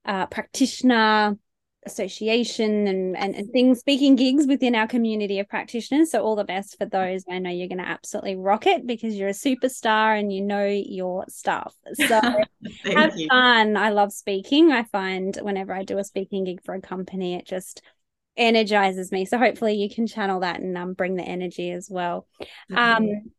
uh, 0.05 0.28
practitioner 0.28 1.38
association 1.86 2.88
and, 2.88 3.17
and, 3.17 3.36
and 3.36 3.51
things 3.51 3.79
speaking 3.79 4.15
gigs 4.15 4.45
within 4.45 4.75
our 4.75 4.88
community 4.88 5.39
of 5.39 5.49
practitioners. 5.49 6.11
So 6.11 6.23
all 6.23 6.36
the 6.36 6.43
best 6.43 6.77
for 6.77 6.86
those. 6.86 7.23
I 7.29 7.39
know 7.39 7.49
you're 7.49 7.67
going 7.67 7.79
to 7.79 7.88
absolutely 7.88 8.36
rock 8.36 8.67
it 8.67 8.86
because 8.86 9.15
you're 9.15 9.29
a 9.29 9.34
superstar 9.34 10.19
and 10.19 10.32
you 10.32 10.41
know 10.41 10.65
your 10.65 11.25
stuff. 11.29 11.75
So 11.95 12.19
have 12.86 13.17
you. 13.17 13.27
fun. 13.29 13.77
I 13.77 13.89
love 13.89 14.11
speaking. 14.11 14.71
I 14.71 14.84
find 14.84 15.36
whenever 15.41 15.73
i 15.73 15.84
do 15.84 15.97
a 15.97 16.03
speaking 16.03 16.43
gig 16.43 16.63
for 16.63 16.73
a 16.73 16.82
company 16.82 17.36
it 17.36 17.45
just 17.45 17.82
energizes 18.38 19.11
me. 19.11 19.25
So 19.25 19.38
hopefully 19.38 19.75
you 19.75 19.89
can 19.93 20.07
channel 20.07 20.39
that 20.41 20.59
and 20.59 20.77
um, 20.77 20.93
bring 20.93 21.15
the 21.15 21.23
energy 21.23 21.71
as 21.71 21.89
well. 21.89 22.27
Mm-hmm. 22.71 22.77
um 22.77 23.32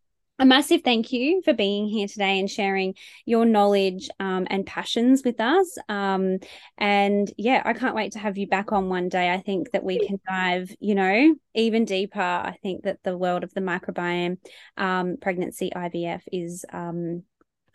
a 0.43 0.45
massive 0.45 0.83
thank 0.83 1.13
you 1.13 1.41
for 1.43 1.55
being 1.55 1.87
here 1.87 2.09
today 2.09 2.41
and 2.41 2.51
sharing 2.51 2.97
your 3.25 3.45
knowledge 3.45 4.11
um, 4.19 4.45
and 4.51 4.67
passions 4.67 5.23
with 5.25 5.41
us. 5.41 5.79
Um, 5.89 6.39
and 6.77 7.33
yeah, 7.39 7.63
I 7.65 7.75
can't 7.75 7.95
wait 7.95 8.13
to 8.13 8.19
have 8.19 8.37
you 8.37 8.49
back 8.49 8.73
on 8.73 8.89
one 8.89 9.09
day. 9.09 9.31
I 9.31 9.41
think 9.41 9.71
that 9.71 9.85
we 9.85 10.05
can 10.05 10.19
dive, 10.29 10.75
you 10.81 10.97
know, 10.97 11.37
even 11.55 11.85
deeper. 11.85 12.21
I 12.21 12.59
think 12.61 12.83
that 12.83 12.99
the 13.05 13.17
world 13.17 13.45
of 13.45 13.55
the 13.55 13.61
microbiome, 13.61 14.39
um, 14.77 15.17
pregnancy, 15.21 15.71
IVF 15.77 16.23
is 16.33 16.65
um, 16.73 17.23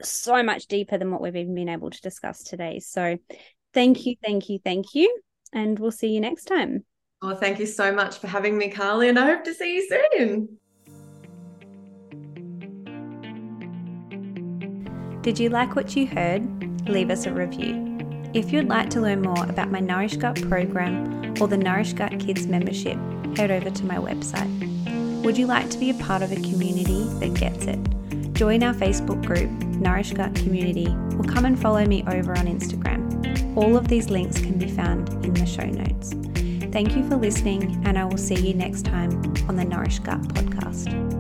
so 0.02 0.44
much 0.44 0.68
deeper 0.68 0.98
than 0.98 1.10
what 1.10 1.22
we've 1.22 1.38
even 1.38 1.56
been 1.56 1.70
able 1.70 1.90
to 1.90 2.02
discuss 2.02 2.44
today. 2.44 2.80
So 2.80 3.18
thank 3.74 4.06
you, 4.06 4.18
thank 4.22 4.50
you, 4.50 4.60
thank 4.62 4.94
you. 4.94 5.22
And 5.54 5.80
we'll 5.80 5.92
see 5.92 6.10
you 6.10 6.20
next 6.20 6.44
time. 6.44 6.84
Well, 7.22 7.38
thank 7.38 7.60
you 7.60 7.66
so 7.66 7.94
much 7.94 8.18
for 8.18 8.28
having 8.28 8.58
me, 8.58 8.70
Karly, 8.70 9.08
and 9.08 9.18
I 9.18 9.26
hope 9.26 9.46
to 9.46 9.54
see 9.54 9.76
you 9.76 9.88
soon. 10.18 10.60
Did 15.28 15.40
you 15.40 15.50
like 15.50 15.76
what 15.76 15.94
you 15.94 16.08
heard? 16.08 16.88
Leave 16.88 17.10
us 17.10 17.26
a 17.26 17.34
review. 17.34 18.00
If 18.34 18.54
you'd 18.54 18.70
like 18.70 18.90
to 18.92 19.02
learn 19.02 19.24
more 19.24 19.44
about 19.44 19.70
my 19.70 19.82
Nourished 19.82 20.22
Gut 20.22 20.42
program 20.44 21.36
or 21.42 21.50
the 21.50 21.58
Nourished 21.58 21.98
Gut 21.98 22.18
Kids 22.18 22.48
membership, 22.48 22.98
head 23.36 23.52
over 23.52 23.70
to 23.70 23.86
my 23.86 23.98
website. 23.98 24.48
Would 25.26 25.38
you 25.38 25.46
like 25.46 25.70
to 25.72 25.78
be 25.78 25.90
a 25.90 25.96
part 25.96 26.22
of 26.22 26.32
a 26.32 26.36
community 26.36 27.04
that 27.20 27.34
gets 27.34 27.66
it? 27.66 27.78
Join 28.36 28.64
our 28.64 28.74
Facebook 28.74 29.22
group, 29.26 29.52
Nourished 29.76 30.14
Gut 30.14 30.34
Community, 30.34 30.88
or 31.18 31.24
come 31.26 31.44
and 31.44 31.60
follow 31.60 31.84
me 31.84 32.06
over 32.08 32.32
on 32.32 32.46
Instagram. 32.46 33.58
All 33.58 33.76
of 33.76 33.90
these 33.90 34.10
links 34.10 34.40
can 34.40 34.58
be 34.58 34.72
found 34.72 35.10
in 35.26 35.34
the 35.34 35.46
show 35.46 35.66
notes. 35.66 36.14
Thank 36.72 36.96
you 36.96 37.06
for 37.10 37.18
listening, 37.18 37.84
and 37.86 38.00
I 38.00 38.06
will 38.06 38.18
see 38.18 38.36
you 38.36 38.54
next 38.54 38.86
time 38.86 39.12
on 39.50 39.58
the 39.58 39.66
Nourished 39.66 40.04
Gut 40.04 40.22
podcast. 40.30 41.17